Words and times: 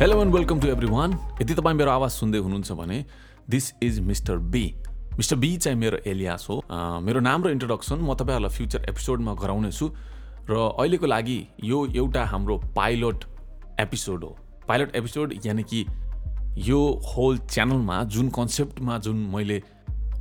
Hello 0.00 0.20
and 0.22 0.34
welcome 0.34 0.58
to 0.60 0.68
everyone 0.86 1.12
यदि 1.40 1.54
तपाईँ 1.54 1.76
मेरो 1.76 1.90
आवाज 1.90 2.10
सुन्दै 2.10 2.38
हुनुहुन्छ 2.38 2.72
भने 2.78 2.98
this 3.50 3.72
is 3.82 3.98
mister 4.06 4.38
B 4.52 4.64
mister 5.16 5.36
B 5.36 5.56
चाहिँ 5.56 5.78
मेरो 5.78 5.98
एलियास 6.06 6.46
हो। 6.50 6.56
मेरो 7.02 7.20
नाम 7.20 7.44
र 7.44 7.50
इन्ट्रोडक्सन 7.50 7.98
म 7.98 8.14
तपाईँहरूलाई 8.14 8.52
फ्युचर 8.56 8.84
एपिसोडमा 8.90 9.34
गराउनेछु। 9.34 9.88
र 10.50 10.56
अहिलेको 10.76 11.06
लागि 11.06 11.36
यो 11.64 11.78
एउटा 11.96 12.24
हाम्रो 12.24 12.56
पाइलट 12.76 13.24
एपिसोड 13.80 14.24
हो। 14.24 14.36
पाइलट 14.68 14.96
एपिसोड 14.96 15.32
यानि 15.46 15.62
कि 15.62 15.84
यो 16.68 16.80
होल 17.06 17.38
च्यानलमा 17.48 18.02
जुन 18.04 18.28
कन्सेप्टमा 18.36 18.98
जुन 19.06 19.16
मैले 19.32 19.62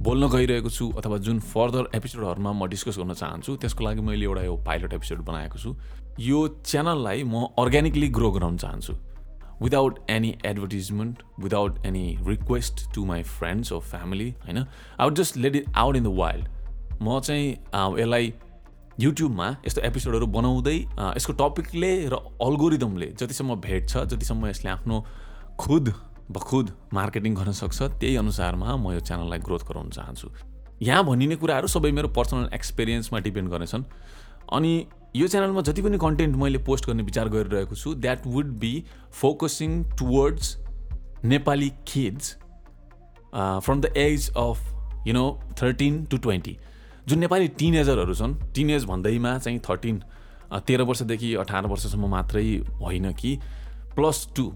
बोल्न 0.01 0.29
गइरहेको 0.32 0.69
छु 0.69 0.89
अथवा 0.97 1.18
जुन 1.28 1.39
फर्दर 1.51 1.89
एपिसोडहरूमा 1.96 2.51
म 2.54 2.68
डिस्कस 2.71 3.00
गर्न 3.00 3.14
चाहन्छु 3.14 3.55
त्यसको 3.57 3.83
लागि 3.83 4.01
मैले 4.01 4.25
एउटा 4.25 4.43
यो 4.43 4.55
पाइलट 4.64 4.93
एपिसोड 4.93 5.25
बनाएको 5.25 5.60
छु। 5.60 5.75
यो 6.19 6.47
च्यानललाई 6.64 7.23
म 7.23 7.43
अर्ग्यानिकली 7.60 8.10
ग्रो 8.19 8.32
गराउन 8.32 8.57
चाहन्छु। 8.57 8.96
Without 9.61 10.00
any 10.09 10.33
advertisement 10.45 11.23
without 11.39 11.86
any 11.86 12.05
request 12.27 12.93
to 12.96 13.05
my 13.05 13.23
friends 13.23 13.73
or 13.73 13.79
family 13.91 14.29
होइन? 14.46 14.57
I 14.57 15.04
would 15.04 15.15
just 15.15 15.37
let 15.37 15.55
it 15.55 15.65
out 15.75 15.96
in 15.96 16.04
the 16.04 16.15
wild 16.18 16.47
म 17.01 17.19
चाहिँ 17.19 17.51
यसलाई 17.99 18.33
युट्युबमा 18.99 19.47
यस्तो 19.68 19.82
एपिसोडहरू 19.82 20.27
बनाउँदै 20.33 20.75
यसको 20.77 21.33
टपिकले 21.39 21.93
र 22.10 22.19
अल्गोरिदमले 22.41 23.07
जतिसम्म 23.19 23.55
भेट्छ 23.61 23.97
जतिसम्म 23.97 24.47
यसले 24.47 24.69
आफ्नो 24.71 25.05
खुद 25.60 25.93
बखुद 26.32 26.71
मार्केटिङ 26.93 27.33
गर्न 27.35 27.51
सक्छ 27.51 27.82
त्यही 27.82 28.15
अनुसारमा 28.18 28.75
म 28.75 28.93
यो 28.93 28.99
च्यानललाई 28.99 29.39
ग्रोथ 29.39 29.68
गराउन 29.69 29.89
चाहन्छु। 29.89 30.29
यहाँ 30.82 31.04
भनिने 31.05 31.35
कुराहरू 31.35 31.68
सबै 31.68 31.91
मेरो 31.91 32.08
पर्सनल 32.16 32.49
एक्सपिरियन्समा 32.53 33.19
डिपेन्ड 33.19 33.49
गर्नेछन्। 33.49 33.83
अनि 34.53 34.73
यो 35.16 35.28
च्यानलमा 35.28 35.61
जति 35.61 35.81
पनि 35.81 35.97
कन्टेन्ट 35.97 36.36
मैले 36.36 36.58
पोस्ट 36.64 36.88
गर्ने 36.88 37.03
विचार 37.03 37.30
गरिरहेको 37.30 37.75
छु 37.75 37.94
that 37.95 38.25
would 38.27 38.47
be 38.59 38.71
focusing 39.13 39.83
towards 39.97 40.55
Nepali 41.25 41.69
kids 41.88 42.31
from 43.33 43.81
the 43.81 43.91
age 43.97 44.30
of 44.38 45.08
you 45.08 45.13
know 45.13 45.27
thirteen 45.61 46.03
to 46.05 46.17
twenty 46.17 46.58
जुन 47.08 47.19
नेपाली 47.19 47.47
टिनेजरहरू 47.58 48.16
छन् 48.16 48.36
टिनेज 48.55 48.86
भन्दैमा 48.86 49.38
चाहिँ 49.38 49.59
थर्टिन 49.69 50.02
तेह्र 50.67 50.81
वर्षदेखि 50.81 51.33
अठार 51.36 51.67
वर्षसम्म 51.67 52.09
मात्रै 52.09 52.43
होइन 52.81 53.11
कि 53.13 53.38
प्लस 53.95 54.27
टू 54.36 54.52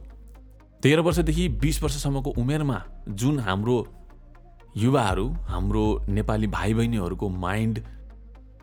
तेह्र 0.83 1.01
वर्षदेखि 1.01 1.47
बिस 1.61 1.81
वर्षसम्मको 1.83 2.33
उमेरमा 2.37 2.81
जुन 3.21 3.39
हाम्रो 3.39 3.77
युवाहरू 4.77 5.27
हाम्रो 5.45 5.85
नेपाली 6.09 6.47
भाइ 6.49 6.73
बहिनीहरूको 6.73 7.29
माइन्ड 7.37 7.79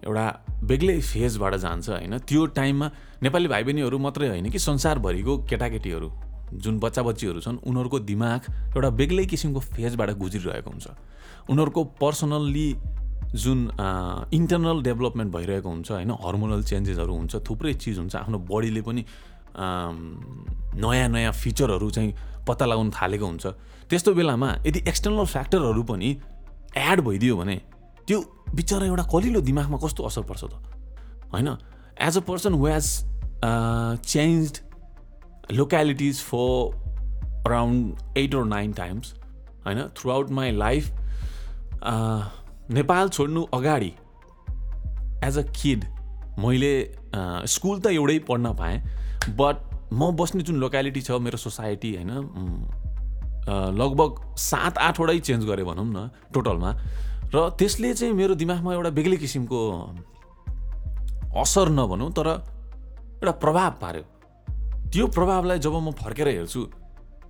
एउटा 0.04 0.26
बेग्लै 0.62 1.00
फेजबाट 1.00 1.54
जान्छ 1.56 1.88
होइन? 1.88 2.18
त्यो 2.18 2.46
टाइममा 2.52 2.86
नेपाली 3.22 3.48
भाइ 3.48 3.62
बहिनीहरू 3.64 3.98
मात्रै 3.98 4.28
होइन 4.28 4.50
कि 4.50 4.58
संसारभरिको 4.58 5.32
केटाकेटीहरू 5.48 6.10
जुन 6.54 6.78
बच्चा 6.78 7.02
बच्चीहरू 7.02 7.40
छन् 7.40 7.58
उनीहरूको 7.66 7.98
दिमाग 8.10 8.40
एउटा 8.76 8.90
बेग्लै 8.90 9.24
किसिमको 9.26 9.60
फेजबाट 9.60 10.10
गुज्रिरहेको 10.18 10.70
हुन्छ। 10.70 10.86
उनीहरूको 11.50 11.84
पर्सनल्ली 12.00 12.68
जुन 13.34 13.58
इन्टरनल 14.32 14.82
डेभलपमेन्ट 14.82 15.32
भइरहेको 15.32 15.68
हुन्छ 15.68 15.90
होइन? 15.90 16.10
हर्मोनल 16.24 16.62
चेन्जेसहरू 16.62 17.14
हुन्छ 17.14 17.34
थुप्रै 17.48 17.74
चिज 17.74 17.98
हुन्छ। 17.98 18.14
आफ्नो 18.16 18.38
बडीले 18.50 18.82
पनि 18.82 19.02
नयाँ 20.82 21.08
नयाँ 21.08 21.32
फिचरहरू 21.32 21.90
चाहिँ 21.90 22.12
पत्ता 22.46 22.64
लगाउन 22.66 22.90
थालेको 22.92 23.26
हुन्छ। 23.26 23.46
त्यस्तो 23.90 24.14
बेलामा 24.14 24.48
यदि 24.66 24.80
एक्सटर्नल 24.88 25.24
फ्याक्टरहरू 25.26 25.82
पनि 25.82 26.08
एड 26.76 27.00
भइदियो 27.00 27.36
भने 27.36 27.56
त्यो 28.06 28.18
बिचरा 28.54 28.86
एउटा 28.86 29.02
कलिलो 29.02 29.40
दिमागमा 29.40 29.76
कस्तो 29.76 30.04
असर 30.04 30.20
पर्छ 30.20 30.44
त? 30.44 30.50
होइन? 31.32 31.48
As 32.00 32.16
a 32.16 32.20
person 32.20 32.54
has 32.54 33.04
change 34.06 34.60
localities 35.52 36.20
for 36.20 36.86
around 37.46 37.94
eight 38.16 38.34
or 38.34 38.46
nine 38.46 38.72
times 38.72 39.14
होइन? 39.66 39.82
Through 39.82 40.10
out 40.10 40.30
my 40.30 40.50
life 40.52 40.90
Nepal 42.70 43.08
छोड्नु 43.08 43.42
अगाडि 43.42 43.92
एज 45.24 45.38
अ 45.38 45.42
किड 45.42 45.84
मैले 46.38 46.96
स्कुल 47.46 47.80
त 47.80 47.86
एउटै 47.86 48.18
पढ्न 48.18 48.54
पाएँ 48.54 48.82
बट 49.28 49.56
म 49.92 50.16
बस्ने 50.16 50.42
जुन 50.42 50.56
लोक्यालिटी 50.56 51.00
छ 51.00 51.10
मेरो 51.10 51.36
सोसाइटी 51.36 51.94
होइन? 51.94 52.10
उम्, 52.10 52.64
अ, 53.48 53.70
लगभग 53.70 54.36
सात 54.36 54.78
आठवटै 54.78 55.18
चेन्ज 55.18 55.44
गरेँ 55.44 55.64
भनौँ 55.64 55.86
न 55.86 56.10
टोटलमा 56.34 56.76
र 57.34 57.36
त्यसले 57.58 57.94
चाहिँ 57.94 58.14
मेरो 58.14 58.34
दिमागमा 58.34 58.70
एउटा 58.74 58.90
बेग्लै 58.90 59.16
किसिमको 59.16 59.58
असर 61.42 61.68
नभनौँ 61.68 62.10
तर 62.16 62.28
एउटा 63.20 63.32
प्रभाव 63.42 63.72
पार्यो। 63.82 64.04
त्यो 64.92 65.06
प्रभावलाई 65.12 65.58
जब 65.58 65.74
म 65.76 65.90
फर्केर 65.92 66.28
हेर्छु 66.28 66.62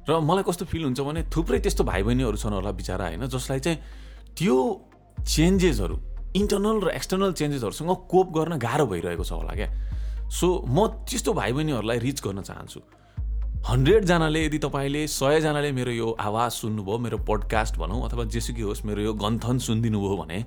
र 0.09 0.21
मलाई 0.23 0.45
कस्तो 0.47 0.65
फिल 0.71 0.83
हुन्छ 0.85 1.01
भने 1.01 1.23
थुप्रै 1.33 1.59
त्यस्तो 1.59 1.83
भाइ 1.85 2.03
बहिनीहरू 2.07 2.37
छन् 2.37 2.55
होला 2.55 2.71
बिचरा 2.79 3.07
होइन 3.07 3.27
जसलाई 3.27 3.61
चाहिँ 3.61 3.79
त्यो 4.39 4.57
चेन्जेसहरू 5.17 5.97
इन्टरनल 6.37 6.77
र 6.85 6.89
एक्सटर्नल 6.95 7.33
चेन्जेसहरूसँग 7.33 7.91
कोप 8.07 8.27
गर्न 8.37 8.53
गाह्रो 8.61 8.87
भइरहेको 8.87 9.25
छ 9.25 9.33
होला 9.33 9.55
क्या। 9.57 9.69
सो 10.31 10.47
म 10.69 10.87
त्यस्तो 11.09 11.33
भाइ 11.33 11.53
बहिनीहरूलाई 11.53 11.99
रिच 11.99 12.19
गर्न 12.23 12.43
चाहन्छु। 12.45 12.81
हन्ड्रेडजनाले 13.67 14.45
यदि 14.45 14.59
तपाईँले 14.59 15.07
सयजनाले 15.11 15.71
मेरो 15.73 15.91
यो 15.91 16.11
आवाज 16.21 16.51
सुन्नुभयो 16.53 16.99
मेरो 16.99 17.19
पोडकास्ट 17.19 17.77
भनौँ 17.77 17.99
अथवा 18.07 18.25
जेसुकै 18.31 18.63
होस् 18.63 18.85
मेरो 18.87 19.03
यो 19.03 19.13
गन्थन 19.15 19.59
सुनिदिनु 19.59 19.99
भयो 19.99 20.17
भने 20.17 20.39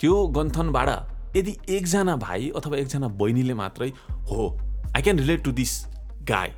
त्यो 0.00 0.14
गन्थनबाट 0.26 0.88
यदि 1.36 1.52
एकजना 1.68 2.16
भाइ 2.16 2.50
अथवा 2.50 2.76
एकजना 2.76 3.08
बहिनीले 3.14 3.54
मात्रै 3.54 3.88
हो 4.26 4.48
I 4.96 5.02
can 5.02 5.18
relate 5.18 5.44
to 5.44 5.52
this 5.52 5.72
guy 6.26 6.50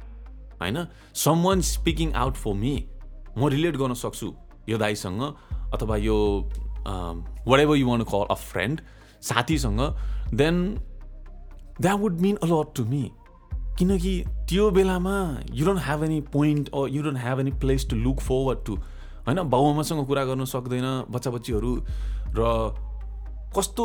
होइन? 0.63 0.79
Someone 1.45 1.61
speaking 1.69 2.13
out 2.17 2.35
for 2.35 2.55
me 2.55 2.75
म 3.37 3.49
रिलेट 3.49 3.77
गर्न 3.77 3.95
सक्छु 4.01 4.33
यो 4.69 4.79
दाईसँग 4.79 5.23
अथवा 5.77 5.97
यो 6.01 6.19
whatever 7.61 7.77
you 7.77 7.89
wanna 7.89 8.09
call 8.09 8.25
a 8.31 8.41
friend 8.49 8.81
साथीसँग 9.21 9.81
then 10.35 10.65
that 11.81 11.99
would 12.01 12.21
mean 12.21 12.37
a 12.37 12.47
lot 12.47 12.77
to 12.77 12.85
me 12.85 13.11
किनकि 13.79 14.13
त्यो 14.49 14.71
बेलामा 14.71 15.17
you 15.55 15.67
don't 15.67 15.81
have 15.85 16.05
any 16.05 16.21
point 16.33 16.69
or 16.75 16.89
you 16.91 17.03
don't 17.03 17.19
have 17.19 17.41
any 17.41 17.53
place 17.61 17.89
to 17.91 17.97
look 17.97 18.21
forward 18.21 18.65
to 18.67 18.75
होइन 19.27 19.43
बाउआमासँग 19.51 20.07
कुरा 20.07 20.25
गर्न 20.25 20.45
सक्दैन 20.45 20.87
बच्चा 21.11 21.31
बच्चीहरू 21.31 21.75
र 22.39 22.41
कस्तो 23.57 23.85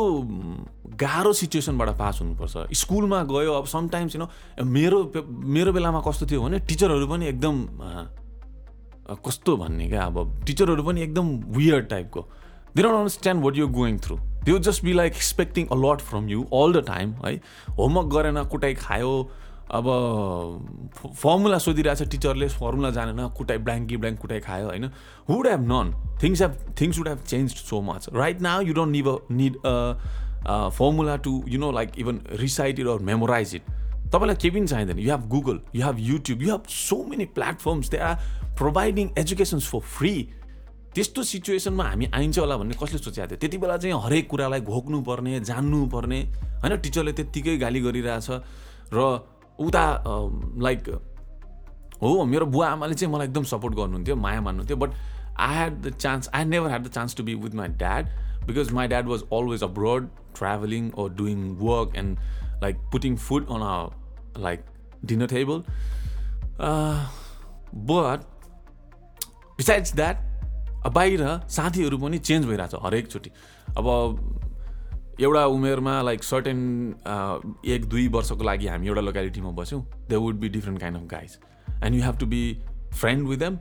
गाह्रो 1.00 1.32
सिचुएसनबाट 1.32 1.88
पास 1.98 2.20
हुनुपर्छ। 2.20 2.72
स्कुलमा 2.76 3.22
गयो 3.30 3.52
अब 3.52 3.66
समटाइम्स 3.66 4.14
यु 4.16 4.20
नो 4.20 4.28
मेरो 4.64 4.98
मेरो 5.54 5.72
बेलामा 5.72 6.00
कस्तो 6.06 6.26
थियो 6.30 6.42
भने 6.42 6.58
टिचरहरू 6.68 7.06
पनि 7.06 7.26
एकदम 7.26 7.56
कस्तो 9.26 9.56
भन्ने 9.56 9.88
क्या 9.88 10.04
अब 10.06 10.16
टिचरहरू 10.46 10.82
पनि 10.82 11.02
एकदम 11.02 11.26
वियर 11.56 11.80
टाइपको 11.90 12.20
they 12.76 12.82
don't 12.82 12.94
understand 12.94 13.44
what 13.44 13.56
you 13.56 13.68
going 13.74 13.98
through 14.06 14.16
they 14.44 14.58
just 14.60 14.84
be 14.84 14.92
like 14.92 15.12
expecting 15.14 15.66
a 15.66 15.76
lot 15.76 16.00
from 16.10 16.28
you 16.28 16.42
all 16.54 16.72
the 16.72 16.84
time 16.86 17.12
है। 17.24 17.34
होमवर्क 17.78 18.06
गरेन 18.14 18.42
कुटाइ 18.44 18.74
खायो 18.74 19.12
अब 19.70 19.86
फर्मुला 20.96 21.58
सोधिरहेछ 21.58 22.02
टिचरले 22.10 22.48
फर्मुला 22.48 22.90
जानेन 22.90 23.28
कुटाइ 23.38 23.58
ब्ल्याङ्की 23.58 23.96
ब्ल्याङ्क 23.96 24.20
कुटाइ 24.20 24.40
खायो 24.40 24.66
होइन? 24.66 24.84
Would 25.30 25.46
have 25.46 25.62
none 25.72 25.92
things 26.22 26.42
have 26.42 26.52
things 26.80 26.98
would 26.98 27.08
have 27.08 27.20
change 27.26 27.54
so 27.54 27.80
much 27.82 28.06
right 28.14 28.40
now 28.40 28.60
you 28.62 28.74
don't 28.74 28.92
even 28.92 29.08
need 29.32 29.56
formula 30.78 31.16
to 31.26 31.42
you 31.48 31.58
know 31.58 31.70
like 31.72 31.98
even 31.98 32.20
recite 32.40 32.78
it 32.80 32.86
or 32.86 33.02
memorize 33.10 33.54
it 33.54 33.62
तपाईँलाई 34.12 34.36
केही 34.36 34.50
पनि 34.54 34.66
चाहिँदैन। 34.66 34.98
You 34.98 35.10
have 35.10 35.28
Google 35.28 35.60
you 35.74 35.84
have 35.86 35.96
YouTube 36.00 36.42
you 36.42 36.50
have 36.50 36.66
so 36.70 37.02
many 37.10 37.24
platforms 37.34 37.90
they 37.90 37.98
are 37.98 38.14
providing 38.58 39.10
educations 39.18 39.68
for 39.70 39.80
free 39.98 40.14
त्यस्तो 40.94 41.22
सिचुएसनमा 41.22 41.84
हामी 41.84 42.06
आइन्छ 42.14 42.38
होला 42.38 42.56
भन्ने 42.56 42.74
कसले 42.82 42.98
सोचेको 42.98 43.26
थियो? 43.26 43.36
त्यति 43.36 43.58
बेला 43.58 43.76
चाहिँ 43.76 44.00
हरेक 44.04 44.28
कुरालाई 44.30 44.60
घोक्नुपर्ने 44.60 45.40
जान्नुपर्ने 45.44 46.20
होइन? 46.62 46.76
टिचरले 46.76 47.12
त्यत्तिकै 47.12 47.56
गाली 47.58 47.80
गरिरहेछ 47.80 48.30
र 48.94 49.35
उता 49.58 49.84
लाइक 50.58 50.88
हो 52.02 52.24
मेरो 52.24 52.46
बुवा 52.46 52.68
आमाले 52.68 52.94
चाहिँ 52.94 53.12
मलाई 53.12 53.26
एकदम 53.26 53.44
सपोर्ट 53.50 53.74
गर्नुहुन्थ्यो 53.74 54.16
माया 54.16 54.40
मान्नुहुन्थ्यो 54.40 54.76
but 54.76 54.94
I 55.38 55.54
had 55.54 55.80
the 55.82 55.94
chance 55.96 56.30
I 56.34 56.44
never 56.44 56.68
had 56.68 56.86
the 56.86 56.90
chance 56.92 57.16
to 57.16 57.22
be 57.24 57.34
with 57.44 57.54
my 57.54 57.68
dad 57.82 58.08
because 58.46 58.72
my 58.72 58.88
dad 58.88 59.08
was 59.08 59.22
always 59.32 59.62
abroad 59.64 60.08
travelling 60.36 60.90
or 60.92 61.08
doing 61.16 61.48
work 61.60 61.96
and 61.96 62.18
like 62.62 62.76
putting 62.92 63.16
food 63.18 63.48
on 63.48 63.62
a 63.62 64.40
like 64.40 64.64
dinner 65.04 65.26
table 65.26 65.62
but 67.90 68.20
besides 69.58 69.94
that 69.94 70.24
बाहिर 70.94 71.26
साथीहरू 71.50 71.98
पनि 71.98 72.18
change 72.20 72.46
भइरहेछ 72.46 72.74
हरेकचोटि 72.82 73.30
अब 73.76 73.86
एउटा 75.20 75.44
उमेरमा 75.46 76.00
like 76.02 76.24
certain 76.24 76.58
एक 77.66 77.84
दुई 77.88 78.08
वर्षको 78.08 78.44
लागि 78.44 78.66
हामी 78.66 78.86
एउटा 78.86 79.00
लोकालिटीमा 79.00 79.50
बस्यौँ 79.50 79.82
they 80.08 80.16
would 80.16 80.34
be 80.40 80.48
different 80.48 80.80
kind 80.80 80.98
of 80.98 81.04
guys 81.10 81.38
and 81.84 81.94
you 81.94 82.02
have 82.02 82.18
to 82.18 82.26
be 82.26 82.42
friend 82.94 83.28
with 83.28 83.38
them 83.38 83.58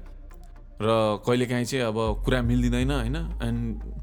र 0.81 0.87
कहिलेकाहीँ 1.27 1.65
चाहिँ 1.65 1.85
अब 1.85 2.23
कुरा 2.25 2.41
मिल्दिँदैन 2.41 2.91
होइन? 2.91 3.15
And 3.15 3.93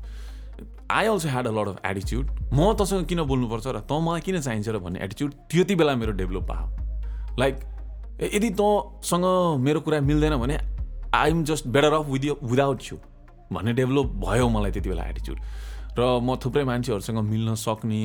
I 0.90 1.06
also 1.06 1.28
had 1.28 1.46
a 1.46 1.50
lot 1.50 1.68
of 1.68 1.80
एटिच्युड 1.86 2.30
म 2.52 2.72
तँसँग 2.78 3.06
किन 3.06 3.22
बोल्नुपर्छ 3.22 3.66
र 3.66 3.80
तँ 3.90 4.00
मलाई 4.00 4.20
किन 4.20 4.40
चाहिन्छ 4.40 4.68
र 4.68 4.78
भन्ने 4.78 5.04
एटिच्युड 5.04 5.32
त्यति 5.52 5.74
बेला 5.74 5.94
मेरो 5.96 6.12
डेभलप 6.12 6.42
भयो। 6.52 7.36
लाइक 7.38 7.60
यदि 8.34 8.50
तँसँग 8.60 9.24
मेरो 9.60 9.80
कुरा 9.80 10.00
मिल्दैन 10.00 10.36
भने 10.36 10.58
I 11.14 11.30
am 11.30 11.44
just 11.44 11.66
better 11.68 11.92
off 11.92 12.06
with 12.06 12.24
without 12.44 12.82
you 12.92 12.98
भन्ने 13.52 13.72
डेभलप 13.72 14.12
भयो 14.24 14.48
मलाई 14.48 14.70
त्यति 14.70 14.88
बेला 14.88 15.04
एटिच्युड 15.04 15.38
र 15.98 16.00
म 16.22 16.36
थुप्रै 16.36 16.64
मान्छेहरूसँग 16.64 17.18
मिल्न 17.18 17.54
सक्ने 17.54 18.02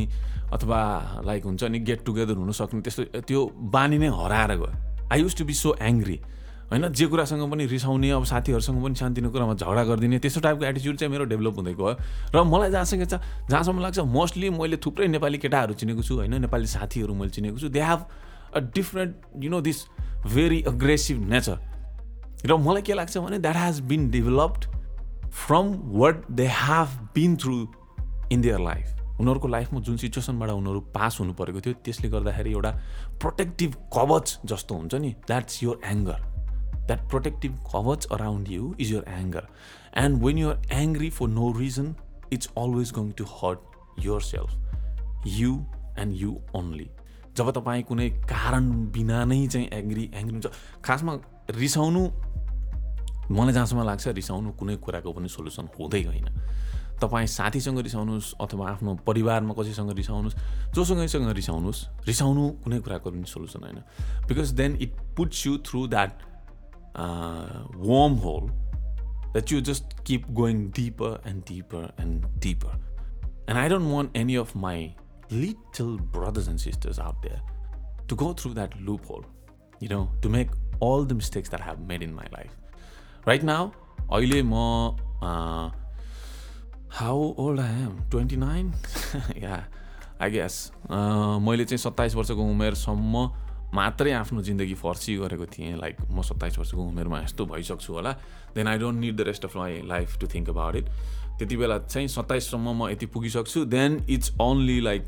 अथवा 0.53 0.79
लाइक 1.25 1.43
हुन्छ 1.45 1.63
नि 1.63 1.79
गेट 1.79 2.05
टुगेदर 2.05 2.35
हुन 2.35 2.51
सक्ने 2.51 2.81
त्यस्तो 2.81 3.03
त्यो 3.23 3.39
बानी 3.71 3.97
नै 3.97 4.07
हराएर 4.07 4.51
गयो। 4.55 4.71
I 5.11 5.19
use 5.21 5.35
to 5.37 5.45
be 5.45 5.53
so 5.53 5.75
angry 5.81 6.19
होइन? 6.67 6.87
जे 6.91 7.05
कुरासँग 7.07 7.43
पनि 7.51 7.65
रिसाउने 7.65 8.09
अब 8.11 8.23
साथीहरूसँग 8.27 8.83
पनि 8.83 8.95
सानोतिनो 8.95 9.29
कुरामा 9.31 9.53
झगडा 9.55 9.83
गरिदिने 9.87 10.19
त्यस्तो 10.19 10.41
टाइपको 10.43 10.65
एटिच्युड 10.65 10.95
चाहिँ 10.99 11.11
मेरो 11.11 11.25
डेभलप 11.31 11.55
हुँदै 11.55 11.73
गयो। 11.79 11.95
र 12.35 12.43
मलाई 12.43 12.71
जहाँसँग 12.71 13.03
छ 13.07 13.23
जहाँसम्म 13.47 13.79
लाग्छ 13.79 13.99
मोस्टली 14.03 14.49
मैले 14.51 14.77
थुप्रै 14.83 15.07
नेपाली 15.07 15.37
केटाहरू 15.39 15.73
चिनेको 15.79 16.03
छु 16.03 16.15
होइन? 16.19 16.43
नेपाली 16.43 16.67
साथीहरू 16.67 17.13
मैले 17.15 17.31
चिनेको 17.31 17.57
छु। 17.57 17.69
They 17.71 17.81
have 17.81 17.99
a 18.51 18.59
different 18.75 19.43
you 19.43 19.49
know 19.49 19.61
this 19.63 19.79
very 20.27 20.61
aggressive 20.67 21.17
nature 21.23 21.57
र 22.45 22.57
मलाई 22.59 22.81
के 22.83 22.93
लाग्छ 22.93 23.17
भने 23.17 23.39
that 23.39 23.55
has 23.55 23.79
been 23.87 24.09
developed 24.11 24.65
from 25.31 25.73
what 25.99 26.25
they 26.31 26.47
have 26.47 26.99
been 27.15 27.35
through 27.37 27.65
in 28.31 28.41
their 28.41 28.59
life 28.59 29.19
उनीहरूको 29.19 29.47
लाइफमा 29.47 29.79
जुन 29.79 29.97
सिचुएसनबाट 29.97 30.49
उनीहरू 30.49 30.79
पास 30.95 31.19
हुनु 31.19 31.33
परेको 31.33 31.61
थियो 31.61 31.73
त्यसले 31.83 32.09
गर्दाखेरि 32.09 32.51
एउटा 32.51 32.71
प्रोटेक्टिभ 33.21 33.75
कवच 33.93 34.39
जस्तो 34.45 34.75
हुन्छ 34.75 34.95
नि। 34.95 35.09
That's 35.27 35.63
your 35.63 35.79
anger 35.85 36.19
that 36.87 37.09
protective 37.09 37.57
कवच 37.73 38.05
around 38.11 38.49
you 38.49 38.73
is 38.79 38.91
your 38.91 39.05
anger 39.09 39.47
and 39.97 40.23
when 40.23 40.37
you're 40.37 40.61
angry 40.73 41.09
for 41.09 41.27
no 41.27 41.51
reason 41.57 41.95
it's 42.33 42.49
always 42.57 42.91
going 42.91 43.11
to 43.11 43.25
hurt 43.31 44.05
yourself 44.21 45.27
you 45.27 45.53
and 45.99 46.15
you 46.15 46.37
only 46.55 46.89
जब 47.37 47.51
तपाईँ 47.51 47.83
कुनै 47.83 48.09
कारण 48.09 48.69
बिना 48.91 49.23
नै 49.25 49.47
चाहिँ 49.47 49.67
एङ्ग्री 49.73 50.03
एङ्ग्री 50.13 50.33
हुन्छ 50.33 50.47
खासमा 50.83 51.19
रिसाउनु 51.49 52.07
मलाई 53.29 53.53
जहाँसम्म 53.53 53.83
लाग्छ 53.85 54.07
रिसाउनु 54.07 54.51
कुनै 54.59 54.75
कुराको 54.83 55.13
पनि 55.13 55.29
सोल्युसन 55.29 55.67
हुँदै 55.79 56.03
होइन। 56.03 56.27
तपाईँ 57.01 57.27
साथीसँग 57.29 57.79
रिसाउनुहोस् 57.79 58.33
अथवा 58.41 58.69
आफ्नो 58.69 58.95
परिवारमा 59.07 59.53
कसैसँग 59.53 59.91
रिसाउनुहोस् 59.97 60.73
जोसँगैसँग 60.75 61.29
रिसाउनुहोस् 61.29 61.81
रिसाउनु 62.07 62.43
कुनै 62.63 62.79
कुराको 62.79 63.11
पनि 63.11 63.27
सोल्युसन 63.27 63.63
होइन। 63.63 63.79
Because 64.27 64.51
then 64.57 64.77
it 64.81 64.95
puts 65.17 65.45
you 65.47 65.57
through 65.67 65.87
that 65.87 66.11
wormhole 68.25 68.49
that 69.31 69.51
you 69.51 69.61
just 69.61 69.93
keep 70.07 70.31
going 70.41 70.69
deeper 70.71 71.21
and 71.27 71.43
deeper 71.47 71.95
and 72.01 72.25
deeper 72.43 72.73
and 73.49 73.57
I 73.57 73.69
don't 73.69 73.93
want 73.93 74.17
any 74.17 74.35
of 74.35 74.55
my 74.57 74.93
little 75.31 75.97
brothers 76.17 76.47
and 76.49 76.59
sisters 76.59 76.99
out 76.99 77.21
there 77.23 78.05
to 78.09 78.15
go 78.15 78.33
through 78.33 78.53
that 78.53 78.77
loophole 79.11 79.23
you 79.83 79.89
know 79.89 80.05
to 80.21 80.29
make 80.29 80.51
all 80.83 81.05
the 81.05 81.11
mistakes 81.11 81.49
that 81.49 81.69
have 81.69 81.87
made 81.87 82.03
in 82.03 82.13
my 82.13 82.27
life 82.33 82.51
right 83.27 83.43
now 83.43 83.69
अहिले 84.13 84.41
म 84.43 84.53
how 86.99 87.17
old 87.39 87.59
I 87.59 87.81
am 87.81 87.97
twenty 88.11 88.35
nine 88.37 88.71
yeah 89.43 89.65
I 90.21 90.29
guess 90.31 90.71
मैले 90.91 91.65
चाहिँ 91.65 91.77
सत्ताइस 91.77 92.15
वर्षको 92.15 92.43
उमेरसम्म 92.51 93.29
मात्रै 93.75 94.11
आफ्नो 94.13 94.41
जिन्दगी 94.41 94.73
फर्सी 94.73 95.15
गरेको 95.17 95.45
थिएँ। 95.45 95.75
लाइक 95.77 95.95
म 96.01 96.21
सत्ताइस 96.21 96.57
वर्षको 96.57 96.81
उमेरमा 96.83 97.19
यस्तो 97.21 97.45
भइसक्छु 97.45 97.93
होला। 97.93 98.11
Then 98.55 98.67
I 98.67 98.77
don't 98.77 98.99
need 98.99 99.15
the 99.17 99.21
rest 99.27 99.45
of 99.45 99.55
my 99.57 99.81
life 99.87 100.17
to 100.19 100.27
think 100.33 100.49
about 100.49 100.75
it 100.75 100.85
त्यति 101.39 101.57
बेला 101.57 101.77
चाहिँ 101.79 102.07
सत्ताइससम्म 102.07 102.83
म 102.83 102.89
यति 102.89 103.05
पुगिसक्छु। 103.05 103.65
Then 103.65 104.05
it's 104.09 104.31
only 104.41 104.79
like 104.81 105.03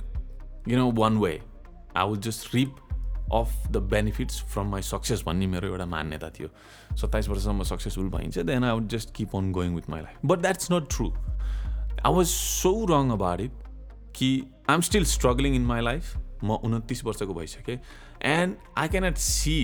you 0.68 0.78
know 0.78 0.92
one 1.02 1.18
way 1.18 1.42
I 1.96 2.08
would 2.10 2.22
just 2.22 2.56
reap 2.56 2.76
off 3.34 3.68
the 3.72 3.78
benefits 3.92 4.42
from 4.54 4.68
my 4.72 4.82
success 4.82 5.24
भन्ने 5.26 5.48
मेरो 5.48 5.68
एउटा 5.68 5.86
मान्यता 5.86 6.30
थियो। 6.30 6.50
सत्ताइस 6.98 7.30
वर्षसम्म 7.30 7.64
सक्सेसफुल 7.64 8.10
भइन्छ 8.10 8.40
then 8.40 8.64
I 8.64 8.74
would 8.74 8.88
just 8.88 9.14
keep 9.16 9.36
on 9.36 9.52
going 9.52 9.76
with 9.76 9.90
my 9.90 10.02
life 10.02 10.26
but 10.26 10.40
that's 10.40 10.72
not 10.72 10.90
true 10.96 11.10
I 11.10 12.14
was 12.14 12.26
so 12.28 12.74
wrong 12.90 13.10
about 13.12 13.42
it 13.42 13.52
कि 14.16 14.30
I 14.70 14.76
am 14.76 14.82
still 14.82 15.06
struggling 15.06 15.56
in 15.56 15.66
my 15.66 15.82
life 15.82 16.16
म 16.44 16.52
उन्तिस 16.64 17.04
वर्षको 17.06 17.34
भइसकेँ। 17.34 17.78
एन्ड 18.24 18.56
आई 18.78 18.88
क्यानट 18.88 19.18
सी 19.18 19.56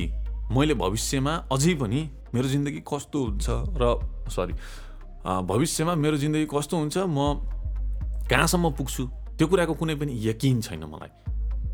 मैले 0.51 0.73
भविष्यमा 0.73 1.35
अझै 1.51 1.73
पनि 1.75 2.09
मेरो 2.33 2.47
जिन्दगी 2.47 2.83
कस्तो 2.88 3.23
हुन्छ 3.25 3.45
र 3.81 3.95
सरी 4.29 4.53
भविष्यमा 5.25 5.95
मेरो 5.95 6.17
जिन्दगी 6.17 6.47
कस्तो 6.53 6.77
हुन्छ 6.77 6.97
म 6.97 7.33
कहाँसम्म 8.29 8.71
पुग्छु? 8.77 9.03
त्यो 9.38 9.47
कुराको 9.47 9.73
कुनै 9.73 9.95
पनि 9.95 10.13
यकिन 10.27 10.62
छैन 10.62 10.83
मलाई। 10.83 11.09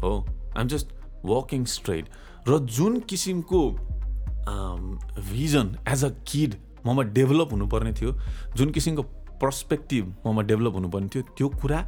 हो। 0.01 0.11
आइएम 0.57 0.67
जस्ट 0.67 0.87
वकिङ 1.25 1.65
स्ट्रेट 1.65 2.05
र 2.49 2.59
जुन 2.67 2.99
किसिमको 2.99 3.61
भिजन 5.31 5.75
एज 5.87 6.05
अ 6.05 6.09
किड 6.27 6.55
ममा 6.85 7.03
डेभलप 7.13 7.49
हुनुपर्ने 7.51 7.93
थियो 7.93 8.11
जुन 8.55 8.69
किसिमको 8.71 9.03
पर्सपेक्टिभ 9.41 10.15
ममा 10.27 10.41
डेभलप 10.41 10.73
हुनुपर्ने 10.75 11.07
थियो 11.07 11.23
त्यो 11.37 11.49
कुरा 11.61 11.79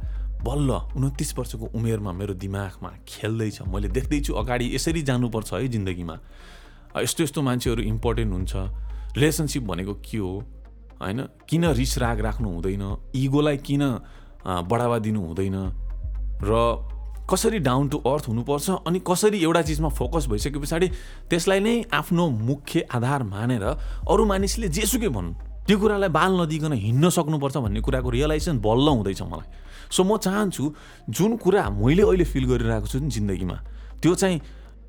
बल्ल 0.44 0.70
उन्तिस 0.96 1.38
वर्षको 1.38 1.66
उमेरमा 1.74 2.12
मेरो 2.12 2.34
दिमागमा 2.34 2.90
खेल्दैछ। 3.08 3.62
मैले 3.68 3.88
देख्दैछु 3.88 4.32
अगाडि 4.34 4.74
यसरी 4.74 5.02
जानुपर्छ 5.02 5.52
है 5.54 5.68
जिन्दगीमा। 5.68 6.18
यस्तो 7.02 7.22
यस्तो 7.24 7.42
मान्छेहरू 7.42 7.82
इम्पोर्टेन्ट 7.82 8.32
हुन्छ। 8.32 8.52
रिलेसनसिप 9.16 9.62
भनेको 9.62 9.94
के 10.04 10.18
हो? 10.18 10.32
होइन? 11.00 11.20
किन 11.48 11.64
रिस 11.74 11.98
राग 11.98 12.20
राख्नु 12.20 12.48
हुँदैन? 12.48 12.84
इगोलाई 13.16 13.56
किन 13.56 13.82
बढावा 14.68 14.98
दिनु 14.98 15.20
हुँदैन? 15.26 15.56
र 16.44 16.52
कसरी 17.30 17.58
डाउन 17.58 17.88
टु 17.88 17.98
अर्थ 18.04 18.28
हुनुपर्छ 18.28 18.70
अनि 18.86 18.98
कसरी 19.08 19.38
एउटा 19.42 19.62
चिजमा 19.62 19.88
फोकस 19.98 20.26
भइसके 20.28 20.58
पछाडि 20.60 20.88
त्यसलाई 21.30 21.60
नै 21.60 21.74
आफ्नो 21.94 22.28
मुख्य 22.48 22.86
आधार 22.92 23.22
मानेर 23.24 23.64
अरू 23.64 24.24
मानिसले 24.24 24.68
जेसुकै 24.68 25.08
भन्नु 25.08 25.32
त्यो 25.66 25.78
कुरालाई 25.80 26.08
बाल 26.12 26.32
नदिकन 26.40 26.72
हिँड्न 26.76 27.08
सक्नुपर्छ 27.16 27.56
भन्ने 27.56 27.80
कुराको 27.80 28.10
रियलाइजेसन 28.10 28.58
बल्ल 28.60 28.88
हुँदैछ 28.88 29.22
मलाई। 29.22 29.48
सो 29.88 30.04
म 30.04 30.16
चाहन्छु 30.20 30.64
जुन 31.08 31.36
कुरा 31.40 31.68
मैले 31.80 32.02
अहिले 32.04 32.24
फिल 32.28 32.44
गरिरहेको 32.44 32.86
छु 32.92 32.98
नि 33.00 33.08
जिन्दगीमा 33.16 33.56
त्यो 34.04 34.14
चाहिँ 34.14 34.40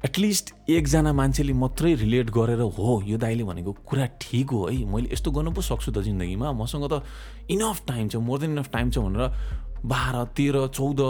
एटलिस्ट 0.06 0.54
एकजना 0.70 1.12
मान्छेले 1.16 1.54
मात्रै 1.56 1.94
रिलेट 2.04 2.30
गरेर 2.36 2.62
हो 2.76 3.02
यो 3.08 3.18
दाइले 3.18 3.44
भनेको 3.44 3.72
कुरा 3.88 4.06
ठिक 4.22 4.50
हो 4.52 4.66
है 4.68 4.84
मैले 4.84 5.08
यस्तो 5.16 5.32
गर्नु 5.32 5.52
पो 5.56 5.62
सक्छु 5.64 5.92
त 5.92 6.04
जिन्दगीमा। 6.04 6.52
मसँग 6.52 6.86
त 6.92 7.02
इनफ 7.50 7.78
टाइम 7.88 8.06
छ 8.12 8.16
मोर 8.20 8.40
देन 8.40 8.52
इनफ 8.60 8.70
टाइम 8.76 8.92
छ 8.92 9.00
भनेर 9.00 9.24
बाह्र 9.88 10.24
तेह्र 10.36 10.68
चौध 10.76 11.02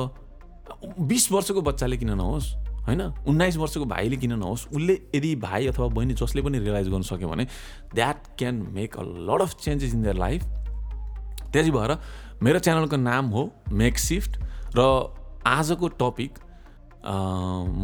बिस 1.00 1.32
वर्षको 1.32 1.62
बच्चाले 1.62 1.98
किन 1.98 2.12
नहोस्? 2.12 2.54
होइन? 2.86 3.02
उन्नाइस 3.02 3.58
वर्षको 3.58 3.86
भाइले 3.86 4.18
किन 4.18 4.34
नहोस्? 4.34 4.68
उसले 4.68 4.94
यदि 5.16 5.36
भाइ 5.36 5.68
अथवा 5.68 5.88
बहिनी 5.88 6.14
जसले 6.14 6.42
पनि 6.42 6.60
रियलाइज 6.60 6.90
गर्न 6.90 7.02
सक्यो 7.02 7.30
भने 7.30 7.46
that 7.94 8.18
can 8.38 8.56
make 8.74 8.96
a 8.98 9.04
lot 9.04 9.42
of 9.42 9.56
changes 9.56 9.94
in 9.94 10.02
their 10.04 10.16
life 10.16 10.44
त्यसै 11.54 11.72
भएर 11.72 11.98
मेरो 12.44 12.60
च्यानलको 12.60 12.98
नाम 12.98 13.26
हो 13.26 13.50
मेक 13.72 13.98
सिफ्ट 13.98 14.40
र 14.76 15.14
आजको 15.48 15.88
टपिक 15.88 16.40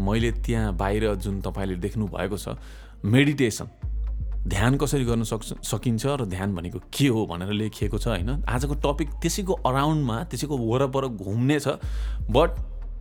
मैले 0.07 0.31
त्यहाँ 0.31 0.75
बाहिर 0.77 1.13
जुन 1.15 1.41
तपाईँले 1.41 1.75
देख्नु 1.75 2.07
भएको 2.07 2.37
छ 2.37 2.57
मेडिटेसन 3.05 3.69
ध्यान 4.47 4.77
कसरी 4.77 5.05
गर्न 5.05 5.23
सक्छ 5.23 5.53
सकिन्छ 5.63 6.05
र 6.05 6.25
ध्यान 6.25 6.55
भनेको 6.55 6.79
के 6.93 7.07
हो 7.07 7.25
भनेर 7.25 7.51
लेखिएको 7.53 7.97
छ 7.97 8.07
होइन? 8.07 8.43
आजको 8.49 8.73
टपिक 8.73 9.09
त्यसैको 9.21 9.53
अराउन्डमा 9.53 10.23
त्यसैको 10.23 10.57
वरपर 10.57 11.07
घुम्ने 11.07 11.59
छ 11.59 11.77
बट 12.29 12.49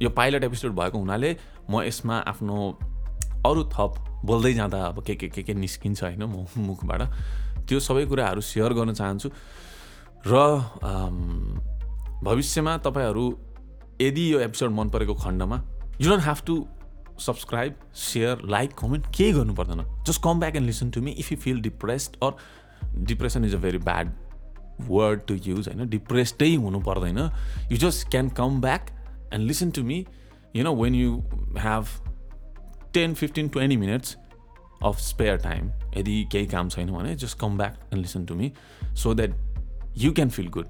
यो 0.02 0.08
पाइलट 0.10 0.44
एपिसोड 0.44 0.72
भएको 0.74 0.98
हुनाले 0.98 1.36
म 1.70 1.82
यसमा 1.82 2.18
आफ्नो 2.28 2.56
अरू 3.46 3.64
थप 3.74 3.94
बोल्दै 4.24 4.52
जाँदा 4.54 4.78
अब 4.86 5.02
के 5.04 5.14
के 5.14 5.28
के 5.28 5.42
के 5.42 5.54
निस्किन्छ 5.54 6.02
होइन 6.02 6.22
म 6.24 6.46
मुखबाट 6.58 7.02
त्यो 7.68 7.80
सबै 7.80 8.04
कुराहरू 8.06 8.40
सेयर 8.40 8.72
गर्न 8.72 8.92
चाहन्छु। 8.94 9.28
र 10.26 10.34
भविष्यमा 12.24 12.76
तपाईँहरू 12.84 13.24
यदि 14.00 14.32
यो 14.32 14.40
एपिसोड 14.40 14.70
मन 14.72 14.88
परेको 14.90 15.14
खण्डमा 15.14 15.56
you 16.00 16.08
don't 16.08 16.22
have 16.24 16.40
to 16.46 16.56
subscribe 17.20 17.74
share 17.94 18.42
like 18.50 18.72
comment 18.78 19.06
केही 19.16 19.32
गर्नु 19.32 19.54
पर्दैन। 19.54 19.84
Just 20.04 20.22
come 20.24 20.40
back 20.40 20.56
and 20.56 20.66
listen 20.66 20.90
to 20.90 21.00
me 21.02 21.10
if 21.12 21.32
you 21.32 21.38
feel 21.38 21.60
depressed 21.60 22.16
or 22.24 22.32
depression 23.04 23.44
is 23.44 23.54
a 23.54 23.58
very 23.58 23.78
bad 23.78 24.12
word 24.88 25.20
to 25.28 25.34
use 25.46 25.68
होइन? 25.68 25.88
डिप्रेस्डै 25.88 26.54
हुनु 26.54 26.80
पर्दैन। 26.80 27.18
You 27.72 27.76
just 27.78 28.08
can 28.10 28.28
come 28.38 28.60
back 28.60 28.90
and 29.32 29.46
listen 29.50 29.70
to 29.78 29.84
me 29.84 29.98
you 30.54 30.64
know 30.66 30.74
when 30.82 30.94
you 30.94 31.22
have 31.58 31.94
10 32.92 33.14
15 33.14 33.50
20 33.50 33.76
minutes 33.76 34.16
of 34.82 35.00
spare 35.06 35.38
time 35.46 35.70
यदि 35.96 36.24
केही 36.32 36.46
काम 36.46 36.68
छैन 36.68 36.90
भने 36.90 37.14
just 37.16 37.38
come 37.38 37.56
back 37.58 37.78
and 37.92 38.02
listen 38.02 38.24
to 38.24 38.34
me 38.34 38.52
so 39.02 39.14
that 39.14 39.34
you 39.98 40.12
can 40.12 40.28
feel 40.30 40.48
good 40.48 40.66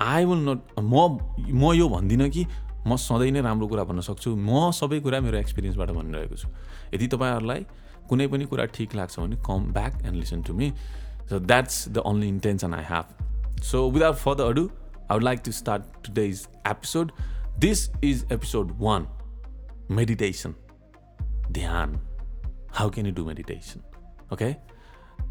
I 0.00 0.24
will 0.24 0.48
not 0.48 0.80
म 0.80 1.18
म 1.60 1.72
यो 1.74 1.88
भन्दिनँ 1.88 2.28
कि 2.30 2.46
म 2.86 2.96
सधैँ 2.96 3.30
नै 3.30 3.40
राम्रो 3.40 3.66
कुरा 3.68 3.84
भन्न 3.84 4.00
सक्छु। 4.00 4.34
म 4.36 4.70
सबै 4.70 5.00
कुरा 5.00 5.20
मेरो 5.20 5.38
एक्सपिरियन्सबाट 5.38 5.90
भनिरहेको 5.90 6.36
छु। 6.36 6.48
यदि 6.94 7.06
तपाईँहरूलाई 7.06 7.64
कुनै 8.08 8.26
पनि 8.26 8.44
कुरा 8.44 8.64
ठिक 8.76 8.94
लाग्छ 8.94 9.18
भने 9.20 9.36
come 9.46 9.72
back 9.72 10.02
and 10.04 10.16
listen 10.16 10.42
to 10.42 10.54
me 10.54 10.72
so 11.30 11.38
that's 11.38 11.88
the 11.88 11.98
only 12.10 12.28
intention 12.28 12.74
I 12.74 12.84
have 12.84 13.62
so 13.70 13.90
without 13.90 14.16
further 14.16 14.44
ado 14.44 14.64
I 15.10 15.14
would 15.14 15.22
like 15.22 15.40
to 15.44 15.52
start 15.52 15.82
today's 16.06 16.46
episode 16.66 17.12
this 17.60 17.88
is 18.04 18.26
episode 18.32 18.72
one 18.80 19.06
meditation 19.90 20.54
ध्यान 21.52 21.98
how 22.72 22.88
can 22.88 23.04
you 23.04 23.12
do 23.12 23.24
meditation? 23.24 23.82
Okay? 24.32 24.58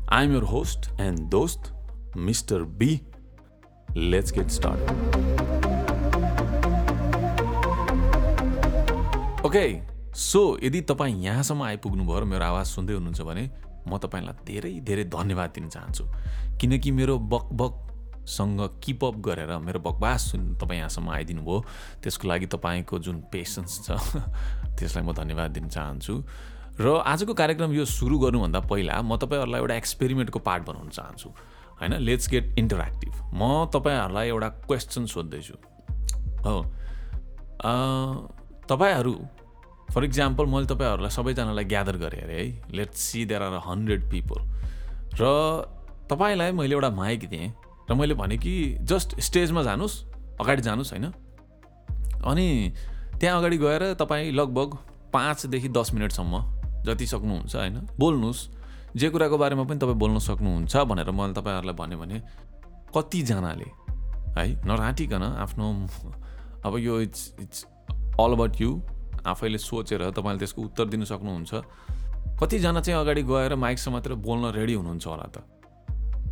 I'm 0.09 0.31
your 0.31 0.45
host 0.45 0.89
and 0.97 1.29
dost, 1.29 1.71
Mr. 2.15 2.65
B. 2.79 3.03
Let's 3.95 4.31
get 4.31 4.51
started. 4.51 4.91
Okay 9.45 9.65
so 10.15 10.41
यदि 10.63 10.81
तपाईँ 10.81 11.15
यहाँसम्म 11.23 11.63
आइपुग्नुभयो 11.63 12.19
र 12.19 12.23
मेरो 12.25 12.45
आवाज 12.45 12.65
सुन्दै 12.67 12.93
हुनुहुन्छ 12.93 13.21
भने 13.21 13.49
म 13.87 13.97
तपाईँलाई 14.03 14.45
धेरै 14.47 14.73
धेरै 14.83 15.03
धन्यवाद 15.13 15.49
दिन 15.55 15.69
चाहन्छु 15.69 16.03
किनकि 16.61 16.91
मेरो 16.91 17.17
बकबकसँग 18.27 18.79
किपअप 18.83 19.15
गरेर 19.23 19.57
मेरो 19.57 19.79
बकवास 19.79 20.31
सुन 20.31 20.55
तपाईँ 20.59 20.79
यहाँसम्म 20.79 21.09
आइदिनु 21.09 21.41
भयो 21.41 21.63
त्यसको 22.03 22.27
लागि 22.27 22.45
तपाईँको 22.51 22.99
जुन 22.99 23.21
पेसेन्स 23.31 23.87
छ 23.87 23.91
त्यसलाई 24.77 25.03
म 25.03 25.13
धन्यवाद 25.13 25.51
दिन 25.51 25.67
चाहन्छु। 25.69 26.13
र 26.79 26.87
आजको 27.07 27.33
कार्यक्रम 27.33 27.71
यो 27.73 27.85
सुरु 27.87 28.19
गर्नुभन्दा 28.19 28.59
पहिला 28.67 29.01
म 29.01 29.15
तपाईँहरूलाई 29.15 29.59
एउटा 29.61 29.75
एक्सपेरिमेन्टको 29.75 30.39
पार्ट 30.39 30.63
बनाउन 30.67 30.89
चाहन्छु। 30.89 31.29
होइन 31.79 31.93
लेट्स 32.03 32.29
गेट 32.29 32.59
इन्टरेक्टिभ 32.59 33.13
म 33.33 33.71
तपाईँहरूलाई 33.71 34.27
एउटा 34.27 34.49
क्वेसन 34.67 35.05
सोध्दैछु। 35.07 35.55
हो। 36.43 36.57
तपाईँहरू 38.67 39.15
फर 39.87 40.03
इक्जाम्पल 40.03 40.45
मैले 40.45 40.67
तपाईँहरूलाई 40.67 41.11
सबैजनालाई 41.15 41.65
ग्यादर 41.65 41.95
गरेँ 41.97 42.21
अरे 42.21 42.35
है 42.35 42.75
let's 42.75 42.99
see 43.01 43.25
there 43.25 43.41
are 43.41 43.55
hundred 43.65 44.09
people 44.11 44.39
र 45.15 45.23
तपाईँलाई 46.11 46.51
मैले 46.51 46.75
एउटा 46.75 46.89
माइक 46.91 47.29
दिएँ। 47.29 47.66
र 47.89 47.93
मैले 47.93 48.13
भने 48.13 48.37
कि 48.37 48.77
जस्ट 48.81 49.19
स्टेजमा 49.19 49.63
जानुहोस् 49.63 49.95
अगाडि 50.41 50.61
जानुहोस् 50.61 50.91
होइन? 50.93 51.05
अनि 52.25 52.73
त्यहाँ 53.19 53.37
अगाडि 53.39 53.57
गएर 53.57 53.93
तपाईँ 53.93 54.31
लगभग 54.31 54.77
पाँचदेखि 55.13 55.69
दस 55.69 55.93
मिनटसम्म 55.93 56.33
जति 56.85 57.05
सक्नुहुन्छ 57.05 57.55
होइन? 57.55 57.87
बोल्नुहोस् 57.99 58.41
जे 58.97 59.09
कुराको 59.09 59.37
बारेमा 59.37 59.63
पनि 59.63 59.79
तपाईँ 59.79 59.97
बोल्न 59.97 60.19
सक्नुहुन्छ 60.19 60.75
भनेर 60.77 61.11
मैले 61.11 61.33
तपाईँहरूलाई 61.33 61.75
भन्यो 61.75 61.97
भने 61.99 62.17
कतिजनाले 62.95 63.69
है 64.37 64.45
नराटिकन 64.65 65.23
आफ्नो 65.23 65.67
अब 66.65 66.77
यो 66.77 66.99
it's 67.01 67.21
it's 67.39 67.65
all 68.19 68.31
about 68.33 68.61
you 68.61 68.69
आफैले 69.27 69.57
सोचेर 69.57 70.09
तपाईँले 70.11 70.39
त्यसको 70.39 70.61
उत्तर 70.61 70.85
दिन 70.85 71.03
सक्नुहुन्छ। 71.05 71.53
कतिजना 72.41 72.81
चाहिँ 72.81 72.99
अगाडि 73.01 73.23
गएर 73.23 73.55
माइकसँग 73.55 73.93
मात्र 73.93 74.15
बोल्न 74.15 74.51
रेडी 74.53 74.73
हुनुहुन्छ 74.73 75.07
होला 75.07 75.27
त? 75.33 75.37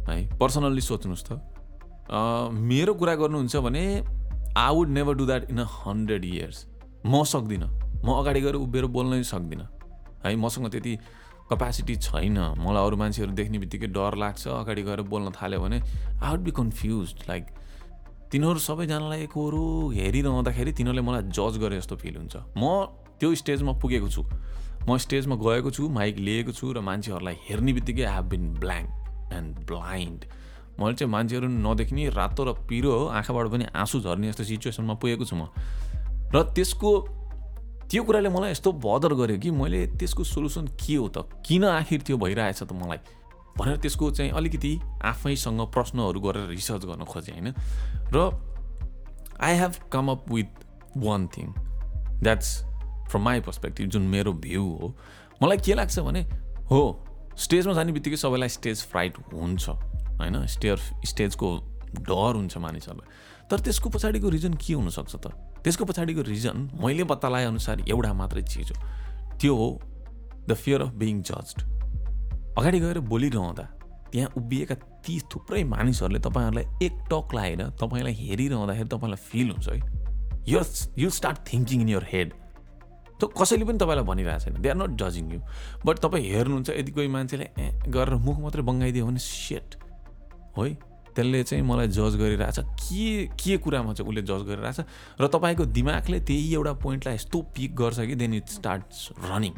है 0.07 0.37
पर्सनल्ली 0.39 0.81
सोच्नुहोस् 0.81 1.25
त। 1.25 1.39
मेरो 2.51 2.93
कुरा 2.93 3.15
गर्नुहुन्छ 3.15 3.55
भने 3.65 3.83
I 4.57 4.71
would 4.75 4.89
never 4.89 5.13
do 5.15 5.25
that 5.25 5.49
in 5.49 5.59
a 5.59 5.67
hundred 5.81 6.25
years 6.25 6.65
म 7.05 7.23
सक्दिनँ। 7.23 7.69
म 8.05 8.07
अगाडि 8.21 8.41
गएर 8.41 8.55
उभिएर 8.55 8.85
बोल्नै 8.95 9.23
सक्दिनँ। 9.23 9.67
है 10.25 10.35
मसँग 10.35 10.69
त्यति 10.71 10.93
कपेसिटी 11.51 11.95
छैन। 12.01 12.37
मलाई 12.57 12.85
अरू 12.85 12.97
मान्छेहरू 12.97 13.33
देख्ने 13.33 13.57
बित्तिकै 13.59 13.87
डर 13.93 14.15
लाग्छ 14.17 14.47
अगाडि 14.47 14.81
गएर 14.81 15.01
बोल्न 15.09 15.31
थाल्यो 15.37 15.59
भने 15.61 15.77
I 16.21 16.29
would 16.31 16.41
be 16.45 16.51
confuse 16.51 17.13
like 17.29 17.43
तिनीहरू 18.31 18.59
सबैजनालाई 18.59 19.21
एकहोरो 19.23 19.63
हेरिरहँदाखेरि 19.93 20.71
तिनीहरूले 20.73 21.01
मलाई 21.01 21.23
जज 21.29 21.57
गरे 21.61 21.77
जस्तो 21.77 21.95
फिल 21.95 22.15
हुन्छ। 22.17 22.35
म 22.57 22.89
त्यो 23.19 23.33
स्टेजमा 23.41 23.73
पुगेको 23.81 24.09
छु। 24.09 24.23
म 24.89 24.97
स्टेजमा 24.97 25.35
गएको 25.41 25.71
छु 25.71 25.89
माइक 25.89 26.17
लिएको 26.17 26.51
छु 26.51 26.73
र 26.73 26.81
मान्छेहरूलाई 26.81 27.35
हेर्ने 27.49 27.73
बित्तिकै 27.73 28.03
I 28.05 28.13
have 28.15 28.25
been 28.29 28.43
blank 28.61 28.89
and 29.33 29.55
blind 29.65 30.25
मैले 30.79 30.95
चाहिँ 30.95 31.11
मान्छेहरू 31.11 31.47
नदेख्ने 31.47 32.09
रातो 32.09 32.43
र 32.43 32.53
पिरो 32.67 33.07
आँखाबाट 33.07 33.47
पनि 33.47 33.65
आँसु 33.75 33.99
झर्ने 33.99 34.27
जस्तो 34.27 34.43
सिचुएसनमा 34.43 34.93
पुगेको 34.93 35.25
छु 35.25 35.35
म। 35.35 35.47
र 36.35 36.43
त्यसको 36.51 36.91
त्यो 37.89 38.03
कुराले 38.03 38.29
मलाई 38.29 38.51
यस्तो 38.51 38.71
बदर 38.71 39.13
गर्यो 39.13 39.37
कि 39.39 39.51
मैले 39.51 39.87
त्यसको 39.87 40.23
सोल्युसन 40.23 40.67
के 40.75 40.95
हो 40.95 41.07
त? 41.07 41.29
किन 41.45 41.63
आखिर 41.63 42.01
त्यो 42.01 42.17
भइरहेछ 42.17 42.63
त 42.63 42.73
मलाई? 42.73 42.97
भनेर 43.57 43.77
त्यसको 43.77 44.11
चाहिँ 44.11 44.31
अलिकति 44.31 44.79
आफैसँग 45.05 45.61
प्रश्नहरू 45.71 46.19
गरेर 46.19 46.47
रिसर्च 46.49 46.85
गर्न 46.85 47.05
खोजेँ 47.05 47.33
होइन? 47.33 47.53
र 48.11 48.17
I 49.41 49.53
have 49.55 49.73
come 49.91 50.11
up 50.11 50.31
with 50.31 50.51
one 50.97 51.27
thing 51.27 51.53
that's 52.19 52.49
from 53.07 53.21
my 53.21 53.41
perspective 53.41 53.89
जुन 53.89 54.01
मेरो 54.01 54.33
भ्यू 54.33 54.63
हो। 54.63 54.95
मलाई 55.43 55.57
के 55.57 55.73
लाग्छ 55.73 55.99
भने 55.99 56.21
हो 56.71 57.04
स्टेजमा 57.37 57.73
जाने 57.73 57.91
बित्तिकै 57.91 58.17
सबैलाई 58.17 58.49
स्टेज 58.49 58.81
फ्राइट 58.91 59.17
हुन्छ 59.33 59.69
होइन? 60.19 60.45
स्टेयर 60.47 60.77
स्टेजको 61.05 61.47
डर 61.99 62.33
हुन्छ 62.35 62.57
मानिसहरूलाई। 62.57 63.07
तर 63.49 63.59
त्यसको 63.59 63.89
पछाडिको 63.89 64.29
रिजन 64.29 64.53
के 64.55 64.73
हुनसक्छ 64.73 65.15
त? 65.15 65.27
त्यसको 65.63 65.85
पछाडिको 65.85 66.21
रिजन 66.21 66.69
मैले 66.79 67.03
पत्ता 67.03 67.27
अनुसार 67.27 67.83
एउटा 67.89 68.13
मात्रै 68.13 68.41
चिज 68.43 68.71
हो। 68.71 68.77
त्यो 69.39 69.55
हो 69.55 69.69
the 70.47 70.53
fear 70.53 70.81
of 70.81 70.91
being 70.95 71.21
judged 71.21 71.61
अगाडि 72.57 72.79
गएर 72.79 72.99
बोलिरहँदा 73.11 73.63
त्यहाँ 74.11 74.29
उभिएका 74.37 74.75
ती 75.03 75.19
थुप्रै 75.31 75.63
मानिसहरूले 75.65 76.19
तपाईँहरूलाई 76.19 76.65
एक 76.85 76.93
टक 77.11 77.33
लगाएर 77.35 77.61
तपाईँलाई 77.81 78.13
हेरिरहँदाखेरि 78.15 78.89
तपाईँलाई 78.89 79.21
फिल 79.29 79.47
हुन्छ 79.51 79.67
है। 79.69 79.79
You 80.97 81.09
start 81.09 81.37
thinking 81.53 81.81
in 81.81 81.89
your 81.89 82.05
head 82.11 82.33
त 83.19 83.31
कसैले 83.31 83.65
पनि 83.65 83.77
तपाईँलाई 83.77 84.05
भनिरहेको 84.05 84.43
छैन. 84.43 84.61
दे 84.61 84.69
आर 84.69 84.75
नट 84.75 84.91
जजिङ 84.99 85.31
यु 85.33 85.39
बट 85.85 85.95
तपाईँ 85.99 86.25
हेर्नुहुन्छ 86.31 86.69
यदि 86.69 86.91
कोही 86.91 87.07
मान्छेले 87.07 87.45
ए 87.57 87.71
गरेर 87.87 88.15
मुख 88.19 88.37
मात्रै 88.39 88.63
बङ्गाइदियो 88.63 89.05
भने 89.05 89.19
सेट 89.19 89.75
है? 90.57 90.73
त्यसले 91.15 91.43
चाहिँ 91.43 91.63
मलाई 91.63 91.87
जज 91.87 92.15
गरिरहेछ। 92.19 92.59
के 92.59 93.27
के 93.39 93.57
कुरामा 93.63 93.93
चाहिँ 93.95 94.09
उसले 94.09 94.21
जज 94.21 94.41
गरिरहेछ? 94.51 94.79
र 95.15 95.27
तपाईँको 95.31 95.65
दिमागले 95.71 96.19
त्यही 96.19 96.53
एउटा 96.53 96.73
पोइन्टलाई 96.83 97.15
यस्तो 97.15 97.41
पिक 97.55 97.75
गर्छ 97.75 97.99
कि 98.03 98.15
देन 98.15 98.33
इट 98.33 98.47
स्टार्ट्स 98.59 99.09
रनिङ 99.23 99.53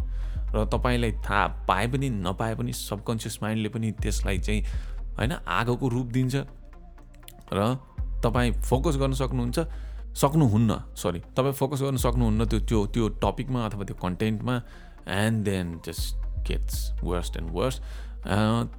र 0.54 0.66
तपाईँलाई 0.70 1.12
थाहा 1.26 1.66
पाए 1.66 1.88
पनि 1.90 2.10
नपाए 2.10 2.56
पनि 2.56 2.74
सबकन्सियस 2.74 3.40
माइन्डले 3.42 3.70
पनि 3.74 3.92
त्यसलाई 3.98 4.38
चाहिँ 4.38 4.62
होइन 5.18 5.34
आगोको 5.34 5.88
रूप 5.90 6.08
दिन्छ। 6.14 6.36
र 7.54 7.60
तपाईँ 8.22 8.52
फोकस 8.62 8.96
गर्न 9.02 9.14
सक्नुहुन्छ। 9.18 9.60
सक्नुहुन्न 10.18 10.80
सरी 10.96 11.20
तपाईँ 11.38 11.54
फोकस 11.54 11.82
गर्न 11.82 11.98
सक्नुहुन्न 11.98 12.46
त्यो 12.46 12.60
त्यो 12.70 12.86
त्यो 12.94 13.08
टपिकमा 13.24 13.66
अथवा 13.66 13.84
त्यो 13.86 13.96
कन्टेन्टमा 14.02 14.56
and 15.18 15.44
then 15.46 15.80
just 15.86 16.16
gets 16.48 16.76
worst 17.04 17.38
and 17.38 17.50
worst 17.54 17.82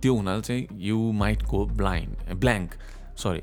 त्यो 0.02 0.14
हुनाले 0.14 0.42
चाहिँ 0.42 0.66
you 0.88 0.98
might 1.14 1.42
go 1.46 1.64
blind 1.78 2.34
blank 2.40 2.74
sorry 3.16 3.42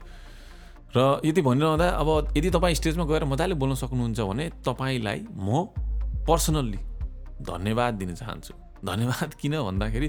र 0.96 1.22
यदि 1.26 1.42
भनिरहँदा 1.42 1.88
अब 2.02 2.10
यदि 2.38 2.50
तपाईँ 2.50 2.76
स्टेजमा 2.76 3.06
गएर 3.06 3.24
मजाले 3.26 3.56
बोल्न 3.60 3.76
सक्नुहुन्छ 3.76 4.20
भने 4.22 4.50
तपाईँलाई 4.68 5.20
म 5.32 5.68
पर्सनल्ली 6.28 6.80
धन्यवाद 7.48 7.94
दिन 7.94 8.14
चाहन्छु। 8.16 8.54
धन्यवाद 8.86 9.34
किन 9.42 9.54
भन्दाखेरि 9.62 10.08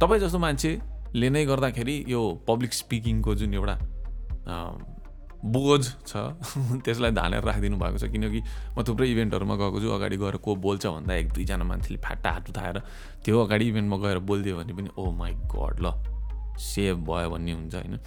तपाईँ 0.00 0.20
जस्तो 0.20 0.38
मान्छेले 0.38 1.28
नै 1.30 1.44
गर्दाखेरि 1.46 1.96
यो 2.08 2.20
पब्लिक 2.48 2.72
स्पिकिङको 2.74 3.34
जुन 3.34 3.54
एउटा 3.54 3.74
बोझ 5.44 5.84
छ। 6.06 6.16
त्यसलाई 6.84 7.10
धानेर 7.12 7.42
राखिदिनु 7.44 7.76
भएको 7.76 7.98
छ। 7.98 8.08
किनकि 8.08 8.40
म 8.78 8.82
थुप्रै 8.82 9.08
इभेन्टहरूमा 9.12 9.54
गएको 9.56 9.80
छु। 9.80 9.88
अगाडि 9.92 10.16
गएर 10.16 10.36
को 10.40 10.56
बोल्छ 10.56 10.86
भन्दा 10.86 11.14
एक 11.14 11.32
दुईजना 11.32 11.64
मान्छेले 11.64 11.98
फाटा 12.00 12.30
हात 12.30 12.50
उठाएर 12.50 12.78
त्यो 13.24 13.40
अगाडि 13.44 13.64
इभेन्टमा 13.68 13.96
गएर 13.96 14.18
बोलिदियो 14.18 14.56
भने 14.56 14.72
पनि 14.72 14.88
ओ 14.98 15.10
माई 15.12 15.32
गड 15.52 15.76
ल 15.80 15.92
सेभ 16.56 16.96
भयो 17.04 17.30
भन्ने 17.30 17.52
हुन्छ 17.52 17.74
होइन? 17.74 17.98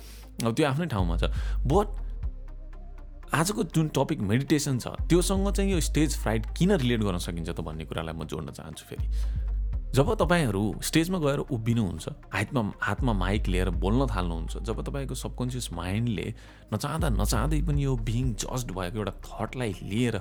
अब 0.46 0.54
त्यो 0.56 0.68
आफ्नै 0.68 0.88
ठाउँमा 0.88 1.18
छ। 1.18 1.24
बट 1.68 1.88
आजको 3.34 3.64
जुन 3.76 3.88
टपिक 3.96 4.20
मेडिटेसन 4.24 4.80
छ 4.80 4.88
त्योसँग 5.10 5.52
चाहिँ 5.52 5.72
यो 5.72 5.80
स्टेज 5.80 6.18
फ्राइट 6.18 6.46
किन 6.58 6.72
रिलेट 6.72 7.02
गर्न 7.04 7.18
सकिन्छ 7.18 7.50
त 7.50 7.60
भन्ने 7.60 7.86
कुरालाई 7.86 8.16
म 8.16 8.24
जोड्न 8.24 8.52
चाहन्छु 8.52 8.86
फेरि। 8.88 9.06
जब 9.96 10.14
तपाईँहरू 10.16 10.64
स्टेजमा 10.84 11.20
गएर 11.20 11.40
उभिनुहुन्छ 11.40 12.10
हातमा 12.34 12.62
हातमा 12.82 13.14
माइक 13.14 13.48
लिएर 13.48 13.70
बोल्न 13.70 14.06
थाल्नुहुन्छ 14.06 14.58
जब 14.58 14.82
तपाईँको 14.84 15.16
सबकन्सियस 15.16 15.74
माइन्डले 15.74 16.34
नचाहँदा 16.74 17.10
नचाहँदै 17.10 17.62
पनि 17.62 17.84
यो 17.84 17.96
बिङ 17.96 18.34
जस्ड 18.34 18.72
भएको 18.72 18.98
एउटा 18.98 19.14
थटलाई 19.26 19.74
लिएर 19.84 20.18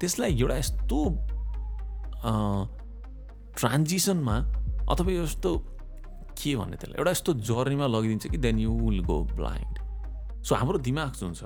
त्यसलाई 0.00 0.40
एउटा 0.40 0.56
यस्तो 0.56 0.98
ट्रान्जिसनमा 3.58 4.36
अथवा 4.90 5.12
यस्तो 5.12 5.56
के 6.38 6.56
भन्ने 6.56 6.76
त्यसलाई 6.76 6.98
एउटा 6.98 7.10
यस्तो 7.10 7.32
जर्नीमा 7.50 7.86
लगिदिन्छ 7.86 8.26
कि 8.26 8.38
then 8.38 8.58
you 8.58 8.72
will 8.78 9.00
go 9.04 9.18
blind. 9.36 10.44
So 10.44 10.54
हाम्रो 10.54 10.78
दिमाग 10.78 11.12
जुन 11.12 11.34
छ 11.34 11.44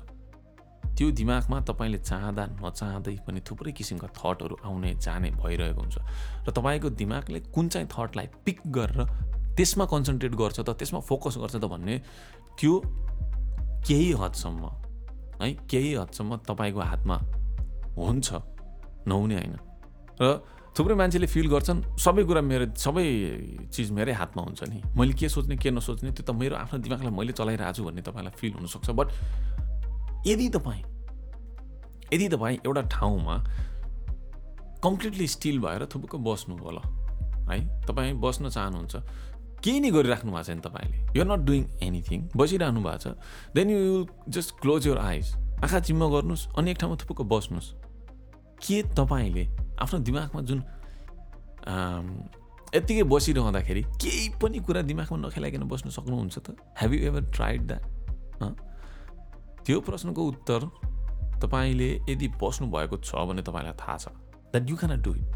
त्यो 0.93 1.11
दिमागमा 1.11 1.59
तपाईँले 1.69 1.99
चाहँदा 1.99 2.45
नचाहँदै 2.61 3.17
पनि 3.27 3.41
थुप्रै 3.41 3.73
किसिमका 3.73 4.09
थटहरू 4.13 4.55
आउने 4.65 4.91
जाने 5.01 5.31
भइरहेको 5.41 5.81
हुन्छ। 5.81 5.97
र 6.47 6.49
तपाईँको 6.53 6.89
दिमागले 7.01 7.41
कुन 7.55 7.69
चाहिँ 7.69 7.89
थटलाई 7.89 8.27
पिक 8.45 8.61
गरेर 8.69 9.01
त्यसमा 9.57 9.85
कन्सन्ट्रेट 9.85 10.33
गर्छ 10.33 10.59
त 10.61 10.71
त्यसमा 10.77 11.01
फोकस 11.01 11.37
गर्छ 11.43 11.57
त 11.57 11.65
भन्ने 11.65 11.97
त्यो 12.61 12.73
केही 13.89 14.13
हदसम्म 14.21 14.65
है 15.43 15.53
केही 15.69 15.93
हदसम्म 15.95 16.37
तपाईँको 16.49 16.81
हातमा 16.81 17.17
हुन्छ 17.97 18.29
नहुने 19.09 19.35
होइन। 19.37 19.57
र 20.21 20.25
थुप्रै 20.73 20.95
मान्छेले 20.97 21.27
फिल 21.29 21.49
गर्छन् 21.53 21.81
सबै 22.01 22.23
कुरा 22.25 22.41
मेरो 22.41 22.67
सबै 22.73 23.05
चिज 23.69 23.91
मेरै 23.93 24.13
हातमा 24.17 24.41
हुन्छ 24.43 24.61
नि। 24.73 24.81
मैले 24.97 25.13
के 25.13 25.29
सोच्ने 25.29 25.57
के 25.61 25.69
नसोच्ने 25.69 26.11
त्यो 26.17 26.25
त 26.25 26.31
मेरो 26.33 26.57
आफ्नो 26.57 26.79
दिमागलाई 26.81 27.13
मैले 27.13 27.33
चलाइरहेको 27.37 27.77
छु 27.77 27.85
भन्ने 27.85 28.03
तपाईँलाई 28.09 28.33
फिल 28.41 28.53
हुनसक्छ। 28.57 28.89
बट 28.97 29.09
यदि 30.27 30.49
तपाईँ 30.49 30.83
यदि 32.15 32.29
तपाईँ 32.29 32.57
एउटा 32.67 32.83
ठाउँमा 32.93 33.37
कम्प्लिटली 34.85 35.27
स्टिल 35.29 35.59
भएर 35.61 35.87
थुप्रो 35.95 36.19
बस्नु 36.19 36.57
होला 36.59 36.83
है 37.51 37.61
तपाईँ 37.87 38.13
बस्न 38.21 38.49
चाहनुहुन्छ 38.49 38.97
केही 39.63 39.81
नै 39.81 39.91
गरिराख्नु 39.91 40.31
भएको 40.33 40.43
छैन 40.45 40.61
तपाईँले। 40.61 40.97
युआर 41.17 41.29
नट 41.31 41.45
डुइङ 41.47 41.63
एनिथिङ 41.83 42.19
बसिरहनु 42.37 42.81
भएको 42.83 42.99
छ। 42.99 43.15
Then 43.55 43.71
you 43.71 43.79
will 43.79 44.07
just 44.35 44.51
close 44.61 44.87
your 44.87 44.99
eyes 44.99 45.27
आँखा 45.63 45.81
चिम्म 45.87 46.09
गर्नुहोस् 46.11 46.47
अनि 46.59 46.71
एक 46.71 46.79
ठाउँमा 46.79 46.97
थुप्रो 47.03 47.25
बस्नुहोस्। 47.25 47.69
के 48.63 48.83
तपाईँले 48.99 49.45
आफ्नो 49.83 49.99
दिमागमा 50.09 50.41
जुन 50.43 50.61
यत्तिकै 52.75 53.03
बसिरहँदाखेरि 53.07 53.83
केही 54.03 54.29
पनि 54.43 54.59
कुरा 54.67 54.83
दिमागमा 54.83 55.17
नखेलाइकन 55.27 55.63
बस्न 55.71 55.91
सक्नुहुन्छ 55.91 56.39
त? 56.39 56.57
Have 56.81 56.91
you 56.95 57.01
ever 57.07 57.23
tried 57.31 57.61
that 57.67 57.83
त्यो 59.67 59.81
प्रश्नको 59.81 60.23
उत्तर 60.25 60.61
तपाईँले 61.43 61.91
यदि 62.09 62.29
बस्नुभएको 62.43 62.97
छ 62.99 63.27
भने 63.29 63.43
तपाईँलाई 63.43 63.73
थाहा 63.81 63.97
छ 63.97 64.09
that 64.53 64.71
you 64.71 64.77
can 64.77 65.03
do 65.03 65.15
it 65.15 65.27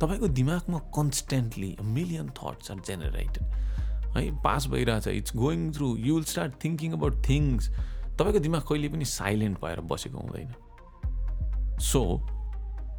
तपाईँको 0.00 0.28
दिमागमा 0.28 0.78
constantly 0.96 1.76
million 1.82 2.28
thoughts 2.38 2.70
are 2.70 2.78
generated 2.86 3.44
है 4.16 4.30
पास 4.42 4.66
भइरहेछ 4.66 5.08
it's 5.08 5.36
going 5.36 5.72
through 5.72 5.96
you 5.96 6.14
will 6.14 6.24
start 6.24 6.52
thinking 6.64 6.92
about 6.92 7.22
things 7.28 7.68
तपाईँको 8.18 8.38
दिमाग 8.38 8.62
कहिले 8.68 8.88
पनि 8.88 9.04
साइलेन्ट 9.04 9.60
भएर 9.64 9.80
बसेको 9.80 10.18
हुँदैन। 10.18 10.48
So 11.80 12.02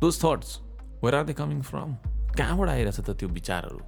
those 0.01 0.23
thoughts 0.23 0.57
where 1.03 1.15
are 1.15 1.25
they 1.25 1.33
coming 1.33 1.61
from 1.61 1.95
कहाँबाट 2.37 2.69
आइरहेछ 2.69 2.99
त 2.99 3.09
त्यो 3.19 3.29
विचारहरू? 3.29 3.79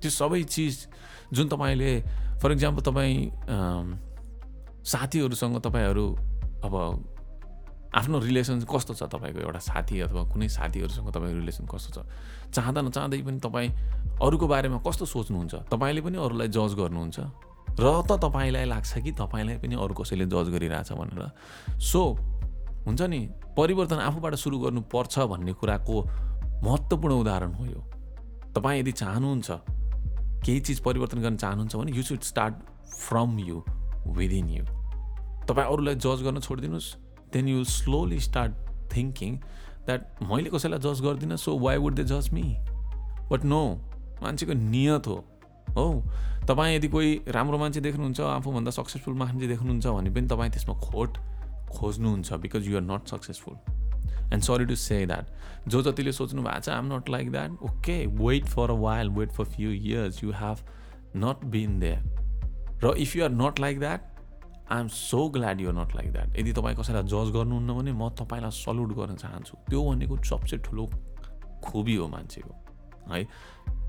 त्यो 0.00 0.10
सबै 0.10 0.42
चिज 0.42 0.86
जुन 1.32 1.48
तपाईँले 1.48 1.92
फर 2.42 2.52
इक्जाम्पल 2.52 2.82
तपाईँ 2.82 3.18
साथीहरूसँग 4.84 5.56
तपाईँहरू 5.60 6.06
अब 6.64 6.74
आफ्नो 7.94 8.18
रिलेसन 8.18 8.60
कस्तो 8.68 8.94
छ 8.94 9.02
तपाईँको 9.08 9.40
एउटा 9.40 9.58
साथी 9.58 10.00
अथवा 10.00 10.22
कुनै 10.32 10.48
साथीहरूसँग 10.48 11.08
तपाईँको 11.08 11.38
रिलेसन 11.40 11.64
कस्तो 11.64 11.90
छ? 11.96 12.06
चाहँदा 12.52 12.80
नचाहँदै 12.80 13.22
पनि 13.22 13.40
तपाईँ 13.40 13.70
अरूको 14.20 14.46
बारेमा 14.46 14.78
कस्तो 14.86 15.04
सोच्नुहुन्छ? 15.04 15.54
तपाईँले 15.72 16.00
पनि 16.00 16.16
अरूलाई 16.18 16.48
जज 16.48 16.72
गर्नुहुन्छ? 16.76 17.18
र 17.80 17.86
त 18.08 18.10
तपाईँलाई 18.20 18.64
लाग्छ 18.64 18.92
कि 19.00 19.12
तपाईँलाई 19.12 19.56
पनि 19.64 19.74
अरू 19.80 19.94
कसैले 19.94 20.26
जज 20.28 20.48
गरिरहेछ 20.52 20.92
भनेर? 20.92 21.22
सो 21.80 22.00
हुन्छ 22.84 23.02
नि 23.02 23.20
परिवर्तन 23.56 23.96
आफूबाट 23.96 24.34
सुरु 24.34 24.58
गर्नुपर्छ 24.58 25.18
भन्ने 25.32 25.52
कुराको 25.52 25.96
महत्त्वपूर्ण 26.64 27.14
उदाहरण 27.14 27.52
हो 27.54 27.64
यो। 27.64 27.80
तपाईँ 28.52 28.80
यदि 28.80 28.92
चाहनुहुन्छ 28.92 29.50
केही 30.44 30.60
चिज 30.60 30.80
परिवर्तन 30.80 31.18
गर्न 31.22 31.36
चाहनुहुन्छ 31.36 31.76
भने 31.76 31.92
you 31.92 32.02
should 32.02 32.20
start 32.20 32.54
from 33.08 33.38
you 33.38 33.64
within 34.06 34.48
you 34.48 34.64
तपाईँ 35.48 35.66
अरूलाई 35.66 35.94
जज 35.94 36.22
गर्न 36.22 36.40
छोडिदिनुहोस् 36.40 36.94
then 37.32 37.48
you 37.48 37.64
slowly 37.64 38.20
start 38.20 38.52
thinking 38.96 39.36
that 39.86 40.22
मैले 40.22 40.50
कसैलाई 40.50 40.78
जज 40.78 41.00
गर्दिनँ 41.00 41.36
सो 41.36 41.58
वाइ 41.58 41.76
वुड 41.76 41.94
दे 41.94 42.04
जज 42.04 42.30
मी 42.32 42.42
बट 43.30 43.44
नो 43.44 43.62
मान्छेको 44.22 44.52
नियत 44.52 45.06
हो। 45.06 45.24
हो। 45.76 45.86
तपाईँ 46.48 46.76
यदि 46.76 46.88
कोही 46.88 47.20
राम्रो 47.28 47.58
मान्छे 47.58 47.80
देख्नुहुन्छ 47.80 48.20
आफूभन्दा 48.20 48.70
सक्सेसफुल 48.70 49.14
मान्छे 49.14 49.46
देख्नुहुन्छ 49.46 49.86
भने 49.86 50.10
पनि 50.10 50.26
तपाईँ 50.26 50.50
त्यसमा 50.50 50.74
खोट 50.80 51.18
खोज्नुहुन्छ 51.70 52.32
because 52.32 52.68
you're 52.68 52.82
not 52.82 53.08
successful 53.08 53.54
and 54.32 54.42
sorry 54.42 54.64
to 54.64 54.76
say 54.76 55.06
that 55.06 55.68
जो 55.68 55.82
जतिले 55.82 56.12
सोच्नु 56.12 56.42
भएको 56.42 56.60
छ 56.60 56.68
I'm 56.68 56.92
not 56.94 57.08
like 57.08 57.30
that 57.30 57.62
okay 57.62 57.96
wait 58.06 58.46
for 58.46 58.70
a 58.70 58.78
while 58.80 59.08
wait 59.08 59.32
for 59.32 59.44
few 59.44 59.70
years 59.70 60.22
you 60.24 60.30
have 60.32 60.66
not 61.16 61.44
been 61.46 61.78
there 61.78 62.84
र 62.84 62.94
if 62.98 63.16
you 63.16 63.24
are 63.24 63.30
not 63.30 63.60
like 63.60 63.78
that 63.78 64.15
I 64.72 64.80
am 64.80 64.88
so 64.88 65.28
glad 65.28 65.60
you're 65.60 65.74
not 65.74 65.94
like 65.96 66.12
that 66.12 66.38
यदि 66.38 66.52
तपाईँ 66.52 66.76
कसैलाई 66.76 67.02
जज 67.02 67.30
गर्नुहुन्न 67.34 67.74
भने 67.78 67.92
म 67.92 68.08
तपाईँलाई 68.18 68.50
salute 68.50 68.92
गर्न 68.98 69.14
चाहन्छु। 69.16 69.56
त्यो 69.70 69.82
भनेको 69.90 70.16
सबसे 70.24 70.58
ठुलो 70.58 70.86
खुबी 71.64 71.94
हो 71.94 72.08
मान्छेको 72.08 72.52
है? 73.12 73.26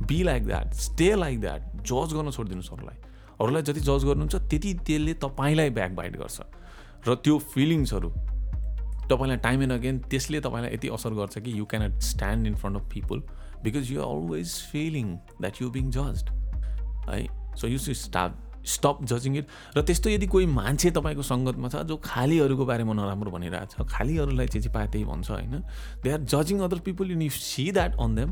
Be 0.07 0.21
like 0.23 0.45
that 0.45 0.73
stay 0.73 1.13
like 1.15 1.39
that 1.41 1.61
जज 1.81 2.13
गर्न 2.13 2.31
छोडिदिनुहोस् 2.31 2.71
अरूलाई। 2.73 2.97
अरूलाई 3.41 3.61
जति 3.61 3.79
जज 3.79 4.05
गर्नुहुन्छ 4.05 4.35
त्यति 4.35 4.73
त्यसले 4.85 5.13
तपाईँलाई 5.13 5.69
ब्याक 5.69 5.91
बाइट 5.95 6.17
गर्छ। 6.17 6.39
र 7.07 7.15
त्यो 7.15 7.37
फिलिङ्सहरू 7.53 8.09
तपाईँलाई 9.09 9.37
टाइम 9.37 9.61
एन्ड 9.63 9.73
अगेन 9.73 9.99
त्यसले 10.09 10.39
तपाईँलाई 10.41 10.73
यति 10.73 10.87
असर 10.93 11.13
गर्छ 11.13 11.37
कि 11.39 11.59
you 11.59 11.65
cannot 11.65 11.99
stand 12.03 12.47
in 12.47 12.55
front 12.55 12.77
of 12.77 12.89
people 12.93 13.23
because 13.63 13.91
you 13.91 14.01
always 14.01 14.53
feeling 14.71 15.13
that 15.41 15.61
you 15.61 15.69
being 15.71 15.89
judged 15.91 16.29
है? 17.09 17.27
So 17.55 17.67
you 17.67 17.77
should 17.77 17.95
start 17.95 18.46
stop 18.67 19.03
जजिङ 19.03 19.37
it 19.37 19.47
र 19.77 19.81
त्यस्तो 19.81 20.09
यदि 20.09 20.27
कोही 20.27 20.45
मान्छे 20.51 20.91
तपाईँको 20.91 21.23
सङ्गतमा 21.23 21.67
छ 21.69 21.83
जो 21.83 21.97
खालि 22.03 22.39
अरूको 22.39 22.65
बारेमा 22.65 22.93
नराम्रो 22.93 23.31
भनिरहेछ 23.31 23.75
खालि 23.87 24.17
अरूलाई 24.17 24.47
चाहिँ 24.47 24.73
पाए 24.73 24.87
त्यही 24.87 25.05
भन्छ 25.05 25.29
होइन? 25.31 25.63
They 26.03 26.11
are 26.11 26.21
जजिङ 26.25 26.59
other 26.59 26.79
people 26.83 27.11
you 27.11 27.29
see 27.31 27.71
that 27.71 27.95
on 27.99 28.15
them 28.15 28.29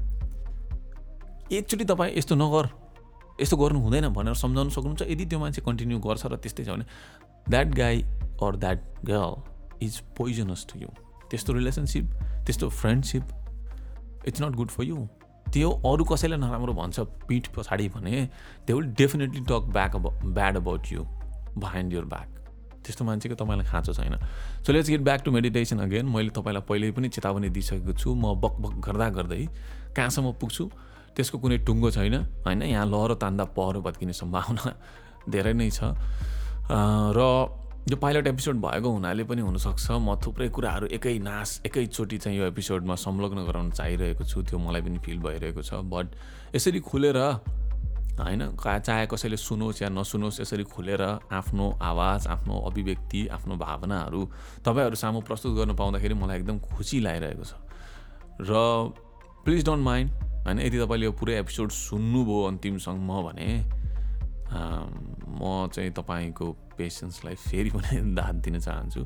एकचोटि 1.51 1.85
तपाईँ 1.85 2.17
यस्तो 2.17 2.35
नगर 2.35 2.69
यस्तो 3.41 3.57
गर्नु 3.57 3.79
हुँदैन 3.79 4.07
भनेर 4.09 4.33
सम्झाउनु 4.35 4.69
सक्नुहुन्छ 4.69 5.01
यदि 5.09 5.25
त्यो 5.25 5.39
मान्छे 5.39 5.61
कन्टिन्यू 5.61 5.99
गर्छ 5.99 6.25
र 6.25 6.35
त्यस्तै 6.37 6.63
छ 6.63 6.69
भने 6.69 6.85
that 7.49 7.75
guy 7.75 8.01
or 8.41 8.55
that 8.55 8.79
girl 9.05 9.33
is 9.81 9.99
poisonous 10.17 10.65
to 10.69 10.79
you 10.79 10.89
त्यस्तो 11.29 11.53
रिलेसनसिप 11.53 12.05
त्यस्तो 12.45 12.69
friendship 12.71 13.23
it's 14.27 14.41
not 14.41 14.55
good 14.55 14.69
for 14.69 14.83
you 14.83 15.07
त्यो 15.53 15.69
अरू 15.85 16.03
कसैलाई 16.03 16.39
नराम्रो 16.39 16.73
भन्छ 16.73 16.99
पिठ 17.27 17.47
पछाडि 17.55 17.87
भने 17.89 18.29
they 18.67 18.73
will 18.73 18.87
definitely 18.93 19.41
talk 19.49 19.63
back 19.73 19.95
अब 19.95 20.05
bad 20.25 20.55
about 20.57 20.91
you 20.91 21.03
behind 21.57 21.93
your 21.93 22.05
back 22.05 22.29
त्यस्तो 22.85 23.05
मान्छेको 23.05 23.35
तपाईँलाई 23.35 23.65
खाँचो 23.65 23.93
छैन। 23.93 24.15
So 24.61 24.73
let's 24.73 24.89
get 24.89 25.01
back 25.01 25.21
to 25.25 25.31
meditation 25.31 25.79
again 25.81 26.05
मैले 26.05 26.29
तपाईँलाई 26.29 26.63
पहिल्यै 26.69 26.91
पनि 26.91 27.09
चेतावनी 27.09 27.49
दिइसकेको 27.49 27.93
छु। 27.97 28.13
म 28.13 28.37
बक 28.37 28.53
बक 28.61 28.73
गर्दा 28.85 29.09
गर्दै 29.09 29.41
कहाँसम्म 29.97 30.31
पुग्छु? 30.37 30.63
त्यसको 31.15 31.37
कुनै 31.39 31.57
टुङ्गो 31.65 31.89
छैन। 31.91 32.15
होइन 32.45 32.61
यहाँ 32.61 32.85
लहरो 32.85 33.15
तान्दा 33.17 33.43
पहरो 33.57 33.81
भत्किने 33.81 34.13
सम्भावना 34.13 34.63
धेरै 35.29 35.53
नै 35.53 35.69
छ। 35.71 35.95
र 37.17 37.19
यो 37.85 37.95
पाइलट 37.97 38.27
एपिसोड 38.27 38.55
भएको 38.57 38.89
हुनाले 38.89 39.23
पनि 39.29 39.41
हुनसक्छ। 39.41 39.91
म 39.91 40.15
थुप्रै 40.17 40.47
कुराहरू 40.49 40.87
एकै 40.97 41.17
नाश 41.21 41.61
एकैचोटि 41.65 42.17
चाहिँ 42.17 42.37
यो 42.37 42.45
एपिसोडमा 42.47 42.95
संलग्न 42.97 43.45
गराउन 43.45 43.69
चाहिरहेको 43.71 44.23
छु। 44.25 44.41
त्यो 44.41 44.57
मलाई 44.57 44.81
पनि 44.81 44.97
फिल 45.05 45.19
भइरहेको 45.21 45.61
छ। 45.61 45.85
बट 45.85 46.05
यसरी 46.55 46.79
खुलेर 46.81 47.17
होइन 48.17 48.41
चाहे 48.57 49.05
कसैले 49.05 49.37
सुनोस् 49.37 49.81
या 49.83 49.89
नसुनोस् 49.93 50.41
यसरी 50.41 50.63
खुलेर 50.65 51.01
आफ्नो 51.29 51.65
आवाज 51.81 52.27
आफ्नो 52.27 52.57
अभिव्यक्ति 52.73 53.27
आफ्नो 53.37 53.55
भावनाहरू 53.55 54.21
तपाईँहरू 54.65 54.95
सामु 54.97 55.21
प्रस्तुत 55.21 55.53
गर्न 55.53 55.75
पाउँदाखेरि 55.77 56.13
मलाई 56.17 56.37
एकदम 56.41 56.57
खुसी 56.65 56.99
लागिरहेको 57.05 57.45
छ। 57.45 57.53
र 58.41 58.51
प्लिज 59.45 59.65
डोन्ट 59.65 59.83
माइन्ड 59.85 60.09
होइन 60.49 60.59
यदि 60.59 60.77
तपाईँले 60.81 61.05
यो 61.05 61.11
पुरै 61.13 61.37
एपिसोड 61.37 61.69
सुन्नुभयो 61.69 62.43
अन्तिमसम्म 62.49 63.09
भने 63.29 63.49
म 65.37 65.69
चाहिँ 65.69 65.91
तपाईँको 65.93 66.64
पेसेन्सलाई 66.77 67.35
फेरि 67.35 67.69
पनि 67.69 68.15
दाद 68.19 68.35
दिन 68.35 68.59
चाहन्छु। 68.59 69.05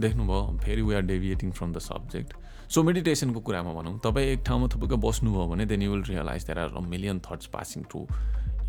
देख्नुभयो 0.00 0.58
फेरि 0.64 0.82
we 0.82 0.94
are 0.94 1.02
deviating 1.02 1.50
from 1.50 1.72
the 1.72 1.78
subject 1.78 2.34
so 2.70 2.82
मेडिटेसनको 2.82 3.40
कुरामा 3.40 3.72
भनौँ 3.72 3.98
तपाईँ 3.98 4.26
एक 4.26 4.42
ठाउँमा 4.46 4.66
थुप्रो 4.74 4.96
बस्नुभयो 4.96 5.46
भने 5.46 5.66
then 5.66 5.82
you 5.82 5.90
will 5.90 6.02
realise 6.02 6.44
there 6.44 6.58
are 6.58 6.78
million 6.78 7.20
thoughts 7.20 7.46
passing 7.46 7.82
through 7.82 8.06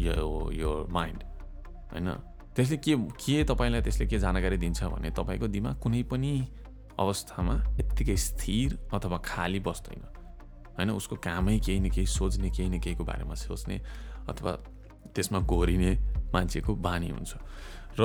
यो 0.02 0.52
यो 0.54 0.88
माइन्ड 0.90 1.24
होइन? 1.94 2.10
त्यसले 2.56 2.78
के 2.78 2.96
के 2.96 3.44
तपाईँलाई 3.44 3.82
त्यसले 3.82 4.08
के 4.08 4.20
जानकारी 4.20 4.58
दिन्छ 4.58 4.84
भने 4.84 5.10
तपाईँको 5.12 5.48
दिमाग 5.48 5.76
कुनै 5.80 6.04
पनि 6.04 6.48
अवस्थामा 7.00 7.54
यत्तिकै 7.80 8.16
स्थिर 8.18 8.80
अथवा 8.94 9.18
खाली 9.18 9.60
बस्दैन 9.60 10.02
होइन? 10.78 10.90
उसको 10.92 11.16
कामै 11.16 11.60
केही 11.60 11.80
न 11.80 11.90
केही 11.90 12.08
सोच्ने 12.08 12.50
केही 12.50 12.70
न 12.70 12.80
केहीको 12.80 13.04
बारेमा 13.04 13.36
सोच्ने 13.36 13.78
अथवा 14.30 14.52
त्यसमा 15.16 15.40
घोरिने 15.40 15.92
मान्छेको 16.34 16.76
बानी 16.76 17.10
हुन्छ। 17.10 17.34
र 18.00 18.04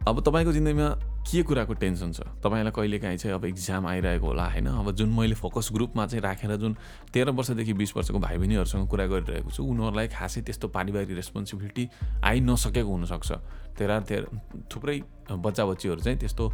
अब 0.00 0.16
तपाईँको 0.24 0.52
जिन्दगीमा 0.52 0.88
के 1.28 1.42
कुराको 1.44 1.74
टेन्सन 1.76 2.12
छ? 2.12 2.20
तपाईँलाई 2.40 2.72
कहिले 2.72 2.98
काहीँ 2.98 3.16
चाहिँ 3.20 3.34
अब 3.36 3.44
इक्जाम 3.44 3.86
आइरहेको 3.86 4.26
होला 4.26 4.44
होइन? 4.48 4.66
अब 4.66 4.90
जुन 4.96 5.08
मैले 5.12 5.36
फोकस 5.36 5.68
ग्रुपमा 5.72 6.06
चाहिँ 6.08 6.22
राखेर 6.24 6.56
जुन 6.56 6.76
तेह्र 7.12 7.30
वर्षदेखि 7.36 7.72
बिस 7.76 7.96
वर्षको 7.96 8.18
भाइ 8.18 8.36
बहिनीहरूसँग 8.40 8.88
कुरा 8.88 9.06
गरिरहेको 9.06 9.50
छु 9.52 9.60
उनीहरूलाई 9.60 10.08
खासै 10.08 10.40
त्यस्तो 10.40 10.68
पारिवारिक 10.72 11.10
रेस्पोन्सिबिलिटी 11.20 11.84
आइ 12.24 12.40
नसकेको 12.40 12.88
हुनसक्छ। 12.88 13.30
तेह्र 13.76 14.00
तेह्र 14.08 14.24
थुप्रै 14.72 14.96
बच्चा 15.28 15.64
बच्चीहरू 15.68 16.00
चाहिँ 16.00 16.18
त्यस्तो 16.18 16.44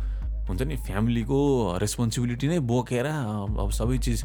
हुन्छ 0.50 0.62
नि 0.62 0.76
फ्यामिलीको 0.76 1.38
रेस्पोन्सिबिलिटी 1.78 2.46
नै 2.48 2.58
बोकेर 2.66 3.06
अब 3.06 3.70
सबै 3.70 3.98
चिज 3.98 4.18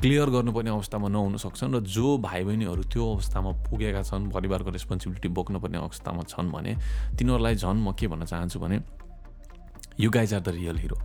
क्लियर 0.00 0.30
गर्नुपर्ने 0.30 0.70
अवस्थामा 0.70 1.08
नहुन 1.08 1.36
सक्छन् 1.36 1.74
र 1.74 1.80
जो 1.80 2.18
भाइ 2.18 2.44
बहिनीहरू 2.44 2.82
त्यो 2.92 3.04
अवस्थामा 3.12 3.50
पुगेका 3.70 4.02
छन् 4.02 4.30
परिवारको 4.30 4.70
रेस्पोन्सिबिलिटी 4.70 5.28
बोक्नुपर्ने 5.28 5.78
अवस्थामा 5.78 6.22
छन् 6.28 6.50
भने 6.52 6.72
तिनीहरूलाई 7.18 7.54
झन् 7.54 7.80
म 7.80 7.92
के 7.98 8.06
भन्न 8.08 8.24
चाहन्छु 8.24 8.58
भने 8.60 8.80
you 10.00 10.10
guys 10.10 10.34
are 10.34 10.40
the 10.40 10.48
real 10.58 10.76
hero 10.78 10.96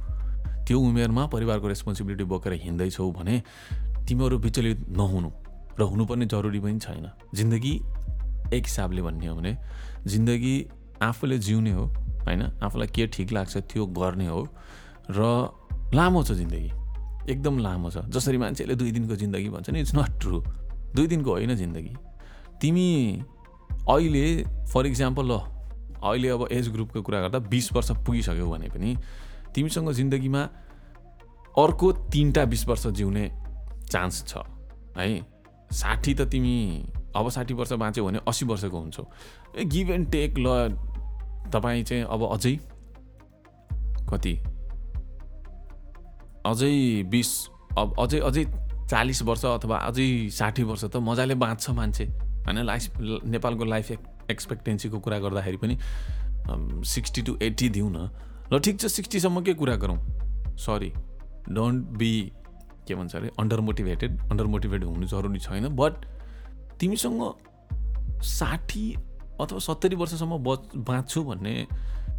त्यो 0.67 0.79
उमेरमा 0.79 1.25
परिवारको 1.33 1.67
रेस्पोन्सिबिलिटी 1.67 2.23
बोकेर 2.23 2.53
हिँड्दैछौ 2.63 3.11
भने 3.11 3.41
तिमीहरू 4.07 4.37
विचलित 4.37 4.79
नहुनु 4.97 5.29
र 5.79 5.81
हुनुपर्ने 5.83 6.25
जरुरी 6.25 6.59
पनि 6.59 6.79
छैन। 6.79 7.05
जिन्दगी 7.35 7.73
एक 8.53 8.63
हिसाबले 8.65 9.01
भन्ने 9.01 9.27
हो 9.27 9.35
भने 9.35 9.57
जिन्दगी 10.07 10.55
आफूले 11.01 11.37
जिउने 11.39 11.71
हो 11.71 11.85
होइन? 12.25 12.41
आफूलाई 12.63 12.87
के 12.95 13.07
ठिक 13.07 13.31
लाग्छ 13.31 13.57
त्यो 13.71 13.85
गर्ने 13.85 14.27
हो 14.27 14.41
र 15.09 15.21
लामो 15.93 16.23
छ 16.23 16.31
जिन्दगी। 16.41 16.71
एकदम 17.29 17.57
लामो 17.59 17.89
छ। 17.89 17.97
जसरी 18.09 18.37
मान्छेले 18.37 18.75
दुई 18.75 18.91
दिनको 18.91 19.15
जिन्दगी 19.15 19.49
भन्छ 19.49 19.69
नि 19.69 19.79
इट्स 19.79 19.95
नट 19.95 20.19
ट्रु 20.21 20.41
दुई 20.95 21.07
दिनको 21.07 21.31
होइन 21.31 21.55
जिन्दगी। 21.55 21.95
तिमी 22.61 22.87
अहिले 23.89 24.25
फर 24.71 24.85
इक्जाम्पल 24.85 25.31
ल 25.31 25.39
अहिले 25.99 26.29
अब 26.29 26.47
एज 26.51 26.69
ग्रुपको 26.71 27.01
कुरा 27.01 27.19
गर्दा 27.21 27.39
बिस 27.49 27.73
वर्ष 27.73 27.91
पुगिसक्यो 28.05 28.47
भने 28.49 28.67
पनि 28.69 28.95
तिमीसँग 29.55 29.91
जिन्दगीमा 29.93 30.41
अर्को 31.57 31.91
तिनवटा 32.07 32.45
बिस 32.45 32.67
वर्ष 32.67 32.87
जिउने 32.87 33.25
चान्स 33.89 34.23
छ 34.27 34.43
है? 34.97 35.25
साठी 35.71 36.13
त 36.13 36.21
तिमी 36.21 36.55
अब 37.15 37.29
साठी 37.29 37.53
वर्ष 37.53 37.73
बाँच्यो 37.73 38.05
भने 38.05 38.19
असी 38.27 38.45
वर्षको 38.45 38.79
हुन्छौ। 38.79 39.03
ए 39.57 39.63
गिभ 39.65 39.91
एन्ड 39.91 40.11
टेक 40.11 40.39
ल 40.39 40.47
तपाईँ 41.51 41.83
चाहिँ 41.83 42.03
अब 42.03 42.23
अझै 42.31 42.55
कति? 44.09 44.33
अझै 46.45 47.03
बिस 47.09 47.29
अब 47.77 47.93
अझै 47.99 48.19
अझै 48.19 48.43
चालिस 48.89 49.21
वर्ष 49.21 49.45
अथवा 49.45 49.77
अझै 49.77 50.29
साठी 50.33 50.63
वर्ष 50.63 50.83
त 50.85 50.97
मजाले 50.97 51.35
बाँच्छ 51.35 51.69
मान्छे। 51.69 52.05
होइन? 52.05 52.63
लाइफ 52.65 52.97
नेपालको 53.25 53.65
लाइफ 53.65 53.91
एक्सपेक्टेन्सीको 54.31 54.99
कुरा 54.99 55.19
गर्दाखेरि 55.19 55.57
पनि 55.57 55.77
सिक्सटी 56.85 57.21
टु 57.21 57.37
एट्टी 57.41 57.69
दिउँ 57.69 57.91
न। 57.91 58.09
ल 58.53 58.59
ठिक 58.59 58.79
छ 58.79 58.85
सिक्सटीसम्म 58.87 59.41
के 59.43 59.53
कुरा 59.53 59.75
गरौँ? 59.75 59.97
सरी 60.57 60.91
डोन्ट 61.49 61.85
बी 61.97 62.11
के 62.87 62.95
भन्छ 62.95 63.15
अरे? 63.15 63.29
अन्डर 63.39 63.59
मोटिभेटेड 63.59 64.19
अन्डर 64.31 64.45
मोटिभेट 64.45 64.83
हुनु 64.83 65.07
जरुरी 65.07 65.39
छैन 65.39 65.67
बट 65.75 65.93
तिमीसँग 66.79 67.21
साठी 68.23 68.85
अथवा 69.41 69.59
सत्तरी 69.59 69.95
वर्षसम्म 69.95 70.37
बच 70.43 70.75
बाँच्छु 70.75 71.23
भन्ने 71.23 71.53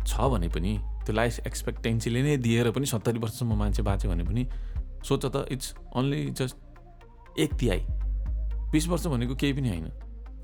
छ 0.07 0.21
भने 0.33 0.49
पनि 0.49 0.79
त्यो 1.11 1.17
लाइफ 1.17 1.47
एक्सपेक्टेन्सीले 1.47 2.23
नै 2.23 2.37
दिएर 2.39 2.71
पनि 2.71 2.87
सत्तरी 2.87 3.19
वर्षसम्म 3.19 3.55
मान्छे 3.59 3.83
बाँच्यो 3.83 4.11
भने 4.11 4.25
पनि 4.25 4.47
सोच 5.03 5.25
त 5.27 5.47
इट्स 5.51 5.75
ओन्ली 5.97 6.31
जस्ट 6.31 6.57
एक 7.39 7.55
तिहाई। 7.55 7.83
बिस 8.71 8.87
वर्ष 8.89 9.07
भनेको 9.07 9.35
केही 9.35 9.53
पनि 9.53 9.69
होइन। 9.69 9.91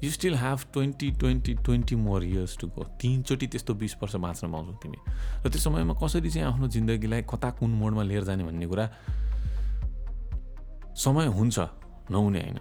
You 0.02 0.10
still 0.10 0.34
have 0.34 0.60
twenty 0.72 1.10
twenty 1.10 1.54
twenty 1.54 1.96
more 1.96 2.24
years 2.24 2.56
to 2.58 2.66
go 2.66 2.84
तिनचोटि 2.98 3.46
त्यस्तो 3.46 3.74
बिस 3.74 3.94
वर्ष 4.02 4.14
बाँच्न 4.16 4.50
पाउँछौ 4.52 4.74
तिमी। 4.82 4.98
र 5.46 5.48
त्यो 5.48 5.60
समयमा 5.60 5.94
कसरी 6.02 6.30
चाहिँ 6.30 6.46
आफ्नो 6.48 6.68
जिन्दगीलाई 6.68 7.22
कता 7.30 7.50
कुन 7.50 7.70
मोडमा 7.70 8.02
लिएर 8.02 8.24
जाने 8.24 8.44
भन्ने 8.44 8.66
कुरा 8.66 8.86
समय 10.98 11.26
हुन्छ 11.30 11.58
नहुने 12.10 12.40
होइन। 12.40 12.58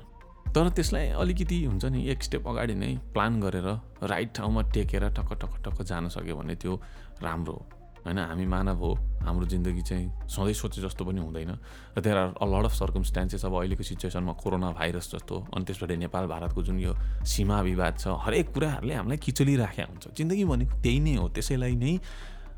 तर 0.53 0.69
त्यसलाई 0.69 1.07
अलिकति 1.17 1.63
हुन्छ 1.65 1.85
नि 1.85 2.05
एक 2.07 2.23
स्टेप 2.23 2.47
अगाडि 2.47 2.75
नै 2.75 2.95
प्लान 3.13 3.41
गरेर 3.41 3.67
राइट 4.05 4.33
ठाउँमा 4.35 4.61
टेकेर 4.71 5.09
टक्क 5.09 5.33
टक्क 5.41 5.55
टक्क 5.65 5.81
जान 5.81 6.09
सक्यो 6.09 6.35
भने 6.35 6.55
त्यो 6.55 6.81
राम्रो 7.23 7.53
हो। 7.53 7.65
होइन 8.05 8.17
हामी 8.19 8.45
मानव 8.45 8.77
हो 8.77 8.93
हाम्रो 9.25 9.45
जिन्दगी 9.49 9.81
चाहिँ 9.81 10.27
सधैँ 10.29 10.53
सोचे 10.53 10.81
जस्तो 10.81 11.05
पनि 11.05 11.19
हुँदैन। 11.21 11.51
र 11.97 12.01
there 12.01 12.17
are 12.17 12.29
a 12.37 12.45
lot 12.45 12.65
of 12.65 12.73
circumstances 12.73 13.45
अब 13.45 13.53
अहिलेको 13.57 13.83
सिचुएसनमा 13.83 14.33
कोरोना 14.37 14.71
भाइरस 14.77 15.11
जस्तो 15.11 15.35
अनि 15.53 15.65
त्यसबाट 15.65 15.91
नेपाल 16.05 16.25
भारतको 16.29 16.63
जुन 16.63 16.79
यो 16.79 16.93
सीमा 17.25 17.61
विवाद 17.61 17.97
छ 17.97 18.13
हरेक 18.21 18.53
कुराहरूले 18.53 18.93
हामीलाई 18.93 19.17
किचलिराखेका 19.17 19.89
हुन्छ। 19.89 20.05
जिन्दगी 20.17 20.45
भनेको 20.45 20.81
त्यही 20.81 20.99
नै 20.99 21.15
हो 21.17 21.27
त्यसैलाई 21.33 21.75
नै 21.75 21.93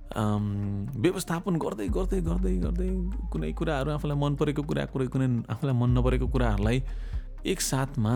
व्यवस्थापन 0.08 1.56
गर्दै 1.64 1.88
गर्दै 1.96 2.20
गर्दै 2.28 2.56
गर्दै 2.64 2.92
कुनै 3.32 3.52
कुराहरू 3.60 3.92
आफूलाई 3.92 4.18
मन 4.18 4.36
परेको 4.36 4.64
कुरा 4.64 4.86
कुनै 4.92 5.08
कुनै 5.08 5.28
आफूलाई 5.48 5.76
मन 5.76 5.90
नपरेको 5.98 6.28
कुराहरूलाई 6.28 6.78
एकसाथमा 7.48 8.14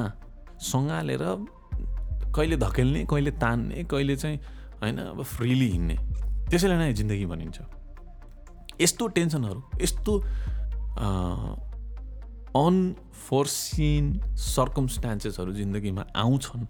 सँगालेर 0.71 1.23
कहिले 2.35 2.57
धकेल्ने 2.57 2.99
कहिले 3.11 3.31
तान्ने 3.43 3.83
कहिले 3.91 4.15
चाहिँ 4.15 4.37
होइन 4.81 4.97
अब 4.97 5.21
फ्रिली 5.35 5.67
हिँड्ने। 5.71 5.95
त्यसैलाई 6.51 6.77
नै 6.77 6.93
जिन्दगी 6.93 7.25
भनिन्छ। 7.25 7.57
यस्तो 8.81 9.07
टेन्सनहरू 9.07 9.61
यस्तो 9.81 10.13
अनफोर्सिन 12.51 14.05
सर्कमस्टान्सेसहरू 14.35 15.51
जिन्दगीमा 15.55 16.03
आउँछन् 16.11 16.63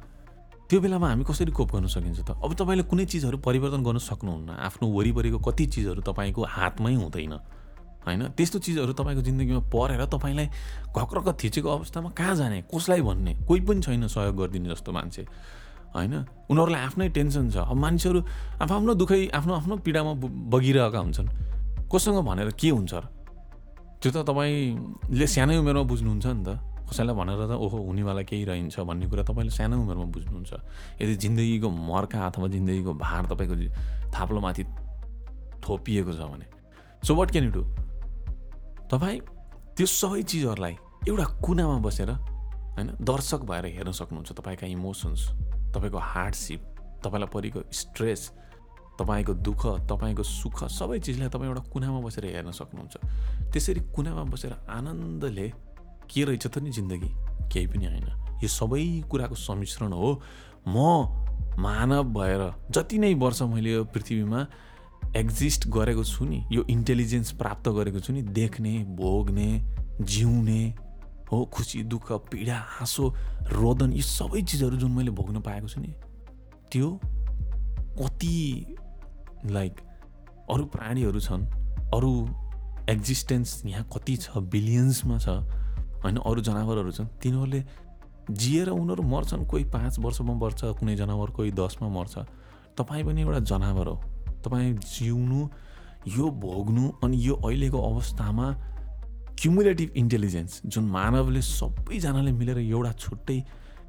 त्यो 0.70 0.80
बेलामा 0.80 1.08
हामी 1.10 1.24
कसरी 1.26 1.52
कोप 1.52 1.72
गर्न 1.74 1.88
सकिन्छ 1.90 2.20
त? 2.22 2.32
अब 2.38 2.52
तपाईँले 2.54 2.84
कुनै 2.88 3.06
चिजहरू 3.10 3.38
परिवर्तन 3.42 3.82
गर्न 3.84 3.98
सक्नुहुन्न। 3.98 4.50
आफ्नो 4.62 4.86
वरिपरिको 4.88 5.40
कति 5.42 5.66
चिजहरू 5.68 6.02
तपाईँको 6.06 6.42
हातमै 6.48 6.94
हुँदैन 6.96 7.34
होइन? 8.06 8.22
त्यस्तो 8.38 8.58
चिजहरू 8.62 8.94
तपाईँको 8.94 9.22
जिन्दगीमा 9.22 9.62
परेर 9.68 10.06
तपाईँलाई 10.06 10.48
घक्रक 10.96 11.28
थिचेको 11.42 11.70
अवस्थामा 11.70 12.10
कहाँ 12.16 12.36
जाने? 12.36 12.62
कसलाई 12.70 13.02
भन्ने? 13.02 13.34
कोही 13.48 13.62
पनि 13.68 13.82
छैन 13.82 14.08
सहयोग 14.08 14.36
गरिदिने 14.38 14.70
जस्तो 14.70 14.92
मान्छे। 14.92 15.24
होइन? 15.92 16.14
उनीहरूलाई 16.52 16.82
आफ्नै 16.88 17.08
टेन्सन 17.10 17.50
छ। 17.52 17.58
अब 17.68 17.76
मान्छेहरू 17.76 18.20
आफ्नो 18.64 18.94
दुःखै 18.96 19.28
आफ्नो 19.36 19.54
आफ्नो 19.54 19.76
पीडामा 19.86 20.14
बगिरहेका 20.52 21.00
हुन्छन्। 21.00 21.30
कोसँग 21.92 22.18
भनेर 22.24 22.50
के 22.56 22.70
हुन्छ 22.72 22.94
र? 22.94 23.06
त्यो 24.02 24.10
त 24.12 24.18
तपाईँले 24.26 25.28
सानै 25.28 25.58
उमेरमा 25.60 25.84
बुझ्नुहुन्छ 25.84 26.26
नि 26.26 26.44
त। 26.48 26.50
कसैलाई 26.90 27.16
भनेर 27.16 27.42
त 27.48 27.54
ओहो 27.56 27.78
हुनेवाला 27.88 28.24
केही 28.28 28.44
रहन्छ 28.48 28.80
भन्ने 28.84 29.06
कुरा 29.08 29.24
तपाईँले 29.24 29.52
सानो 29.52 29.76
उमेरमा 29.80 30.08
बुझ्नुहुन्छ। 30.12 30.52
यदि 31.00 31.16
जिन्दगीको 31.24 31.68
मर्का 31.70 32.20
अथवा 32.20 32.48
जिन्दगीको 32.48 32.92
भार 33.00 33.24
तपाईँको 33.32 33.56
थाप्लोमाथि 34.12 34.64
थोपिएको 35.64 36.12
छ 36.12 36.22
भने। 36.32 36.46
So 37.04 37.16
what 37.16 37.32
can 37.32 37.46
you 37.46 37.52
do 37.52 37.64
तपाईँ 38.92 39.20
त्यो 39.76 39.86
सबै 39.88 40.22
चिजहरूलाई 40.24 40.76
एउटा 41.08 41.26
कुनामा 41.40 41.78
बसेर 41.80 42.10
होइन 42.76 42.88
दर्शक 43.00 43.42
भएर 43.48 43.66
हेर्न 43.76 43.92
सक्नुहुन्छ 43.92 44.32
तपाईँका 44.32 44.68
इमोसन्स 44.68 45.22
तपाईँको 45.74 45.98
हार्डसिप 45.98 46.62
तपाईँलाई 47.04 47.30
परेको 47.34 47.60
स्ट्रेस 47.72 48.22
तपाईँको 49.00 49.34
दुःख 49.34 49.64
तपाईँको 49.90 50.24
सुख 50.24 50.64
सबै 50.70 51.00
चिजलाई 51.00 51.30
तपाईँ 51.30 51.50
एउटा 51.50 51.64
कुनामा 51.74 52.00
बसेर 52.00 52.26
हेर्न 52.26 52.52
सक्नुहुन्छ। 52.52 52.96
त्यसरी 53.52 53.82
कुनामा 53.96 54.24
बसेर 54.24 54.54
आनन्दले 54.70 55.48
के 56.10 56.24
रहेछ 56.24 56.48
त 56.48 56.58
नि 56.58 56.70
जिन्दगी? 56.70 57.10
केही 57.50 57.68
पनि 57.68 57.86
होइन। 57.86 58.08
यो 58.44 58.48
सबै 58.48 59.02
कुराको 59.10 59.36
सम्मिश्रण 59.36 59.92
हो। 59.94 60.22
म 60.68 60.78
मानव 61.58 62.04
भएर 62.14 62.44
जति 62.72 62.98
नै 62.98 63.14
वर्ष 63.14 63.42
मैले 63.42 63.72
यो 63.72 63.84
पृथ्वीमा 63.86 64.40
एक्जिस्ट 65.18 65.68
गरेको 65.68 66.04
छु 66.04 66.26
नि 66.26 66.46
यो 66.52 66.64
इन्टेलिजेन्स 66.70 67.32
प्राप्त 67.32 67.70
गरेको 67.70 68.00
छु 68.00 68.14
नि 68.14 68.22
देख्ने 68.22 68.74
भोग्ने 68.96 69.50
जिउने 70.02 70.62
हो 71.32 71.46
खुसी 71.46 71.84
दुःख 71.84 72.12
पीडा 72.32 72.58
हाँसो 72.68 73.08
रोदन 73.52 73.94
यी 73.94 74.02
सबै 74.02 74.42
चिजहरू 74.42 74.78
जुन 74.78 74.92
मैले 74.92 75.12
भोग्न 75.12 75.42
पाएको 75.42 75.68
छु 75.68 75.82
नि 75.82 75.94
त्यो 76.72 77.00
कति 78.00 78.38
लाइक 79.46 79.74
अरू 80.50 80.66
प्राणीहरू 80.66 81.20
छन् 81.20 81.46
अरू 81.96 82.12
एक्जिस्टेन्स 82.90 83.66
यहाँ 83.66 83.88
कति 83.96 84.16
छ 84.18 84.38
बिलियन्समा 84.38 85.18
छ 85.18 85.30
होइन 86.04 86.18
अरू 86.18 86.42
जनावरहरू 86.42 86.92
छन् 86.92 87.08
तिनीहरूले 87.22 87.64
जिएर 88.32 88.70
उनीहरू 88.70 89.04
मर्छन् 89.04 89.46
कोही 89.46 89.64
पाँच 89.64 90.00
वर्षमा 90.00 90.34
मर्छ 90.34 90.64
कुनै 90.80 90.96
जनावर 90.96 91.30
कोही 91.32 91.52
दसमा 91.52 91.90
मर्छ। 91.90 92.18
तपाईँ 92.78 93.04
पनि 93.04 93.22
एउटा 93.22 93.40
जनावर 93.40 93.88
हो। 93.88 93.96
तपाईँ 94.46 94.74
जिउनु 94.74 95.50
यो 96.08 96.30
भोग्नु 96.30 96.92
अनि 97.04 97.18
यो 97.28 97.36
अहिलेको 97.36 97.80
अवस्थामा 97.82 98.48
क्युमुलेटिभ 99.42 99.92
इन्टेलिजेन्स 99.98 100.62
जुन 100.66 100.86
मानवले 100.86 101.42
सबैजनाले 101.42 102.32
मिलेर 102.32 102.58
एउटा 102.58 102.92
छुट्टै 102.94 103.38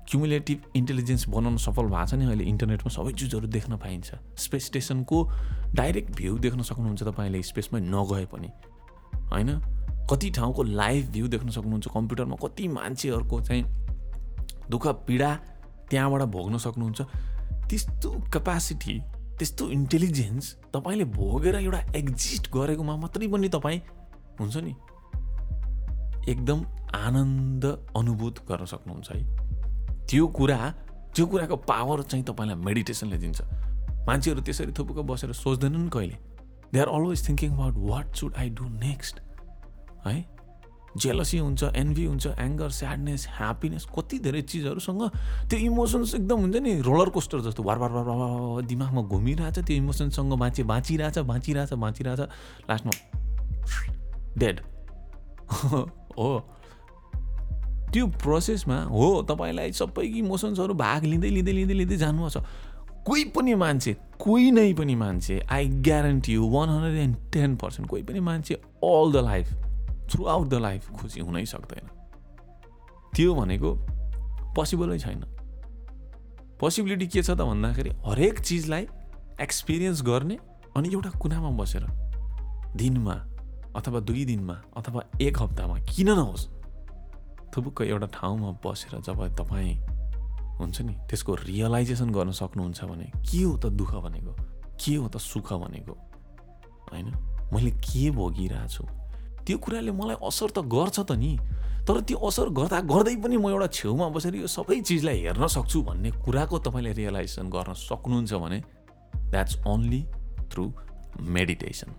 क्युमुलेटिभ 0.08 0.62
इन्टेलिजेन्स 0.76 1.28
बनाउन 1.28 1.56
सफल 1.56 1.86
भएको 1.92 2.06
छ 2.06 2.14
नि 2.14 2.24
अहिले 2.24 2.44
इन्टरनेटमा 2.44 2.90
सबै 2.90 3.12
चिजहरू 3.12 3.46
देख्न 3.46 3.76
पाइन्छ। 3.76 4.14
स्पेस 4.36 4.66
स्टेसनको 4.66 5.18
डाइरेक्ट 5.74 6.16
भ्यू 6.16 6.38
देख्न 6.38 6.62
सक्नुहुन्छ 6.62 7.02
तपाईँले 7.02 7.42
स्पेसमै 7.42 7.80
नगए 7.84 8.24
पनि। 8.32 8.48
होइन? 9.32 9.50
कति 10.10 10.30
ठाउँको 10.30 10.62
लाइभ 10.62 11.10
भ्यू 11.12 11.28
देख्न 11.28 11.48
सक्नुहुन्छ 11.50 11.88
कम्प्युटरमा 11.94 12.36
कति 12.42 12.68
मान्छेहरूको 12.68 13.40
चाहिँ 13.40 13.64
दुःख 14.70 14.86
पीडा 15.06 15.30
त्यहाँबाट 15.90 16.22
भोग्न 16.32 16.56
सक्नुहुन्छ। 16.58 17.00
त्यस्तो 17.68 18.10
क्यापासिटी 18.32 18.98
त्यस्तो 19.38 19.68
इन्टेलिजेन्स 19.70 20.44
तपाईँले 20.74 21.04
भोगेर 21.12 21.54
एउटा 21.60 21.80
एक्जिस्ट 21.96 22.50
गरेकोमा 22.56 22.96
मात्रै 22.96 23.28
पनि 23.28 23.48
तपाईँ 23.48 23.80
हुन्छ 24.40 24.56
नि। 24.56 24.74
एकदम 26.28 26.64
आनन्द 26.94 27.64
अनुभूत 27.96 28.38
गर्न 28.48 28.64
सक्नुहुन्छ 28.64 29.10
है। 29.12 29.22
त्यो 30.06 30.26
कुरा 30.26 30.74
त्यो 31.14 31.26
कुराको 31.26 31.56
पावर 31.56 32.02
चाहिँ 32.02 32.24
तपाईँलाई 32.24 32.56
मेडिटेसनले 32.56 33.18
दिन्छ। 33.18 33.40
मान्छेहरू 34.08 34.40
त्यसरी 34.40 34.72
थुपुक 34.72 34.98
बसेर 35.06 35.32
सोच्दैनन् 35.32 35.88
कहिले। 35.88 36.16
They 36.72 36.80
are 36.80 36.88
always 36.88 37.28
thinking 37.28 37.52
about 37.52 37.74
what 37.76 38.14
should 38.14 38.34
I 38.34 38.50
do 38.50 38.64
next 38.68 39.20
है? 40.06 40.32
जेलसी 40.96 41.38
हुन्छ 41.38 41.62
एनभी 41.76 42.04
हुन्छ 42.04 42.26
एङ्गर 42.26 42.70
स्याडनेस 42.70 43.26
ह्याप्पिनेस 43.38 43.86
कति 43.96 44.18
धेरै 44.18 44.42
चिजहरूसँग 44.42 45.02
त्यो 45.48 45.58
इमोसन्स 45.58 46.14
एकदम 46.14 46.40
हुन्छ 46.40 46.56
नि 46.56 46.80
रोलर 46.80 47.08
कोस्टर 47.08 47.40
जस्तो 47.40 47.62
भर 47.62 47.78
भर 47.78 47.90
भर 47.90 48.62
दिमागमा 48.68 49.02
घुमिरहेछ 49.02 49.58
त्यो 49.58 49.76
इमोसन्ससँग 49.76 50.32
मान्छे 50.32 50.62
बाँचिरहेछ 50.62 51.18
बाँचिरहेछ 51.18 51.72
बाँचिरहेछ 51.72 52.20
लास्टमा 52.70 52.92
डेड 54.38 54.60
हो। 56.18 56.32
त्यो 57.92 58.06
प्रोसेसमा 58.06 58.82
हो 58.84 59.22
तपाईँलाई 59.22 59.72
सबै 59.72 60.06
इमोसन्सहरू 60.18 60.74
भाग 60.74 61.04
लिँदै 61.04 61.28
लिँदै 61.28 61.52
लिँदै 61.52 61.74
लिँदै 61.74 61.96
जानुपर्छ 61.96 62.36
कोही 63.06 63.24
पनि 63.24 63.54
मान्छे 63.54 63.96
कोही 64.18 64.50
नै 64.50 64.72
पनि 64.74 64.94
मान्छे 64.94 65.40
I 65.50 65.68
guarantee 65.68 66.32
you 66.32 66.48
one 66.50 66.68
hundred 66.68 66.98
and 66.98 67.16
ten 67.32 67.56
percent 67.56 67.88
कोही 67.90 68.02
पनि 68.02 68.20
मान्छे 68.20 68.54
all 68.84 69.12
the 69.12 69.16
life 69.16 69.52
throughout 70.24 70.48
the 70.48 70.54
life 70.54 70.90
खुसी 70.90 71.20
हुनै 71.20 71.44
सक्दैन। 71.46 71.86
त्यो 73.14 73.34
भनेको 73.34 73.74
पोसिबलै 74.56 74.98
छैन। 74.98 75.24
पोसिबिलिटी 76.60 77.06
के 77.06 77.22
छ 77.22 77.30
त 77.30 77.42
भन्दाखेरि 77.42 77.90
हरेक 78.06 78.38
चिजलाई 78.38 78.86
एक्सपिरियन्स 79.40 80.02
गर्ने 80.02 80.38
अनि 80.76 80.88
एउटा 80.92 81.10
कुनामा 81.10 81.50
बसेर 81.50 81.84
दिनमा 82.76 83.14
अथवा 83.76 84.00
दुई 84.00 84.24
दिनमा 84.24 84.56
अथवा 84.76 85.02
एक 85.20 85.38
हप्तामा 85.42 85.78
किन 85.88 86.10
नहोस्? 86.10 86.44
थुपुक्क 87.56 87.82
एउटा 87.82 88.06
ठाउँमा 88.12 88.50
बसेर 88.64 89.00
जब 89.00 89.20
तपाईँ 89.36 89.74
हुन्छ 90.58 90.80
नि 90.82 90.94
त्यसको 91.08 91.34
रियलाइजेसन 91.34 92.10
गर्न 92.12 92.30
सक्नुहुन्छ 92.32 92.84
भने 92.84 93.06
के 93.28 93.42
हो 93.42 93.56
त 93.56 93.66
दुःख 93.72 93.92
भनेको? 94.04 94.32
के 94.80 94.94
हो 94.96 95.08
त 95.08 95.16
सुख 95.16 95.52
भनेको? 95.52 95.94
होइन? 96.92 97.08
मैले 97.52 97.70
के 97.84 98.10
भोगिरहेको 98.10 98.68
छु 98.68 98.84
त्यो 99.46 99.58
कुराले 99.58 99.92
मलाई 99.92 100.16
असर 100.22 100.50
त 100.56 100.58
गर्छ 100.64 101.00
त 101.00 101.12
नि। 101.12 101.38
तर 101.82 102.00
त्यो 102.06 102.18
असर 102.28 102.48
गर्दा 102.54 102.78
गर्दै 102.86 103.16
पनि 103.18 103.36
म 103.36 103.50
एउटा 103.50 103.66
छेउमा 103.74 104.06
बसेर 104.14 104.34
यो 104.38 104.46
सबै 104.46 104.80
चिजलाई 104.86 105.18
हेर्न 105.26 105.46
सक्छु 105.50 105.82
भन्ने 105.82 106.10
कुराको 106.22 106.58
तपाईँले 106.62 106.92
रियलाइजेसन 106.94 107.50
गर्न 107.50 107.74
सक्नुहुन्छ 107.74 108.32
भने 108.38 108.58
द्याट्स 109.32 109.54
ओन्ली 109.66 110.00
थ्रु 110.46 110.64
मेडिटेसन 111.18 111.90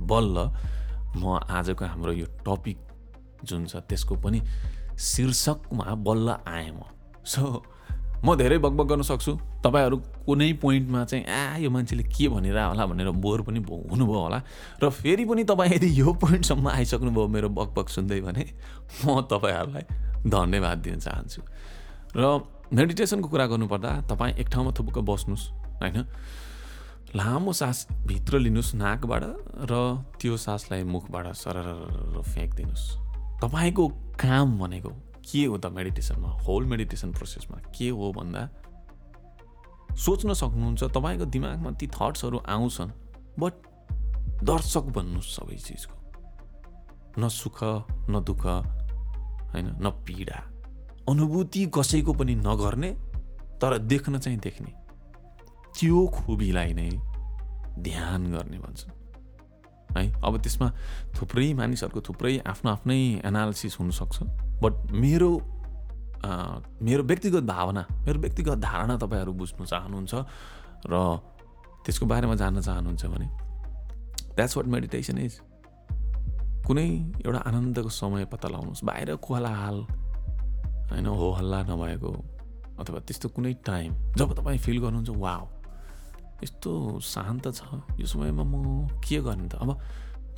बल्ल 0.00 0.50
म 1.16 1.40
आजको 1.48 1.84
हाम्रो 1.84 2.12
यो 2.12 2.26
टपिक 2.46 2.78
जुन 3.44 3.66
छ 3.66 3.76
त्यसको 3.88 4.14
पनि 4.16 4.40
शीर्षकमा 4.98 5.94
बल्ल 6.06 6.28
आएँ 6.46 6.70
म। 6.70 6.82
सो 7.24 7.62
म 8.24 8.34
धेरै 8.34 8.58
बकबक 8.58 8.86
गर्न 8.86 9.02
सक्छु। 9.02 9.32
तपाईँहरू 9.62 9.96
कुनै 10.26 10.52
पोइन्टमा 10.58 11.04
चाहिँ 11.04 11.24
आ 11.24 11.56
यो 11.62 11.70
मान्छेले 11.70 12.02
के 12.02 12.28
भनिरह 12.28 12.64
होला? 12.74 12.86
भनेर 12.86 13.10
बोर 13.14 13.42
पनि 13.42 13.62
हुनुभयो 13.62 14.18
होला। 14.18 14.42
र 14.82 14.90
फेरि 14.90 15.24
पनि 15.24 15.44
तपाईँ 15.44 15.74
यदि 15.78 15.88
यो 16.00 16.12
पोइन्टसम्म 16.18 16.68
आइसक्नुभयो 16.68 17.26
मेरो 17.28 17.48
बकबक 17.48 17.88
सुन्दै 17.88 18.20
भने 18.20 18.44
म 19.06 19.22
तपाईँहरूलाई 19.22 19.84
धन्यवाद 20.26 20.78
दिन 20.78 20.98
चाहन्छु। 20.98 21.42
र 22.18 22.24
मेडिटेसनको 22.74 23.28
कुरा 23.28 23.46
गर्नुपर्दा 23.46 23.90
तपाईँ 24.10 24.34
एक 24.34 24.48
ठाउँमा 24.50 24.72
थुप्क 24.74 24.98
बस्नुहोस् 24.98 25.46
होइन? 25.78 25.98
लामो 27.16 27.52
सास 27.52 27.86
भित्र 28.06 28.38
लिनुहोस् 28.38 28.74
नाकबाट 28.74 29.22
र 29.64 29.72
त्यो 30.20 30.36
सासलाई 30.36 30.82
मुखबाट 30.84 31.26
सरर 31.32 32.20
फ्याँकिदिनुहोस्। 32.22 32.84
तपाईँको 33.40 33.88
काम 34.20 34.58
भनेको 34.58 34.90
के 35.24 35.44
हो 35.44 35.56
त 35.58 35.66
मेडिटेसनमा 35.72 36.28
होल 36.44 36.64
मेडिटेसन 36.64 37.12
प्रोसेसमा 37.12 37.58
के 37.72 37.88
हो 37.88 38.12
भन्दा? 38.12 38.42
सोच्न 39.96 40.32
सक्नुहुन्छ 40.32 40.84
तपाईँको 40.84 41.24
दिमागमा 41.24 41.70
ती 41.80 41.86
थट्सहरू 41.86 42.38
आउँछन् 42.44 42.90
बट 43.40 43.52
दर्शक 44.44 44.84
भन्नुहोस् 44.92 45.34
सबै 45.34 45.56
चिजको। 45.56 45.96
न 47.18 47.28
सुख 47.28 47.58
न 48.12 48.20
दुःख 48.20 48.44
होइन 49.56 49.66
न 49.80 49.90
पीडा। 50.04 50.38
अनुभूति 51.08 51.72
कसैको 51.72 52.12
पनि 52.12 52.34
नगर्ने 52.36 52.90
तर 53.56 53.78
देख्न 53.78 54.18
चाहिँ 54.18 54.38
देख्ने। 54.38 54.87
त्यो 55.78 56.06
खुबीलाई 56.14 56.72
नै 56.74 56.90
ध्यान 57.78 58.20
गर्ने 58.32 58.58
भन्छन्। 58.58 58.92
है 59.96 60.04
अब 60.20 60.34
त्यसमा 60.42 60.68
थुप्रै 61.16 61.52
मानिसहरूको 61.54 62.00
थुप्रै 62.08 62.34
आफ्नो 62.46 62.70
आफ्नै 62.70 63.00
एनालिसिस 63.24 63.74
हुनसक्छ। 63.80 64.16
बट 64.62 64.74
मेरो 64.92 65.30
मेरो 66.82 67.02
व्यक्तिगत 67.02 67.44
भावना 67.46 67.82
मेरो 68.06 68.18
व्यक्तिगत 68.20 68.58
धारणा 68.58 68.94
तपाईँहरू 68.98 69.32
बुझ्नु 69.32 69.64
चाहनुहुन्छ 69.64 70.14
र 70.90 70.94
त्यसको 71.84 72.06
बारेमा 72.06 72.34
जान्न 72.34 72.60
चाहनुहुन्छ 72.60 73.04
भने 73.06 73.28
द्याट्स 74.34 74.56
वाट 74.56 74.66
मेडिटेसन 74.66 75.18
इज 75.18 75.34
कुनै 76.66 76.88
एउटा 77.24 77.40
आनन्दको 77.48 77.88
समय 77.88 78.24
पत्ता 78.32 78.48
लगाउनुहोस्। 78.48 78.84
बाहिर 78.84 79.14
कोलाहाल 79.16 79.76
होइन 80.90 81.06
हो 81.06 81.26
हल्ला 81.38 81.60
नभएको 81.70 82.10
अथवा 82.80 82.98
त्यस्तो 83.06 83.28
कुनै 83.28 83.52
टाइम 83.64 83.90
जब 84.18 84.28
तपाईँ 84.34 84.58
फिल 84.58 84.78
गर्नुहुन्छ 84.82 85.10
वा 85.16 85.34
यस्तो 86.42 87.00
शान्त 87.00 87.48
छ। 87.50 87.62
यो 88.00 88.06
समयमा 88.06 88.42
म 88.42 88.86
के 89.02 89.20
गर्ने 89.20 89.48
त? 89.48 89.54
अब 89.54 89.80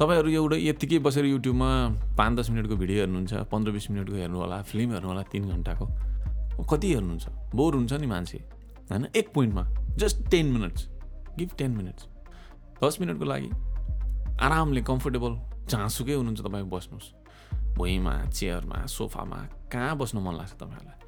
तपाईँहरू 0.00 0.28
एउटा 0.30 0.56
यत्तिकै 0.56 0.98
बसेर 0.98 1.24
युट्युबमा 1.24 1.70
पाँच 2.16 2.38
दस 2.38 2.50
मिनटको 2.50 2.76
भिडियो 2.76 2.98
हेर्नुहुन्छ 2.98 3.32
पन्ध्र 3.52 3.70
बिस 3.72 3.90
मिनटको 3.90 4.16
हेर्नु 4.16 4.38
होला 4.38 4.62
फिल्म 4.62 4.92
हेर्नु 4.92 5.08
होला 5.08 5.22
तिन 5.22 5.48
घन्टाको। 5.48 5.86
कति 6.64 6.88
हेर्नुहुन्छ? 6.94 7.28
बोर 7.54 7.74
हुन्छ 7.74 7.92
नि 7.92 8.06
मान्छे। 8.06 8.38
होइन? 8.90 9.06
एक 9.16 9.32
पोइन्टमा। 9.34 9.64
Just 9.96 10.30
ten 10.30 10.46
minutes. 10.46 10.88
Give 11.38 11.50
ten 11.58 11.70
minutes. 11.70 12.06
दस 12.84 12.96
मिनटको 13.00 13.24
लागि 13.24 13.50
आरामले 14.40 14.82
कम्फोर्टेबल 14.82 15.32
जहाँसुकै 15.68 16.14
हुनुहुन्छ 16.14 16.40
तपाईँ 16.40 16.64
बस्नुहोस्। 16.64 17.08
भुइँमा 17.76 18.14
चेयरमा 18.24 18.86
सोफामा 18.86 19.36
कहाँ 19.72 19.96
बस्नु 19.96 20.20
मन 20.20 20.34
लाग्छ 20.34 20.52
तपाईँहरूलाई? 20.52 20.98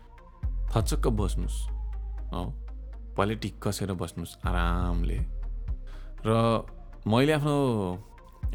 थचक्क 0.73 1.09
बस्नुहोस्। 1.09 1.59
हो? 2.33 2.43
पहिले 3.17 3.35
टिक 3.35 3.63
कसेर 3.63 3.93
बस्नुहोस् 3.93 4.37
आरामले। 4.47 5.19
र 6.27 6.31
मैले 7.07 7.33
आफ्नो 7.33 7.57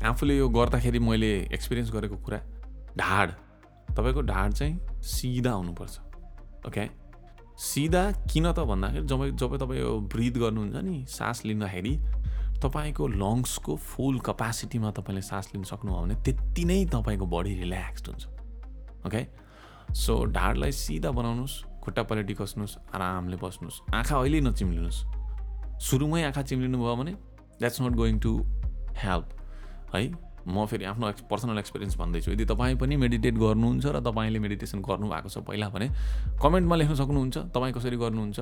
आफूले 0.03 0.37
यो 0.37 0.47
गर्दाखेरि 0.49 0.99
मैले 0.99 1.31
एक्सपिरियन्स 1.53 1.91
गरेको 1.91 2.17
कुरा 2.25 2.39
ढाड। 2.97 3.31
तपाईँको 3.97 4.21
ढाड 4.21 4.53
चाहिँ 4.53 5.01
सिधा 5.01 5.51
हुनुपर्छ 5.51 5.99
ओके? 6.67 6.85
सिधा 7.57 8.03
किन 8.29 8.51
त 8.51 8.59
भन्दाखेरि 8.59 9.05
जब 9.07 9.35
जब 9.35 9.57
तपाईँ 9.57 9.79
यो 9.81 9.99
ब्रिथ 10.13 10.35
गर्नुहुन्छ 10.37 10.75
नि 10.85 11.05
सास 11.09 11.45
लिँदाखेरि 11.45 11.93
तपाईँको 12.61 13.07
लङ्सको 13.07 13.75
फुल 13.75 14.19
कपासिटीमा 14.19 14.91
तपाईँले 14.91 15.21
सास 15.21 15.51
लिन 15.53 15.63
सक्नुभयो 15.63 16.01
भने 16.01 16.15
त्यति 16.23 16.63
नै 16.65 16.85
तपाईँको 16.85 17.25
बडी 17.25 17.53
रिल्याक्स्ड 17.61 18.07
हुन्छ 18.07 18.25
ओके? 19.05 19.21
सो 19.93 20.13
ढाडलाई 20.25 20.71
सिधा 20.71 21.11
बनाउनुहोस् 21.11 21.55
खुट्टा 21.87 22.03
पलेटी 22.03 22.33
कस्नुहोस् 22.35 22.75
आरामले 22.91 23.37
बस्नुहोस् 23.39 23.95
आँखा 23.95 24.15
अहिले 24.19 24.39
नचिम्लिनुहोस्। 24.43 24.99
सुरुमै 25.79 26.23
आँखा 26.23 26.41
चिम्लिनु 26.43 26.77
भयो 26.77 26.95
भने 26.99 27.11
that's 27.63 27.81
not 27.81 27.95
going 27.95 28.19
to 28.19 28.31
help 28.99 29.27
है? 29.95 30.01
म 30.47 30.65
फेरि 30.67 30.85
आफ्नो 30.85 31.09
एक्स 31.09 31.21
पर्सनल 31.31 31.57
एक्सपिरियन्स 31.59 31.95
भन्दैछु। 31.97 32.31
यदि 32.31 32.45
तपाईँ 32.45 32.75
पनि 32.75 32.95
मेडिटेट 32.95 33.35
गर्नुहुन्छ 33.35 33.85
र 33.87 33.99
तपाईँले 34.03 34.39
मेडिटेसन 34.39 34.79
गर्नुभएको 34.83 35.29
छ 35.29 35.37
पहिला 35.47 35.67
भने 35.69 35.87
कमेन्टमा 36.43 36.75
लेख्न 36.75 36.95
सक्नुहुन्छ 36.95 37.37
तपाईँ 37.55 37.73
कसरी 37.73 37.97
गर्नुहुन्छ 38.03 38.39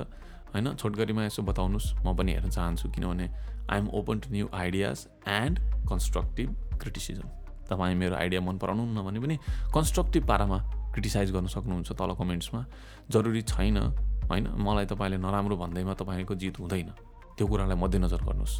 होइन? 0.54 0.66
छोटकरीमा 0.74 1.22
यसो 1.26 1.42
बताउनुहोस् 1.42 1.94
म 2.02 2.14
पनि 2.18 2.32
हेर्न 2.32 2.50
चाहन्छु 2.50 2.90
किनभने 2.90 3.26
I 3.70 3.78
am 3.78 3.88
open 3.94 4.16
to 4.22 4.30
new 4.34 4.46
ideas 4.54 4.98
and 5.26 5.58
constructive 5.90 6.48
criticism 6.82 7.28
तपाईँ 7.70 7.94
मेरो 7.94 8.14
आइडिया 8.16 8.40
मन 8.40 8.58
पराउनु 8.58 9.02
भने 9.02 9.20
पनि 9.20 9.36
कन्स्ट्रक्टिभ 9.74 10.26
पारामा 10.26 10.58
क्रिटिसाइज 10.96 11.30
गर्न 11.30 11.46
सक्नुहुन्छ 11.46 11.92
तल 11.92 12.10
कमेन्ट्समा 12.16 12.60
जरुरी 13.10 13.42
छैन 13.44 13.76
होइन? 14.32 14.44
मलाई 14.56 14.86
तपाईँले 14.88 15.16
नराम्रो 15.20 15.56
भन्दैमा 15.56 15.94
तपाईँको 15.94 16.34
जित 16.34 16.58
हुँदैन। 16.58 16.90
त्यो 17.36 17.46
कुरालाई 17.46 17.76
मध्यनजर 17.76 18.22
गर्नुहोस्। 18.24 18.54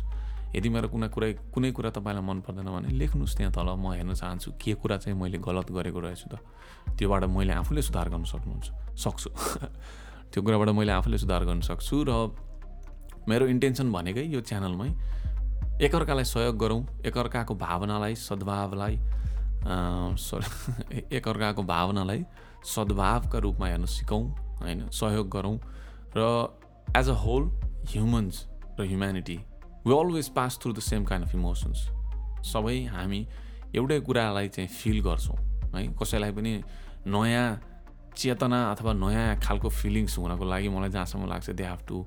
यदि 0.52 0.68
मेरो 0.68 0.88
कुनै 0.88 1.08
कुरा 1.08 1.28
कुनै 1.50 1.70
कुरा 1.72 1.90
तपाईँलाई 1.90 2.24
मन 2.24 2.38
पर्दैन 2.44 2.68
भने 2.68 2.88
लेख्नुहोस् 2.92 3.36
त्यहाँ 3.36 3.52
तल। 3.52 3.68
म 3.80 3.96
हेर्न 3.96 4.12
चाहन्छु 4.12 4.52
के 4.60 4.74
कुरा 4.76 4.96
चाहिँ 4.96 5.16
मैले 5.16 5.38
गलत 5.40 5.72
गरेको 5.72 6.00
रहेछु 6.00 6.28
त। 6.28 6.34
त्योबाट 6.92 7.24
मैले 7.24 7.52
आफूले 7.52 7.82
सुधार 7.82 8.08
गर्न 8.12 8.24
सक्नुहुन्छ। 8.24 8.66
सक्छु। 9.00 9.28
त्यो 10.32 10.42
कुराबाट 10.42 10.68
मैले 10.68 10.92
आफूले 10.92 11.18
सुधार 11.18 11.44
गर्न 11.44 11.60
सक्छु 11.64 12.04
र 12.04 12.12
मेरो 13.28 13.46
इन्टेन्सन 13.48 13.92
भनेकै 13.92 14.24
यो 14.28 14.40
च्यानलमै 14.40 14.90
एकअर्कालाई 15.80 16.24
सहयोग 16.24 16.56
गरौँ 16.56 16.80
एकअर्काको 17.06 17.54
भावनालाई 17.54 18.14
सद्भावलाई 18.14 18.96
एकअर्काको 21.12 21.62
भावनालाई 21.62 22.24
सद्भावका 22.64 23.38
रूपमा 23.38 23.66
हेर्न 23.66 23.84
सिकौँ 23.86 24.22
होइन 24.60 24.88
सहयोग 24.90 25.28
गरौँ 25.30 25.56
र 26.16 26.22
एज 26.96 27.08
अ 27.08 27.16
होल 27.24 27.50
ह्युमन्स 27.90 28.46
र 28.80 28.86
humanity 28.86 29.36
we 29.86 29.94
always 29.98 30.28
pass 30.28 30.58
through 30.62 30.72
the 30.72 30.78
same 30.80 31.04
kind 31.04 31.26
of 31.28 31.34
emotions 31.34 31.80
सबै 32.52 32.76
हामी 32.86 33.20
एउटै 33.74 34.00
कुरालाई 34.00 34.48
चाहिँ 34.48 34.68
फिल 34.70 35.00
गर्छौँ 35.02 35.38
है। 35.74 35.86
कसैलाई 36.02 36.32
पनि 36.32 36.52
नयाँ 37.06 37.46
चेतना 38.16 38.58
अथवा 38.72 38.92
नयाँ 38.92 39.36
खालको 39.40 39.68
फिलिङ्स 39.68 40.18
हुनको 40.18 40.44
लागि 40.44 40.68
मलाई 40.68 40.90
जहाँसम्म 40.90 41.26
लाग्छ 41.28 41.50
they 41.50 41.64
have 41.64 41.80
to 41.88 42.02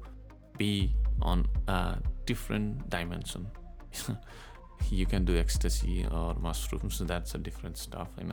be 0.58 0.72
on 1.24 1.44
different 2.28 2.88
dimension 2.90 3.42
you 4.92 5.06
can 5.06 5.26
do 5.26 5.34
ecstasy 5.34 6.02
or 6.04 6.40
mushrooms 6.42 7.02
that's 7.02 7.36
a 7.36 7.40
different 7.40 7.78
stuff 7.78 8.18
होइन 8.18 8.32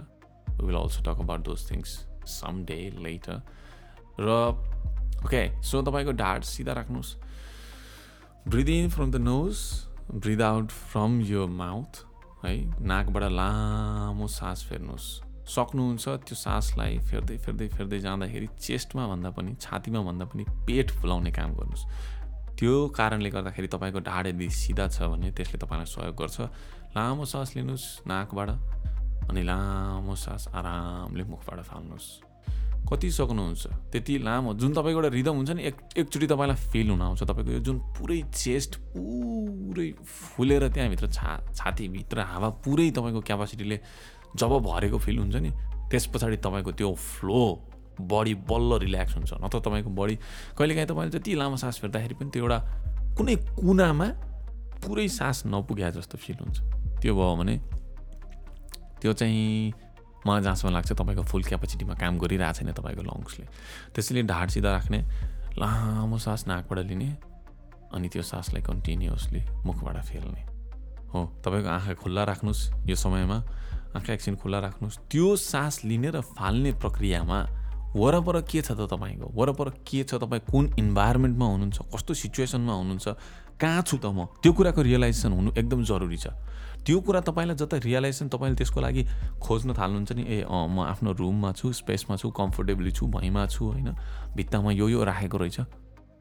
will 0.62 0.76
also 0.76 1.02
talk 1.02 1.20
about 1.20 1.40
those 1.44 1.70
things 1.70 1.98
some 2.30 2.64
day 2.64 2.78
later 2.98 3.42
र 4.20 4.30
ओके 5.26 5.42
सो 5.62 5.82
तपाईँको 5.82 6.12
ढाड 6.12 6.42
सिधा 6.44 6.72
राख्नुहोस्। 6.72 7.14
Breathe 8.48 8.68
in 8.68 8.88
from 8.90 9.10
the 9.12 9.16
nose 9.16 9.58
breathe 10.14 10.42
out 10.42 10.70
from 10.70 11.20
यो 11.20 11.46
mouth 11.46 12.04
है। 12.44 12.56
नाकबाट 12.86 13.24
लामो 13.32 14.26
सास 14.28 14.64
फेर्नुहोस्। 14.64 15.08
सक्नुहुन्छ 15.46 16.08
त्यो 16.26 16.34
सासलाई 16.34 16.98
फेर्दै 17.08 17.36
फेर्दै 17.38 17.68
फेर्दै 17.68 17.98
जाँदाखेरि 18.00 18.48
चेस्टमा 18.60 19.06
भन्दा 19.08 19.30
पनि 19.30 19.54
छातीमा 19.60 20.00
भन्दा 20.02 20.24
पनि 20.24 20.44
पेट 20.66 20.90
फुलाउने 20.90 21.32
काम 21.32 21.54
गर्नुहोस्। 21.54 21.84
त्यो 22.58 22.88
कारणले 22.88 23.30
गर्दाखेरि 23.30 23.68
तपाईँको 23.68 24.00
ढाड 24.00 24.26
यदि 24.26 24.48
सिधा 24.50 24.88
छ 24.88 25.02
भने 25.12 25.30
त्यसले 25.36 25.58
तपाईँलाई 25.60 25.86
सहयोग 25.86 26.16
गर्छ। 26.16 26.40
लामो 26.96 27.24
सास 27.24 27.56
लिनुहोस् 27.56 28.08
नाकबाट 28.08 28.48
अनि 29.28 29.42
लामो 29.42 30.14
सास 30.16 30.48
आरामले 30.56 31.24
मुखबाट 31.24 31.60
फाल्नुहोस्। 31.68 32.08
कति 32.88 33.10
सक्नुहुन्छ? 33.10 33.66
त्यति 33.92 34.14
लामो 34.22 34.54
जुन 34.56 34.72
तपाईँको 34.72 35.00
एउटा 35.02 35.10
रिदम 35.10 35.34
हुन्छ 35.36 35.50
नि 35.50 35.62
एक 35.68 35.76
एकचोटि 36.00 36.26
तपाईँलाई 36.26 36.56
फिल 36.72 36.88
हुन 36.90 37.02
आउँछ। 37.02 37.22
तपाईँको 37.28 37.52
यो 37.52 37.60
जुन 37.60 37.78
पुरै 37.98 38.20
चेस्ट 38.32 38.72
पुरै 38.94 39.90
फुलेर 40.06 40.68
त्यहाँभित्र 40.72 41.06
छा 41.12 41.30
छातीभित्र 41.52 42.18
हावा 42.24 42.48
पुरै 42.64 42.90
तपाईँको 42.96 43.20
क्यापासिटीले 43.20 43.76
जब 44.36 44.52
भरेको 44.64 44.98
फिल 44.98 45.18
हुन्छ 45.18 45.36
नि 45.36 45.50
त्यस 45.90 46.06
पछाडि 46.14 46.36
तपाईँको 46.38 46.72
त्यो 46.72 46.94
फ्लो 46.94 47.42
बडी 48.00 48.34
बल्ल 48.44 48.78
रिल्याक्स 48.78 49.14
हुन्छ। 49.16 49.32
नत्र 49.42 49.58
तपाईँको 49.60 49.90
बडी 49.90 50.14
कहिलेकाहीँ 50.58 50.88
तपाईँले 50.88 51.12
जति 51.18 51.34
लामो 51.34 51.56
सास 51.56 51.78
फेर्दाखेरि 51.80 52.14
पनि 52.14 52.30
त्यो 52.30 52.42
एउटा 52.42 52.58
कुनै 53.16 53.34
कुनामा 53.56 54.08
पुरै 54.84 55.08
सास 55.08 55.42
नपुग्या 55.46 55.90
जस्तो 55.96 56.16
फिल 56.18 56.36
हुन्छ। 56.40 56.58
त्यो 57.00 57.12
भयो 57.16 57.34
भने 57.36 57.56
त्यो 59.00 59.12
चाहिँ 59.12 59.72
मलाई 60.26 60.42
जहाँसम्म 60.42 60.72
लाग्छ 60.74 60.92
तपाईँको 60.92 61.22
फुल 61.22 61.42
क्यापेसिटीमा 61.42 61.94
काम 61.94 62.18
गरिरहेको 62.18 62.52
छैन 62.58 62.72
तपाईँको 62.72 63.02
लङ्सले 63.02 63.46
त्यसैले 63.94 64.22
ढाड 64.26 64.48
सिधा 64.50 64.70
राख्ने 64.72 65.00
लामो 65.56 66.18
सास 66.18 66.46
नाकबाट 66.48 66.78
लिने 66.90 67.08
अनि 67.94 68.08
त्यो 68.08 68.22
सासलाई 68.22 68.62
कन्टिन्युसली 68.62 69.40
मुखबाट 69.64 69.96
फेल्ने। 70.04 70.42
हो 71.14 71.20
तपाईँको 71.44 71.68
आँखा 71.70 71.94
खुल्ला 72.02 72.22
राख्नुहोस् 72.26 72.62
यो 72.90 72.96
समयमा 72.98 73.38
आँखा 73.96 74.12
एकछिन 74.12 74.36
खुल्ला 74.36 74.58
राख्नुहोस्। 74.60 74.98
त्यो 75.08 75.28
सास 75.36 75.84
लिने 75.84 76.10
र 76.10 76.20
फाल्ने 76.34 76.72
प्रक्रियामा 76.82 77.38
वरपर 77.96 78.40
के 78.44 78.60
छ 78.60 78.72
त 78.76 78.86
तपाईँको? 78.92 79.26
वरपर 79.34 79.68
के 79.88 80.02
छ? 80.04 80.14
तपाईँ 80.20 80.44
कुन 80.50 80.64
इन्भाइरोमेन्टमा 80.78 81.46
हुनुहुन्छ? 81.46 81.78
कस्तो 81.94 82.12
सिचुएसनमा 82.14 82.72
हुनुहुन्छ? 82.72 83.08
कहाँ 83.60 83.82
छु 83.82 83.96
त 83.96 84.06
म? 84.12 84.28
त्यो 84.42 84.52
कुराको 84.52 84.82
रियलाइजेसन 84.82 85.32
हुनु 85.32 85.50
एकदम 85.56 85.84
जरुरी 85.84 86.16
छ। 86.16 86.26
त्यो 86.84 87.00
कुरा 87.00 87.20
तपाईँलाई 87.24 87.56
जता 87.56 87.76
रियलाइजेसन 87.82 88.28
तपाईँले 88.28 88.56
त्यसको 88.56 88.80
लागि 88.80 89.02
खोज्न 89.40 89.72
थाल्नुहुन्छ 89.74 90.12
नि 90.12 90.22
ए 90.22 90.44
म 90.44 90.84
आफ्नो 90.92 91.12
रुममा 91.16 91.52
छु 91.56 91.72
स्पेसमा 91.72 92.16
छु 92.20 92.30
कम्फोर्टेबली 92.30 92.92
छु 92.92 93.06
भैँमा 93.08 93.46
छु 93.48 93.64
होइन? 93.64 93.88
भित्तामा 94.36 94.70
यो 94.76 94.88
यो 94.88 95.00
राखेको 95.02 95.36
रहेछ। 95.38 95.58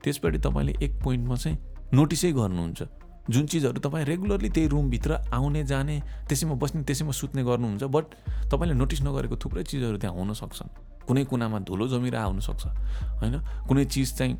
त्यसपट्टि 0.01 0.39
तपाईँले 0.39 0.73
एक 0.79 0.91
पोइन्टमा 1.03 1.35
चाहिँ 1.35 1.57
नोटिसै 1.93 2.31
गर्नुहुन्छ। 2.31 2.81
जुन 3.29 3.45
चिजहरू 3.45 3.79
तपाईँ 3.79 4.05
रेगुलरली 4.05 4.49
त्यही 4.49 4.67
रुमभित्र 4.67 5.11
आउने 5.33 5.63
जाने 5.63 5.95
त्यसैमा 6.29 6.55
बस्ने 6.61 6.83
त्यसैमा 6.83 7.11
सुत्ने 7.11 7.43
गर्नुहुन्छ 7.43 7.83
बट 7.83 8.05
तपाईँले 8.51 8.73
नोटिस 8.73 9.01
नगरेको 9.01 9.35
थुप्रै 9.37 9.63
चिजहरू 9.63 9.97
त्यहाँ 9.97 10.15
हुन 10.15 10.33
सक्छन्। 10.33 10.69
कुनै 11.07 11.23
कुनामा 11.25 11.59
धुलो 11.65 11.87
जमिरहेको 11.87 12.29
हुनसक्छ 12.29 12.63
होइन? 13.21 13.35
कुनै 13.67 13.85
चिज 13.85 14.13
चाहिँ 14.17 14.33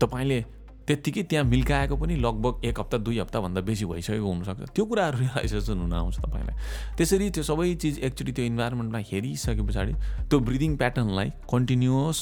तपाईँले 0.00 0.38
त्यत्तिकै 0.86 1.22
त्यहाँ 1.30 1.46
मिल्काएको 1.46 1.96
पनि 1.96 2.14
लगभग 2.18 2.64
एक 2.66 2.78
हप्ता 2.80 2.98
दुई 2.98 3.18
हप्ताभन्दा 3.18 3.60
बेसी 3.62 3.84
भइसकेको 3.86 4.26
हुनसक्छ 4.26 4.74
त्यो 4.74 4.84
कुराहरू 4.84 5.18
रियलाइजेसन 5.18 5.78
हुन 5.78 5.92
आउँछ 5.94 6.16
तपाईँलाई। 6.18 6.54
त्यसरी 6.98 7.30
त्यो 7.30 7.42
सबै 7.42 7.74
चिज 7.74 7.98
एकचोटि 7.98 8.32
त्यो 8.32 8.44
इन्भाइरोमेन्टमा 8.44 8.98
हेरिसके 8.98 9.62
पछाडि 9.62 9.92
त्यो 10.26 10.38
ब्रिदिङ 10.40 10.76
प्याटर्नलाई 10.76 11.28
कन्टिन्युस 11.46 12.18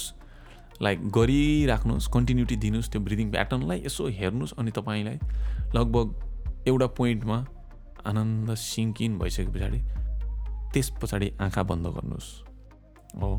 लाइक 0.83 0.99
गरिराख्नुहोस् 1.09 2.09
कन्टिन्युटी 2.09 2.57
दिनुहोस् 2.57 2.91
त्यो 2.93 3.01
ब्रिदिङ 3.01 3.31
प्याटर्नलाई 3.33 3.79
यसो 3.85 4.09
हेर्नुहोस् 4.09 4.53
अनि 4.61 4.71
तपाईँलाई 4.71 5.19
लगभग 5.75 6.69
एउटा 6.69 6.87
पोइन्टमा 6.99 7.39
आनन्द 8.07 8.55
सिङ्किन 8.55 9.19
भइसके 9.19 9.51
पछाडि 9.55 9.81
त्यस 10.73 10.91
पछाडि 11.03 11.29
आँखा 11.41 11.63
बन्द 11.63 11.87
गर्नुहोस्। 11.87 12.29
हो। 13.21 13.31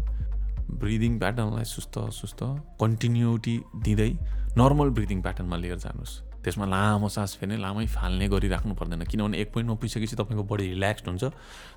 ब्रिदिङ 0.71 1.19
प्याटर्नलाई 1.19 1.63
सुस्त 1.63 1.99
सुस्त 2.11 2.39
कन्टिन्युटी 2.81 3.55
दिँदै 3.83 4.11
नर्मल 4.57 4.89
ब्रिदिङ 4.89 5.21
प्याटर्नमा 5.21 5.57
लिएर 5.57 5.77
जानुहोस्। 5.77 6.13
त्यसमा 6.43 6.65
लामो 6.65 7.09
सास 7.09 7.35
फेर्ने 7.39 7.57
लामै 7.57 7.85
फाल्ने 7.85 8.27
गरिराख्नु 8.27 8.73
पर्दैन। 8.75 9.03
किनभने 9.05 9.37
एक 9.37 9.51
पोइन्टमा 9.53 9.75
पुगिसकेपछि 9.75 10.15
तपाईँको 10.15 10.43
बडी 10.43 10.65
रिल्याक्स 10.73 11.03
हुन्छ। 11.07 11.23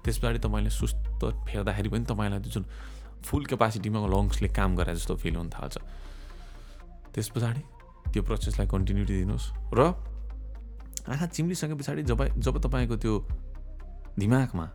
त्यस 0.04 0.16
पछाडि 0.18 0.38
तपाईँले 0.38 0.70
सुस्त 0.70 0.96
फेर्दाखेरि 1.50 1.88
पनि 1.88 2.04
तपाईँलाई 2.06 2.40
जुन 2.54 2.64
फुल 3.26 3.44
क्यापासिटीमा 3.50 3.98
लङ्सले 4.06 4.48
काम 4.48 4.70
गरे 4.76 4.94
जस्तो 4.94 5.16
फिल 5.16 5.36
हुन 5.36 5.48
थाल्छ। 5.50 5.74
त्यस 7.12 7.28
पछाडि 7.34 7.62
त्यो 8.12 8.22
प्रोसेसलाई 8.22 8.66
कन्टिन्युटी 8.70 9.14
दिनुहोस् 9.20 9.74
र 9.74 10.13
आँखा 11.08 11.26
चिम्लिसके 11.26 11.74
पछाडि 11.74 12.02
जब 12.02 12.20
जब 12.38 12.54
तपाईँको 12.64 12.96
त्यो 12.96 13.14
दिमागमा 14.18 14.66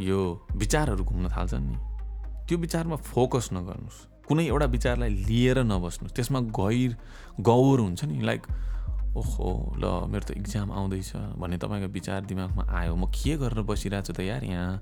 यो 0.00 0.18
विचारहरू 0.56 1.04
घुम्न 1.04 1.28
थाल्छन् 1.28 1.66
नि 1.66 1.76
त्यो 2.48 2.58
विचारमा 2.58 2.96
फोकस 2.96 3.48
नगर्नुहोस्। 3.52 4.26
कुनै 4.28 4.44
एउटा 4.46 4.66
विचारलाई 4.66 5.10
लिएर 5.24 5.58
नबस्नुहोस्। 5.64 6.12
त्यसमा 6.12 6.40
गैर 6.52 6.96
गौर 7.40 7.80
हुन्छ 7.80 8.04
नि 8.04 8.20
लाइक 8.20 8.42
ओहो 9.16 9.48
ल 9.80 9.84
मेरो 10.12 10.24
त 10.28 10.30
इक्जाम 10.36 10.68
आउँदैछ 10.72 11.40
भन्ने 11.40 11.56
तपाईँको 11.58 11.88
विचार 11.88 12.20
दिमागमा 12.28 12.62
आयो। 12.68 12.94
म 12.94 13.08
के 13.08 13.36
गरेर 13.40 13.64
बसिरहेको 13.64 14.06
छु 14.06 14.12
त 14.12 14.20
यार 14.20 14.44
यहाँ? 14.44 14.76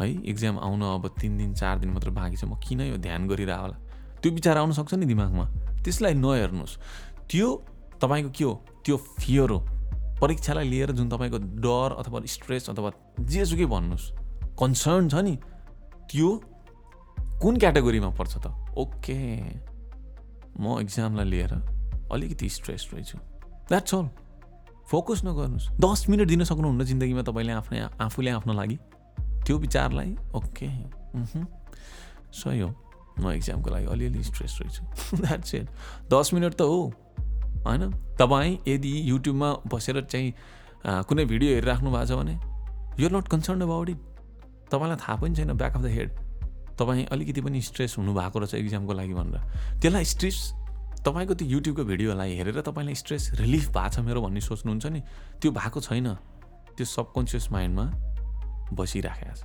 है 0.00 0.08
इक्जाम 0.32 0.58
आउन 0.58 0.82
अब 0.82 1.04
तिन 1.20 1.36
दिन 1.36 1.54
चार 1.54 1.78
दिन 1.78 1.90
मात्र 1.92 2.10
बाँकी 2.10 2.36
छ। 2.36 2.44
म 2.44 2.56
किन 2.56 2.80
यो 2.88 2.96
ध्यान 2.96 3.28
गरिरह 3.28 3.56
होला? 3.56 3.76
त्यो 4.20 4.32
विचार 4.32 4.56
आउन 4.56 4.72
सक्छ 4.72 4.94
नि 4.96 5.06
दिमागमा। 5.06 5.44
त्यसलाई 5.84 6.14
नहेर्नुहोस्। 6.16 6.74
त्यो 7.28 7.48
तपाईँको 8.00 8.30
के 8.32 8.44
हो? 8.44 8.54
त्यो 8.84 8.96
फियर 8.96 9.50
हो। 9.50 9.60
परीक्षालाई 10.20 10.68
लिएर 10.68 10.90
जुन 10.92 11.08
तपाईँको 11.08 11.38
डर 11.38 11.96
अथवा 12.00 12.20
स्ट्रेस 12.26 12.70
अथवा 12.70 12.90
जेसुकै 13.20 13.66
भन्नुहोस् 13.66 14.10
कन्सर्न 14.58 15.08
छ 15.08 15.14
नि 15.14 15.34
त्यो 16.10 16.28
कुन 17.42 17.56
क्याटेगोरीमा 17.56 18.10
पर्छ 18.10 18.34
त? 18.38 18.46
ओके 18.76 19.18
म 20.60 20.80
इक्जामलाई 20.80 21.26
लिएर 21.26 21.52
अलिकति 22.12 22.48
स्ट्रेस 22.48 22.88
रहेछु। 22.94 23.18
द्याट्स 23.68 23.94
अल 23.94 24.08
फोकस 24.88 25.24
नगर्नुहोस्। 25.24 25.68
दस 25.80 26.08
मिनट 26.08 26.28
दिन 26.28 26.44
सक्नुहुन्न 26.44 26.84
जिन्दगीमा 26.84 27.22
तपाईँले 27.22 27.52
आफ्नै 27.52 27.80
आफूले 28.00 28.30
आफ्नो 28.30 28.52
लागि। 28.52 28.78
त्यो 29.44 29.58
विचारलाई 29.58 30.16
ओके 30.34 30.68
सही 32.32 32.60
हो। 32.60 32.70
म 33.20 33.30
इक्जामको 33.32 33.70
लागि 33.70 33.86
अलिअलि 33.86 34.22
स्ट्रेस 34.24 34.58
रहेछु। 34.60 34.82
द्याट्स 35.22 35.54
इट 35.54 35.66
दस 36.12 36.30
मिनट 36.34 36.54
त 36.54 36.62
हो। 36.62 36.92
होइन? 37.66 37.90
तपाईँ 38.18 38.58
यदि 38.68 38.92
युट्युबमा 39.10 39.48
बसेर 39.72 40.00
चाहिँ 40.04 40.32
कुनै 41.04 41.24
भिडियो 41.24 41.54
हेरिराख्नु 41.54 41.90
भएको 41.90 42.06
छ 42.06 42.18
भने 42.18 42.34
you're 43.00 43.12
not 43.16 43.28
concern 43.28 43.60
about 43.62 43.88
it 43.90 43.98
तपाईँलाई 44.70 44.96
थाहा 44.96 45.16
पनि 45.20 45.34
छैन 45.34 45.52
ब्याक 45.52 45.76
अफ 45.76 45.82
द 45.82 45.86
हेड 45.96 46.10
तपाईँ 46.78 47.04
अलिकति 47.12 47.40
पनि 47.40 47.60
स्ट्रेस 47.62 47.94
हुनुभएको 47.98 48.38
रहेछ 48.38 48.54
इक्जामको 48.54 48.92
लागि 48.92 49.14
भनेर। 49.14 49.40
त्यसलाई 49.80 50.04
स्ट्रेस 50.04 50.38
तपाईँको 51.06 51.34
त्यो 51.34 51.48
युट्युबको 51.48 51.84
भिडियोलाई 51.84 52.36
हेरेर 52.36 52.60
तपाईँलाई 52.60 52.94
स्ट्रेस 52.94 53.30
रिलिफ 53.40 53.68
भएको 53.72 53.88
छ 53.88 53.98
मेरो 54.06 54.20
भन्ने 54.22 54.40
सोच्नुहुन्छ 54.40 54.86
नि। 54.86 55.00
त्यो 55.40 55.50
भएको 55.52 55.80
छैन। 55.80 56.08
त्यो 56.76 56.86
सबकन्सियस 56.86 57.50
माइन्डमा 57.52 57.84
बसिराखेको 58.72 59.34
छ। 59.34 59.42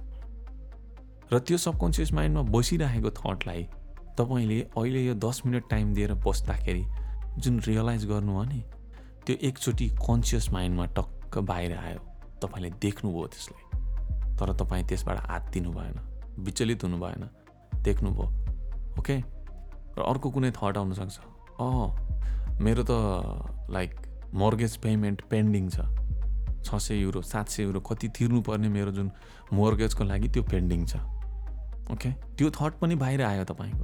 र 1.31 1.39
त्यो 1.39 1.57
सबकन्सियस 1.57 2.13
माइन्डमा 2.13 2.41
बसिराखेको 2.51 3.09
थटलाई 3.19 3.61
तपाईँले 4.17 4.59
अहिले 4.75 5.05
यो 5.05 5.13
दस 5.15 5.41
मिनट 5.45 5.63
टाइम 5.69 5.93
दिएर 5.93 6.13
बस्दाखेरि 6.25 6.83
जुन 7.41 7.59
रियलाइज 7.67 8.05
गर्नु 8.05 8.31
हो 8.33 8.43
नि 8.43 8.63
त्यो 9.25 9.35
एकचोटि 9.47 9.87
कन्सियस 10.01 10.49
माइन्डमा 10.53 10.85
टक्क 10.97 11.37
बाहिर 11.49 11.77
आयो। 11.77 11.99
तपाईँले 12.41 12.69
देख्नुभयो 12.81 13.27
त्यसलाई। 13.27 13.63
तर 14.37 14.53
तपाईँ 14.59 14.83
त्यसबाट 14.89 15.17
हात 15.29 15.49
दिनु 15.53 15.71
भएन 15.71 15.99
विचलित 16.45 16.83
हुनु 16.83 16.97
भएन 16.97 17.23
देख्नुभयो 17.83 18.27
ओके 18.99 19.17
र 19.97 20.01
अर्को 20.01 20.29
कुनै 20.29 20.51
थट 20.51 20.77
आउनसक्छ 20.77 21.19
अँ 21.61 21.87
मेरो 22.61 22.83
त 22.89 22.91
लाइक 23.69 23.95
मर्गेज 24.33 24.77
पेमेन्ट 24.77 25.21
पेन्डिङ 25.29 25.69
छ। 25.69 25.85
छ 26.65 26.77
सय 26.77 27.01
युरो 27.01 27.21
सात 27.21 27.49
सय 27.49 27.63
युरो 27.63 27.79
कति 27.79 28.07
तिर्नुपर्ने 28.17 28.69
मेरो 28.69 28.91
जुन 28.91 29.11
मोर्गेजको 29.53 30.03
लागि 30.03 30.27
त्यो 30.29 30.43
पेन्डिङ 30.43 30.85
छ। 30.85 30.95
ओके 31.91 32.11
त्यो 32.37 32.49
थट 32.49 32.79
पनि 32.81 32.95
बाहिर 32.95 33.21
आयो 33.23 33.43
तपाईँको। 33.43 33.83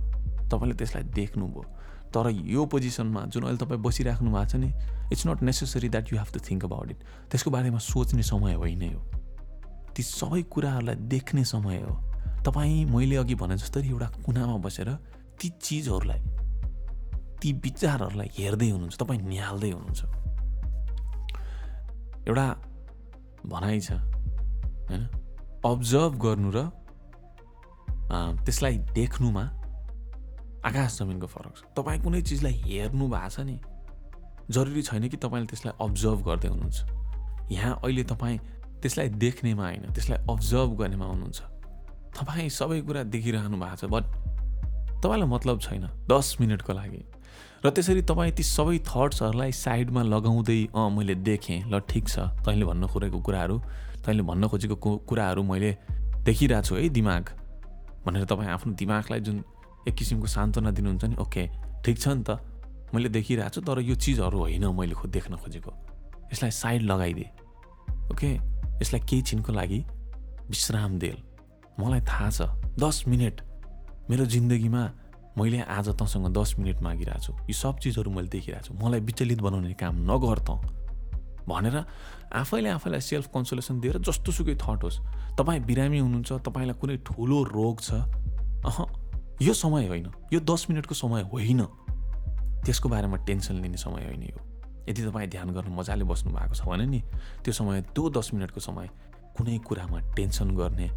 तपाईँले 0.50 0.76
त्यसलाई 0.76 1.04
देख्नुभयो 1.14 1.64
तर 2.14 2.30
यो 2.30 2.66
पोजिसनमा 2.66 3.22
जुन 3.32 3.44
अहिले 3.44 3.58
तपाईँ 3.58 3.82
बसिराख्नु 3.82 4.30
भएको 4.32 4.46
छ 4.46 4.56
नि 4.56 4.70
it's 5.12 5.28
not 5.28 5.42
necessary 5.44 5.90
that 5.90 6.14
you 6.14 6.20
have 6.20 6.30
to 6.34 6.40
think 6.40 6.66
about 6.66 6.92
it 6.92 7.00
त्यसको 7.32 7.52
बारेमा 7.52 7.80
सोच्ने 7.80 8.24
समय 8.24 8.54
होइन 8.54 8.84
यो। 8.84 9.02
ती 9.96 10.04
सबै 10.04 10.42
कुराहरूलाई 10.54 10.96
देख्ने 10.96 11.44
समय 11.46 11.82
हो। 11.82 11.94
तपाईँ 12.46 12.86
मैले 12.86 13.16
अघि 13.18 13.36
भने 13.36 13.58
जस्तै 13.58 13.82
एउटा 13.88 14.08
कुनामा 14.26 14.58
बसेर 14.64 14.90
ती 15.40 15.50
चिजहरूलाई 15.62 16.22
ती 17.42 17.54
विचारहरूलाई 17.54 18.30
हेर्दै 18.38 18.70
हुनुहुन्छ 18.70 18.98
तपाईँ 18.98 19.22
निहाल्दै 19.22 19.72
हुनुहुन्छ। 19.72 20.02
एउटा 22.28 22.48
भनाइ 23.46 23.80
छ 23.80 23.92
होइन? 23.92 25.04
अब्जर्भ 25.66 26.14
गर्नु 26.24 26.50
र 26.56 26.60
त्यसलाई 28.46 28.78
देख्नुमा 28.96 29.44
आकाश 30.66 30.98
जमिनको 31.00 31.28
फरक 31.28 31.54
छ। 31.58 31.62
तपाईँ 31.78 32.00
कुनै 32.02 32.22
चिजलाई 32.22 32.54
हेर्नु 32.66 33.08
भएको 33.08 33.30
छ 33.30 33.40
नि? 33.40 33.60
जरुरी 34.50 34.82
छैन 34.82 35.08
कि 35.08 35.18
तपाईँले 35.18 35.48
त्यसलाई 35.48 35.74
अब्जर्भ 35.82 36.20
गर्दै 36.24 36.48
हुनुहुन्छ। 36.48 36.78
यहाँ 37.52 37.80
अहिले 37.84 38.04
तपाईँ 38.04 38.38
त्यसलाई 38.82 39.10
देख्नेमा 39.18 39.64
होइन 39.64 39.84
त्यसलाई 39.92 40.20
अब्जर्भ 40.30 40.70
गर्नेमा 40.80 41.06
हुनुहुन्छ। 41.06 41.40
तपाईँ 42.18 42.50
सबै 42.50 42.82
कुरा 42.82 43.04
देखिरहनु 43.14 43.58
भएको 43.58 43.76
छ 43.76 43.86
बट 43.86 44.04
तपाईँलाई 45.04 45.30
मतलब 45.30 45.60
छैन 45.62 45.86
दस 46.10 46.38
मिनटको 46.42 46.74
लागि। 46.74 47.02
र 47.66 47.70
त्यसरी 47.70 48.02
तपाईँ 48.02 48.32
ती 48.38 48.44
सबै 48.44 48.78
थट्सहरूलाई 48.86 49.52
साइडमा 49.52 50.02
लगाउँदै 50.04 50.60
अँ 50.74 50.90
मैले 50.90 51.16
देखेँ 51.22 51.70
ल 51.70 51.80
ठिक 51.90 52.08
छ 52.08 52.32
तैँले 52.46 52.66
भन्न 52.66 52.88
खोजेको 52.88 53.20
कुराहरू 53.20 53.58
तैँले 54.06 54.24
भन्न 54.24 54.48
खोजेको 54.48 54.76
कुराहरू 54.78 55.44
मैले 55.44 55.72
देखिरहेको 56.24 56.66
छु 56.66 56.76
है 56.76 56.90
दिमाग। 56.90 57.24
भनेर 58.06 58.24
तपाईँ 58.26 58.50
आफ्नो 58.50 58.74
दिमागलाई 58.74 59.20
जुन 59.20 59.38
एक 59.88 59.96
किसिमको 59.96 60.28
सान्त्वना 60.28 60.72
दिनुहुन्छ 60.72 61.04
नि 61.06 61.16
ओके 61.16 61.48
ठिक 61.84 61.98
छ 62.00 62.08
नि 62.08 62.24
त। 62.24 62.40
मैले 62.94 63.10
देखिरहेको 63.10 63.50
छु 63.50 63.62
तर 63.62 63.80
यो 63.82 63.96
चिजहरू 63.96 64.38
होइन 64.40 64.66
मैले 64.76 64.96
खुद 64.96 65.12
देख्न 65.12 65.36
खोजेको। 65.40 65.72
यसलाई 66.34 66.52
साइड 66.52 66.82
लगाइदिएँ। 66.84 67.32
ओके 68.12 68.30
यसलाई 68.84 69.02
केही 69.08 69.22
छिनको 69.22 69.52
लागि 69.54 69.80
विश्राम 70.48 70.98
देल। 71.00 71.18
मलाई 71.80 72.02
थाहा 72.02 72.30
छ 72.30 72.42
दस 72.80 73.04
मिनट। 73.08 73.42
मेरो 74.10 74.26
जिन्दगीमा 74.26 74.84
मैले 75.38 75.60
आज 75.62 75.88
तँसँग 76.00 76.28
दस 76.34 76.56
मिनट 76.60 76.82
मागिरहेको 76.82 77.24
छु। 77.24 77.32
यो 77.48 77.54
सब 77.54 77.80
चिजहरू 77.80 78.12
मैले 78.12 78.28
देखिरहेको 78.28 78.68
छु। 78.68 78.74
मलाई 78.74 79.00
विचलित 79.00 79.42
बनाउने 79.42 79.74
काम 79.74 79.96
नगर 80.08 80.40
त 80.48 80.60
भनेर 81.48 81.76
आफैले 82.34 82.70
आफैलाई 82.70 83.02
सेल्फ 83.02 83.28
कन्सोलेसन 83.32 83.80
दिएर 83.80 83.98
जस्तो 84.04 84.32
सुकै 84.32 84.56
थट 84.56 84.84
होस्। 84.84 85.00
तपाईँ 85.40 85.60
बिरामी 85.64 86.00
हुनुहुन्छ 86.00 86.44
तपाईँलाई 86.44 86.76
कुनै 86.76 86.98
ठुलो 87.08 87.44
रोग 87.44 87.76
छ। 87.82 88.04
अह 88.68 88.78
यो 89.42 89.54
समय 89.54 89.88
होइन 89.88 90.12
यो 90.34 90.40
दस 90.40 90.68
मिनटको 90.70 90.96
समय 90.96 91.22
होइन। 91.22 91.62
त्यसको 92.66 92.90
बारेमा 92.90 93.18
टेन्सन 93.18 93.56
लिने 93.56 93.78
समय 93.78 94.06
होइन 94.06 94.24
यो। 94.24 94.40
यदि 94.90 95.02
तपाईँ 95.02 95.30
ध्यान 95.30 95.50
गर्न 95.50 95.74
मजाले 95.74 96.04
बस्नु 96.04 96.32
भएको 96.32 96.56
छ 96.56 96.62
भने 96.62 96.86
नि 96.86 97.00
त्यो 97.44 97.54
समय 97.54 97.82
त्यो 97.82 98.10
दस 98.10 98.32
मिनटको 98.34 98.60
समय 98.60 98.90
कुनै 99.38 99.58
कुरामा 99.58 100.00
टेन्सन 100.00 100.52
गर्ने 100.52 100.90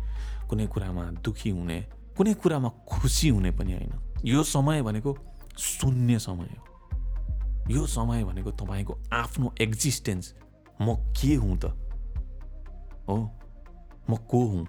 कुनै 0.49 0.67
कुरामा 0.67 1.05
दुखी 1.11 1.51
हुने 1.51 1.81
कुनै 2.17 2.35
कुरामा 2.35 2.69
खुसी 2.69 3.29
हुने 3.29 3.51
पनि 3.51 3.73
होइन। 3.73 3.93
यो 4.25 4.43
समय 4.43 4.83
भनेको 4.83 5.19
शून्य 5.59 6.19
समय 6.19 6.49
हो। 6.59 6.71
यो 7.71 7.87
समय 7.87 8.25
भनेको 8.25 8.51
तपाईँको 8.51 8.99
आफ्नो 9.13 9.55
एक्जिस्टेन्स 9.61 10.35
म 10.81 10.95
के 10.95 11.35
हुँ 11.35 11.59
त? 11.59 11.65
हो? 13.09 13.17
म 14.11 14.17
को 14.17 14.47
हुँ? 14.47 14.67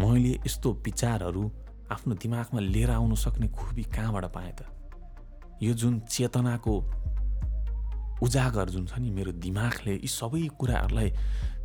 मैले 0.00 0.40
यस्तो 0.46 0.72
विचारहरू 0.72 1.52
आफ्नो 1.92 2.14
दिमागमा 2.14 2.60
लिएर 2.60 2.90
आउन 2.90 3.14
सक्ने 3.14 3.48
खुबी 3.48 3.82
कहाँबाट 3.84 4.24
पाएँ 4.24 4.52
त? 4.52 4.64
यो 5.62 5.74
जुन 5.74 6.00
चेतनाको 6.00 6.74
उजागर 8.22 8.68
जुन 8.68 8.86
छ 8.86 8.98
नि 8.98 9.10
मेरो 9.10 9.32
दिमागले 9.32 9.94
यी 9.94 10.08
सबै 10.08 10.48
कुराहरूलाई 10.58 11.12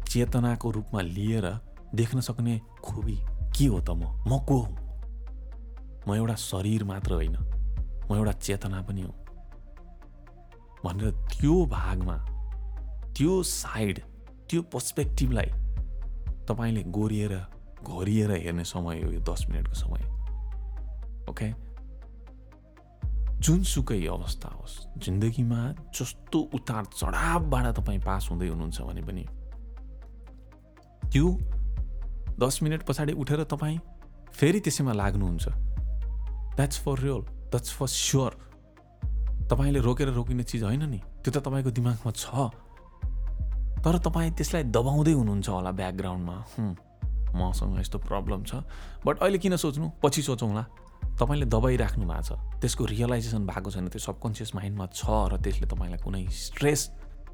चेतनाको 0.08 0.72
रूपमा 0.72 1.02
लिएर 1.02 1.46
देख्न 1.96 2.20
सक्ने 2.22 2.62
खुबी 2.84 3.18
के 3.58 3.66
हो 3.66 3.80
त 3.82 3.90
म? 3.90 4.04
म 4.28 4.40
को 4.46 4.58
हुँ? 4.58 4.78
म 6.08 6.16
एउटा 6.16 6.36
शरीर 6.36 6.84
मात्र 6.84 7.14
होइन। 7.14 7.38
म 8.12 8.16
एउटा 8.16 8.32
चेतना 8.32 8.82
पनि 8.82 9.02
हो। 9.02 9.14
भनेर 10.86 11.12
त्यो 11.12 11.66
भागमा 11.66 12.18
त्यो 13.18 13.44
साइड 13.44 14.00
त्यो 14.50 14.62
पर्सपेक्टिभलाई 14.62 15.52
तपाईँले 16.48 16.84
गोरिएर 16.84 17.34
घोरिएर 17.84 18.32
हेर्ने 18.32 18.64
समय 18.64 19.02
हो 19.02 19.12
यो 19.12 19.20
दस 19.20 19.46
मिनटको 19.50 19.74
समय। 19.74 20.11
ओके 21.32 21.50
जुनसुकै 23.42 24.06
अवस्था 24.08 24.50
होस् 24.54 24.76
जिन्दगीमा 25.00 25.62
जस्तो 25.92 26.40
उतार 26.54 26.84
चढावबाट 26.94 27.66
तपाईँ 27.76 28.00
पास 28.02 28.28
हुँदै 28.30 28.48
हुनुहुन्छ 28.48 28.82
भने 28.82 29.02
पनि 29.02 29.24
त्यो 31.08 31.26
दस 32.38 32.60
मिनट 32.64 32.82
पछाडि 32.84 33.14
उठेर 33.16 33.44
तपाईँ 33.46 33.80
फेरि 34.32 34.60
त्यसैमा 34.60 34.94
लाग्नुहुन्छ 34.94 35.46
that's 36.56 36.78
for 36.80 37.00
real 37.00 37.22
that's 37.50 37.72
for 37.74 37.88
sure 37.90 38.32
तपाईँले 39.50 39.80
रोकेर 39.80 40.10
रोकिने 40.12 40.44
चिज 40.44 40.64
होइन 40.64 40.84
नि 40.90 41.00
त्यो 41.20 41.32
त 41.32 41.38
तपाईँको 41.42 41.72
दिमागमा 41.72 42.12
छ 42.14 42.30
तर 43.82 43.98
तपाईँ 44.00 44.32
त्यसलाई 44.32 44.64
दबाउँदै 44.70 45.14
हुनुहुन्छ 45.14 45.50
होला 45.50 45.72
ब्याकग्राउन्डमा 45.74 46.38
मसँग 47.36 47.80
यस्तो 47.80 47.98
प्रब्लम 48.02 48.44
छ 48.44 48.62
बट 49.02 49.20
अहिले 49.20 49.38
किन 49.40 49.56
सोच्नु 49.58 49.90
पछि 50.02 50.22
सोचौँला 50.22 50.64
तपाईँले 51.20 51.46
दबाइराख्नु 51.46 52.06
भएको 52.06 52.24
छ। 52.24 52.32
त्यसको 52.62 52.86
रियलाइजेसन 52.86 53.42
भएको 53.46 53.70
छैन। 53.72 53.88
त्यो 53.90 54.02
सबकन्सियस 54.02 54.56
माइन्डमा 54.56 54.86
छ 54.90 55.04
र 55.32 55.38
त्यसले 55.38 55.68
तपाईँलाई 55.68 56.00
कुनै 56.02 56.24
स्ट्रेस 56.30 56.82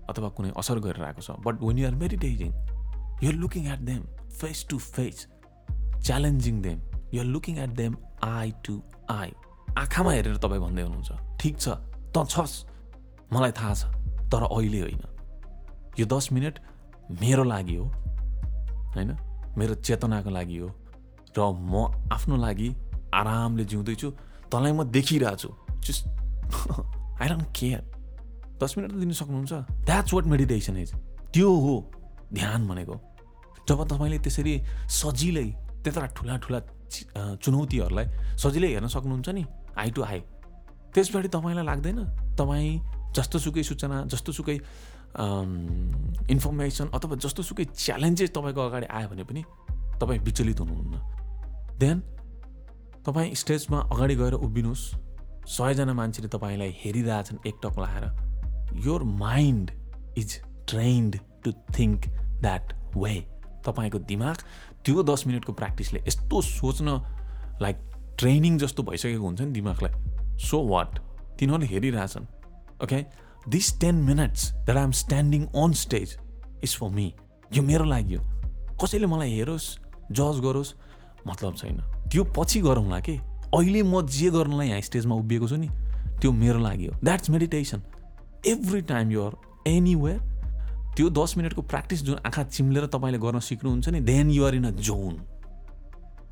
अथवा 0.09 0.29
कुनै 0.35 0.51
असर 0.57 0.77
गरिरहेको 0.79 1.21
छ। 1.21 1.29
But 1.39 1.55
when 1.63 1.77
you're 1.77 1.95
meditating 1.95 2.51
you're 3.23 3.35
looking 3.35 3.63
at 3.73 3.79
them 3.87 4.01
face 4.39 4.65
to 4.69 4.77
face 4.77 5.27
challenging 6.05 6.61
them 6.61 6.77
you're 7.13 7.27
looking 7.27 7.55
at 7.57 7.71
them 7.75 7.95
eye 8.23 8.51
to 8.65 8.81
eye 9.11 9.31
आँखामा 9.77 10.11
हेरेर 10.11 10.37
तपाईँ 10.37 10.61
भन्दै 10.61 10.83
हुनुहुन्छ 10.83 11.11
ठिक 11.39 11.55
छ 11.59 11.67
त 12.15 12.25
छस्। 12.27 12.53
मलाई 13.33 13.51
थाहा 13.51 13.73
छ 13.73 13.83
तर 14.31 14.43
अहिले 14.47 14.79
होइन। 14.81 15.03
यो 15.99 16.05
दस 16.05 16.31
मिनट 16.31 16.59
मेरो 17.21 17.43
लागि 17.43 17.75
हो 17.75 17.85
होइन? 18.95 19.11
मेरो 19.57 19.73
चेतनाको 19.81 20.29
लागि 20.29 20.57
हो 20.57 20.69
र 21.37 21.39
म 21.53 21.87
आफ्नो 22.11 22.35
लागि 22.37 22.69
आरामले 23.13 23.65
जिउँदैछु 23.65 24.07
तँलाई 24.51 24.71
म 24.71 24.83
देखिरहेको 24.91 25.35
छु 25.37 25.49
जस्ट 25.85 26.03
आई 27.21 27.27
डोन्ट 27.29 27.47
केयर 27.59 27.81
दस 28.61 28.71
मिनट 28.77 28.91
त 28.91 28.95
दिनु 28.97 29.13
सक्नुहुन्छ। 29.13 29.53
द्याट्स 29.85 30.13
वाट 30.13 30.25
मेडिटेसन 30.33 30.77
इज 30.77 30.91
त्यो 31.33 31.49
हो 31.49 31.75
ध्यान 32.33 32.67
भनेको। 32.67 32.95
जब 33.67 33.79
तपाईँले 33.87 34.17
त्यसरी 34.25 34.53
सजिलै 34.89 35.47
त्यत्रा 35.83 36.05
ठुला 36.17 36.35
ठुला 36.43 36.59
चुनौतीहरूलाई 37.43 38.05
सजिलै 38.43 38.69
हेर्न 38.73 38.87
सक्नुहुन्छ 38.87 39.29
नि 39.29 39.43
आई 39.77 39.89
टु 39.91 40.01
आई 40.03 40.19
त्यसबाट 40.95 41.25
तपाईँलाई 41.35 41.65
लाग्दैन। 41.65 41.99
तपाईँ 42.39 42.79
जस्तोसुकै 43.15 43.63
सूचना 43.63 43.97
जस्तोसुकै 44.11 44.57
इन्फर्मेसन 46.33 46.87
अथवा 46.95 47.15
जस्तोसुकै 47.23 47.65
च्यालेन्जेस 47.75 48.29
तपाईँको 48.35 48.61
अगाडि 48.61 48.87
आयो 48.87 49.07
भने 49.09 49.23
पनि 49.29 49.41
तपाईँ 50.01 50.19
विचलित 50.27 50.59
हुनुहुन्न। 50.59 50.95
देन 51.81 51.97
तपाईँ 53.07 53.33
स्टेजमा 53.35 53.79
अगाडि 53.93 54.15
गएर 54.15 54.33
उभिनुहोस्। 54.35 54.83
सयजना 55.47 55.93
मान्छेले 55.93 56.27
तपाईँलाई 56.27 56.71
हेरिरहेछन् 56.79 57.37
एकटक 57.47 57.79
लाएर। 57.79 58.05
Your 58.85 59.03
mind 59.03 59.71
is 60.17 60.39
trained 60.67 61.19
to 61.43 61.51
think 61.77 62.07
that 62.41 62.73
way 62.97 63.15
तपाईँको 63.65 63.99
दिमाग 64.11 64.37
त्यो 64.85 65.03
दस 65.03 65.23
मिनटको 65.27 65.53
प्र्याक्टिसले 65.53 65.99
यस्तो 66.07 66.41
सोच्न 66.41 66.99
लाइक 67.61 67.77
ट्रेनिङ 68.19 68.57
जस्तो 68.59 68.83
भइसकेको 68.83 69.23
हुन्छ 69.23 69.41
नि 69.41 69.51
दिमागलाई। 69.51 70.37
सो 70.43 70.57
वाट 70.67 70.99
तिनीहरूले 71.39 71.67
हेरिरहेछन्। 71.67 72.25
Okay 72.83 72.99
this 73.49 73.79
ten 73.81 73.95
minutes 74.03 74.51
that 74.53 74.77
I'm 74.77 74.91
standing 74.91 75.45
on 75.55 75.73
stage 75.73 76.17
is 76.63 76.75
for 76.77 76.89
me 76.89 77.13
यो 77.55 77.63
मेरो 77.63 77.85
लागि 77.85 78.15
हो। 78.15 78.23
कसैले 78.83 79.07
मलाई 79.07 79.31
हेरोस् 79.31 79.67
जज 80.11 80.39
गरोस् 80.43 80.73
मतलब 81.27 81.55
छैन। 81.55 81.79
त्यो 82.11 82.23
पछि 82.37 82.61
गरौँला 82.61 82.99
कि? 82.99 83.19
अहिले 83.55 83.83
म 83.83 84.01
जे 84.07 84.29
गर्नलाई 84.29 84.67
यहाँ 84.67 84.81
स्टेजमा 84.81 85.15
उभिएको 85.15 85.47
छु 85.47 85.55
नि 85.55 85.69
त्यो 86.21 86.31
मेरो 86.31 86.59
लागि 86.59 86.85
हो। 86.85 86.99
That's 87.03 87.29
meditation 87.29 87.81
every 88.47 88.81
time 88.81 89.11
you're 89.11 89.35
anywhere 89.67 90.19
त्यो 90.95 91.09
दस 91.09 91.37
मिनटको 91.37 91.61
प्र्याक्टिस 91.61 92.03
जुन 92.03 92.15
आँखा 92.25 92.43
चिम्लेर 92.43 92.85
तपाईँले 92.85 93.17
गर्न 93.17 93.39
सिक्नुहुन्छ 93.39 93.89
नि 93.89 93.99
then 94.01 94.29
you're 94.31 94.55
in 94.55 94.63
a 94.63 94.71
zone 94.81 95.15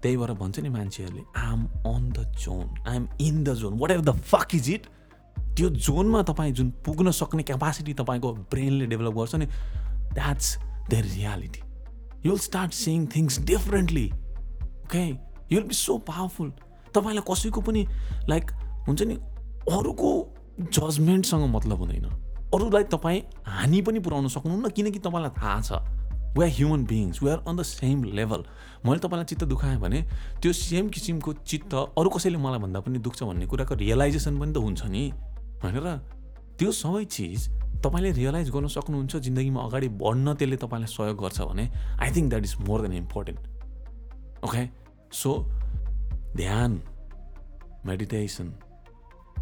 त्यही 0.02 0.18
भएर 0.18 0.32
भन्छ 0.34 0.60
नि 0.60 0.70
मान्छेहरूले 0.70 1.24
I'm 1.38 1.66
on 1.86 2.10
the 2.10 2.24
zone 2.40 2.88
I'm 2.88 3.08
in 3.22 3.44
the 3.44 3.54
zone 3.54 3.78
whatever 3.92 4.06
the 4.06 4.16
fuck 4.24 4.56
is 4.56 4.70
it 4.70 4.88
त्यो 5.58 5.70
जोनमा 5.70 6.22
तपाईँ 6.24 6.52
जुन 6.54 6.70
पुग्न 6.86 7.12
सक्ने 7.12 7.44
क्यापासिटी 7.44 7.94
तपाईँको 7.94 8.34
ब्रेनले 8.52 8.86
डेभलप 8.86 9.14
गर्छ 9.14 9.36
नि 9.36 9.46
that's 10.14 10.58
the 10.90 11.02
reality 11.06 11.62
you'll 12.26 12.38
start 12.40 12.74
seeing 12.74 13.08
things 13.16 13.40
differently 13.46 14.10
okay 14.86 15.06
you'll 15.52 15.64
be 15.64 15.76
so 15.76 15.98
powerful 16.04 16.52
तपाईँलाई 16.96 17.24
कसैको 17.30 17.62
पनि 17.62 17.86
लाइक 18.30 18.52
हुन्छ 18.88 19.02
नि 19.04 19.16
अरूको 19.72 20.12
जजमेन्टसँग 20.72 21.56
मतलब 21.56 21.78
हुँदैन। 21.80 22.06
अरूलाई 22.54 22.84
तपाईँ 22.92 23.22
हानि 23.48 23.82
पनि 23.82 24.00
पुऱ्याउन 24.00 24.28
सक्नुहुन्न 24.28 24.70
किनकि 24.70 25.00
तपाईँलाई 25.00 25.32
थाहा 25.38 25.62
छ 25.62 25.72
we 26.38 26.44
are 26.44 26.52
human 26.52 26.84
beings 26.86 27.24
we 27.24 27.30
are 27.30 27.44
on 27.48 27.56
the 27.56 27.64
same 27.64 28.04
level 28.16 28.44
मैले 28.86 29.00
तपाईँलाई 29.00 29.26
चित्त 29.26 29.44
दुखाएँ 29.46 29.78
भने 29.80 30.02
त्यो 30.42 30.54
सेम 30.54 30.90
किसिमको 30.90 31.34
चित्त 31.44 31.74
अरू 31.74 32.10
कसैले 32.10 32.38
मलाई 32.38 32.60
भन्दा 32.60 32.80
पनि 32.80 33.00
दुख्छ 33.00 33.24
भन्ने 33.24 33.46
कुराको 33.46 33.76
रियलाइजेसन 33.76 34.40
पनि 34.40 34.54
त 34.54 34.58
हुन्छ 34.58 34.86
नि। 34.86 35.04
भनेर 35.64 35.88
त्यो 36.60 36.72
सबै 36.74 37.04
चिज 37.12 37.50
तपाईँले 37.84 38.12
रियलाइज 38.14 38.50
गर्न 38.52 38.68
सक्नुहुन्छ 38.68 39.16
जिन्दगीमा 39.18 39.62
अगाडि 39.62 39.88
बढ्न 40.00 40.34
त्यसले 40.34 40.58
तपाईँलाई 40.58 40.88
सहयोग 40.88 41.18
गर्छ 41.20 41.42
भने 41.42 41.66
I 42.00 42.10
think 42.16 42.30
that 42.30 42.44
is 42.44 42.56
more 42.68 42.82
than 42.82 42.94
important 42.96 43.40
okay 44.44 44.64
so 45.16 45.34
ध्यान 46.36 46.82
meditation 47.86 48.52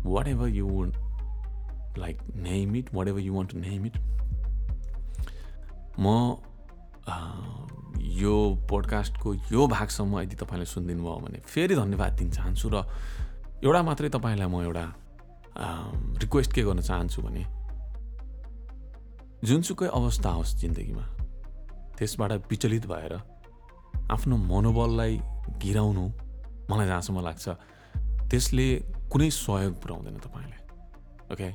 whatever 0.27 0.47
you 0.47 0.83
like 1.97 2.19
name 2.35 2.75
it 2.75 2.93
whatever 3.07 3.19
you 3.19 3.33
want 3.33 3.51
to 3.51 3.59
name 3.59 3.85
it 3.85 3.97
म 5.99 6.13
यो 8.19 8.35
पोडकास्टको 8.69 9.33
यो 9.33 9.67
भागसम्म 9.67 10.19
यदि 10.21 10.35
तपाईँले 10.35 10.65
सुनिदिनु 10.65 11.03
भयो 11.03 11.15
भने 11.25 11.39
फेरि 11.47 11.75
धन्यवाद 11.75 12.13
दिन 12.19 12.29
चाहन्छु 12.31 12.69
र 12.73 12.85
एउटा 13.63 13.81
मात्रै 13.89 14.09
तपाईँलाई 14.09 14.47
म 14.47 14.61
एउटा 14.63 14.85
रिक्वेस्ट 16.21 16.53
के 16.53 16.63
गर्न 16.63 16.81
चाहन्छु 16.81 17.21
भने 17.21 17.45
जुनसुकै 19.43 19.87
अवस्था 19.93 20.29
होस् 20.29 20.55
जिन्दगीमा 20.61 21.05
त्यसबाट 21.97 22.31
विचलित 22.49 22.85
भएर 22.87 23.13
आफ्नो 24.11 24.37
मनोबललाई 24.37 25.21
गिराउनु 25.61 26.05
मलाई 26.69 26.87
जहाँसम्म 26.87 27.19
लाग्छ। 27.21 27.45
त्यसले 28.29 28.67
कुनै 29.11 29.29
सहयोग 29.29 29.73
पुऱ्याउँदैन 29.81 30.17
तपाईँलाई। 30.25 30.61
ओके 31.33 31.49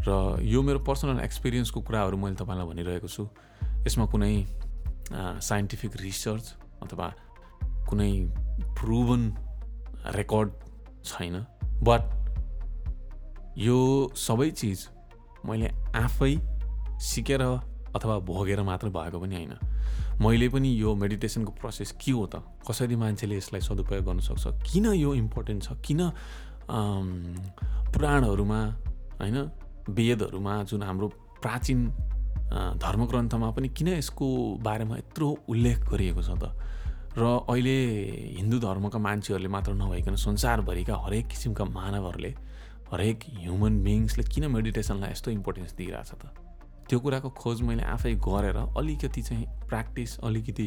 र 0.00 0.10
यो 0.40 0.62
मेरो 0.62 0.80
पर्सनल 0.80 1.20
एक्सपिरियन्सको 1.20 1.80
कुराहरू 1.80 2.16
मैले 2.16 2.36
तपाईँलाई 2.40 2.66
भनिरहेको 2.66 3.08
छु। 3.08 3.28
यसमा 3.86 4.06
कुनै 4.08 4.34
साइन्टिफिक 5.12 5.92
रिसर्च 6.00 6.44
अथवा 6.82 7.06
कुनै 7.88 8.12
प्रुभन 8.78 9.22
रेकर्ड 10.16 10.48
छैन। 11.04 11.36
बट 11.84 12.02
यो 13.58 13.78
सबै 14.16 14.50
चिज 14.50 14.88
मैले 15.44 15.68
आफै 15.96 16.32
सिकेर 17.00 17.42
अथवा 17.42 18.18
भोगेर 18.24 18.62
मात्र 18.62 18.88
भएको 18.88 19.20
पनि 19.20 19.34
होइन। 19.36 19.52
मैले 20.20 20.48
पनि 20.52 20.68
यो 20.80 20.94
मेडिटेसनको 20.94 21.52
प्रोसेस 21.60 21.92
के 21.96 22.12
हो 22.12 22.26
त? 22.26 22.44
कसरी 22.68 22.96
मान्छेले 22.96 23.36
यसलाई 23.36 23.60
सदुपयोग 23.60 24.04
गर्नसक्छ 24.04 24.44
किन 24.68 24.86
यो 24.94 25.14
इम्पोर्टेन्ट 25.14 25.62
छ? 25.64 25.72
किन 25.80 26.00
पुराणहरूमा 27.92 28.60
होइन 29.20 29.38
वेदहरूमा 29.88 30.62
जुन 30.70 30.82
हाम्रो 30.82 31.08
प्राचीन 31.40 31.80
धर्मग्रन्थमा 32.84 33.50
पनि 33.56 33.68
किन 33.72 33.88
यसको 33.88 34.26
बारेमा 34.60 34.96
यत्रो 34.98 35.28
उल्लेख 35.48 35.78
गरिएको 35.88 36.22
छ 36.22 36.30
त? 36.36 36.52
र 37.16 37.22
अहिले 37.48 37.78
हिन्दू 38.38 38.58
धर्मका 38.60 38.98
मान्छेहरूले 38.98 39.48
मात्र 39.48 39.72
नभइकन 39.74 40.14
संसारभरिका 40.20 40.94
हरेक 41.06 41.26
किसिमका 41.32 41.64
मानवहरूले 41.64 42.32
हरेक 42.92 43.18
ह्युमन 43.40 43.82
बिङ्सले 43.82 44.22
किन 44.28 44.44
मेडिटेसनलाई 44.52 45.10
यस्तो 45.10 45.30
इम्पोर्टेन्स 45.30 45.74
दिइरहेछ 45.80 46.10
त? 46.20 46.49
त्यो 46.90 46.98
कुराको 47.00 47.30
खोज 47.32 47.60
मैले 47.62 47.82
आफै 47.88 48.14
गरेर 48.20 48.56
अलिकति 48.74 49.22
चाहिँ 49.22 49.46
प्र्याक्टिस 49.68 50.18
अलिकति 50.20 50.66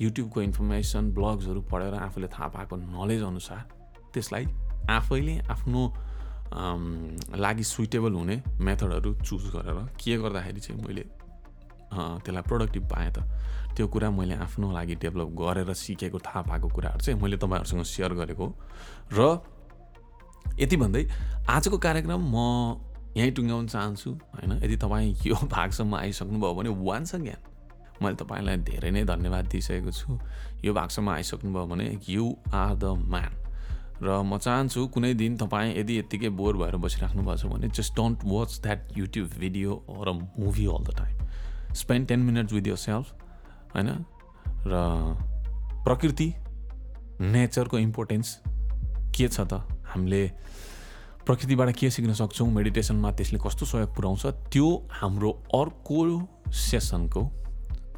युट्युबको 0.00 0.42
इन्फर्मेसन 0.42 1.10
ब्लग्सहरू 1.14 1.60
पढेर 1.66 1.94
आफूले 2.00 2.28
थाहा 2.30 2.48
पाएको 2.48 2.76
नलेज 2.78 3.22
अनुसार 3.24 3.64
त्यसलाई 4.14 4.46
आफैले 4.90 5.38
आफ्नो 5.50 5.82
लागि 7.36 7.64
सुइटेबल 7.64 8.12
हुने 8.12 8.36
मेथडहरू 8.60 9.14
चुज 9.16 9.50
गरेर 9.50 9.82
के 9.98 10.16
गर्दाखेरि 10.18 10.60
चाहिँ 10.60 10.80
मैले 10.82 11.04
त्यसलाई 11.90 12.42
प्रोडक्टिभ 12.42 12.88
पाएँ 12.88 13.10
त 13.10 13.26
त्यो 13.74 13.88
कुरा 13.88 14.10
मैले 14.12 14.34
आफ्नो 14.40 14.72
लागि 14.72 14.94
डेभलप 15.02 15.28
गरेर 15.34 15.72
सिकेको 15.74 16.18
थाहा 16.20 16.42
पाएको 16.44 16.68
कुराहरू 16.70 17.00
चाहिँ 17.00 17.20
मैले 17.20 17.36
तपाईँहरूसँग 17.36 17.82
सेयर 17.84 18.14
गरेको 18.14 18.52
र 19.12 19.30
यति 20.56 20.76
भन्दै 20.76 21.06
आजको 21.50 21.78
कार्यक्रम 21.80 22.30
म 22.30 22.93
यहीँ 23.16 23.30
टुङ्ग्याउन 23.30 23.66
चाहन्छु 23.66 24.10
होइन? 24.10 24.52
यदि 24.64 24.76
तपाईँ 24.76 25.16
यो 25.26 25.34
भागसम्म 25.56 25.94
आइसक्नुभयो 25.94 26.54
भने 26.54 26.70
वान्स 26.82 27.14
अगेन 27.14 27.40
मैले 28.02 28.16
तपाईँलाई 28.16 28.56
धेरै 28.56 28.90
नै 28.90 29.04
धन्यवाद 29.04 29.44
दिइसकेको 29.46 29.90
छु। 29.90 30.18
यो 30.64 30.74
भागसम्म 30.74 31.10
आइसक्नुभयो 31.10 31.66
भने 31.66 31.86
यु 32.08 32.24
आर 32.54 32.74
द 32.74 32.84
म्यान 32.84 33.32
र 34.02 34.22
म 34.22 34.38
चाहन्छु 34.38 34.86
कुनै 34.86 35.14
दिन 35.14 35.36
तपाईँ 35.36 35.78
यदि 35.78 35.98
यत्तिकै 35.98 36.28
बोर 36.28 36.56
भएर 36.56 36.76
बसिराख्नु 36.76 37.22
भएको 37.22 37.36
छ 37.36 37.46
भने 37.46 37.68
just 37.68 37.94
don't 37.96 38.24
watch 38.24 38.58
that 38.62 38.98
YouTube 38.98 39.28
video 39.38 39.74
or 39.88 40.08
a 40.08 40.12
movie 40.12 40.66
all 40.66 40.84
the 40.84 40.96
time 40.98 41.72
spend 41.74 42.08
ten 42.08 42.20
minutes 42.20 42.52
with 42.52 42.66
yourself 42.76 43.12
होइन? 43.74 43.88
र 44.66 44.74
प्रकृति 45.84 46.34
नेचरको 47.20 47.78
इम्पोर्टेन्स 47.78 48.38
के 49.16 49.28
छ 49.28 49.40
त? 49.40 49.62
हामीले 49.86 50.30
प्रकृतिबाट 51.26 51.70
के 51.76 51.90
सिक्न 51.90 52.12
सक्छौँ? 52.12 52.48
मेडिटेसनमा 52.52 53.10
त्यसले 53.12 53.38
कस्तो 53.44 53.66
सहयोग 53.66 53.94
पुऱ्याउँछ? 53.96 54.26
त्यो 54.52 54.66
हाम्रो 54.92 55.30
अर्को 55.54 56.00
सेसनको 56.52 57.22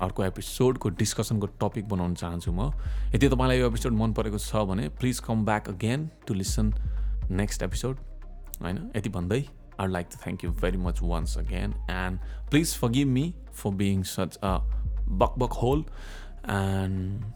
अर्को 0.02 0.24
एपिसोडको 0.24 0.88
डिस्कसनको 0.88 1.46
टपिक 1.60 1.88
बनाउन 1.88 2.14
चाहन्छु 2.14 2.52
म। 2.52 2.70
यदि 3.14 3.28
तपाईँलाई 3.28 3.58
यो 3.58 3.66
एपिसोड 3.68 3.92
मन 3.92 4.12
परेको 4.12 4.38
छ 4.38 4.62
भने 4.70 4.88
please 5.00 5.18
come 5.26 5.44
back 5.44 5.68
again 5.68 6.10
to 6.26 6.34
listen 6.34 6.72
next 7.30 7.62
episode 7.62 7.96
होइन? 8.62 8.90
यति 8.96 9.08
भन्दै 9.10 9.44
I 9.80 9.86
like 9.88 10.06
to 10.12 10.18
thank 10.24 10.44
you 10.44 10.50
very 10.62 10.78
much 10.78 11.02
once 11.02 11.38
again 11.38 11.74
and 11.90 12.20
please 12.50 12.74
forgive 12.78 13.08
me 13.08 13.34
for 13.52 13.70
being 13.82 14.02
such 14.02 14.36
a 14.36 14.56
buck 15.08 15.34
buck 15.38 15.52
hole 15.62 15.84
and 16.50 17.32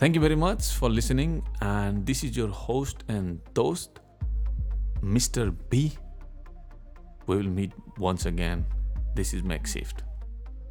Thank 0.00 0.14
you 0.16 0.20
very 0.20 0.36
much 0.40 0.66
for 0.80 0.88
listening, 0.88 1.32
and 1.60 2.06
this 2.10 2.20
is 2.26 2.36
your 2.36 2.48
host 2.58 3.02
and 3.14 3.40
toast, 3.58 3.98
Mr. 5.02 5.54
B. 5.68 5.92
We 7.26 7.36
will 7.36 7.44
meet 7.44 7.72
once 7.98 8.26
again. 8.26 8.66
This 9.14 9.34
is 9.34 9.42
Make 9.42 9.66
Shift. 9.66 10.02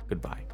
Goodbye. 0.07 0.48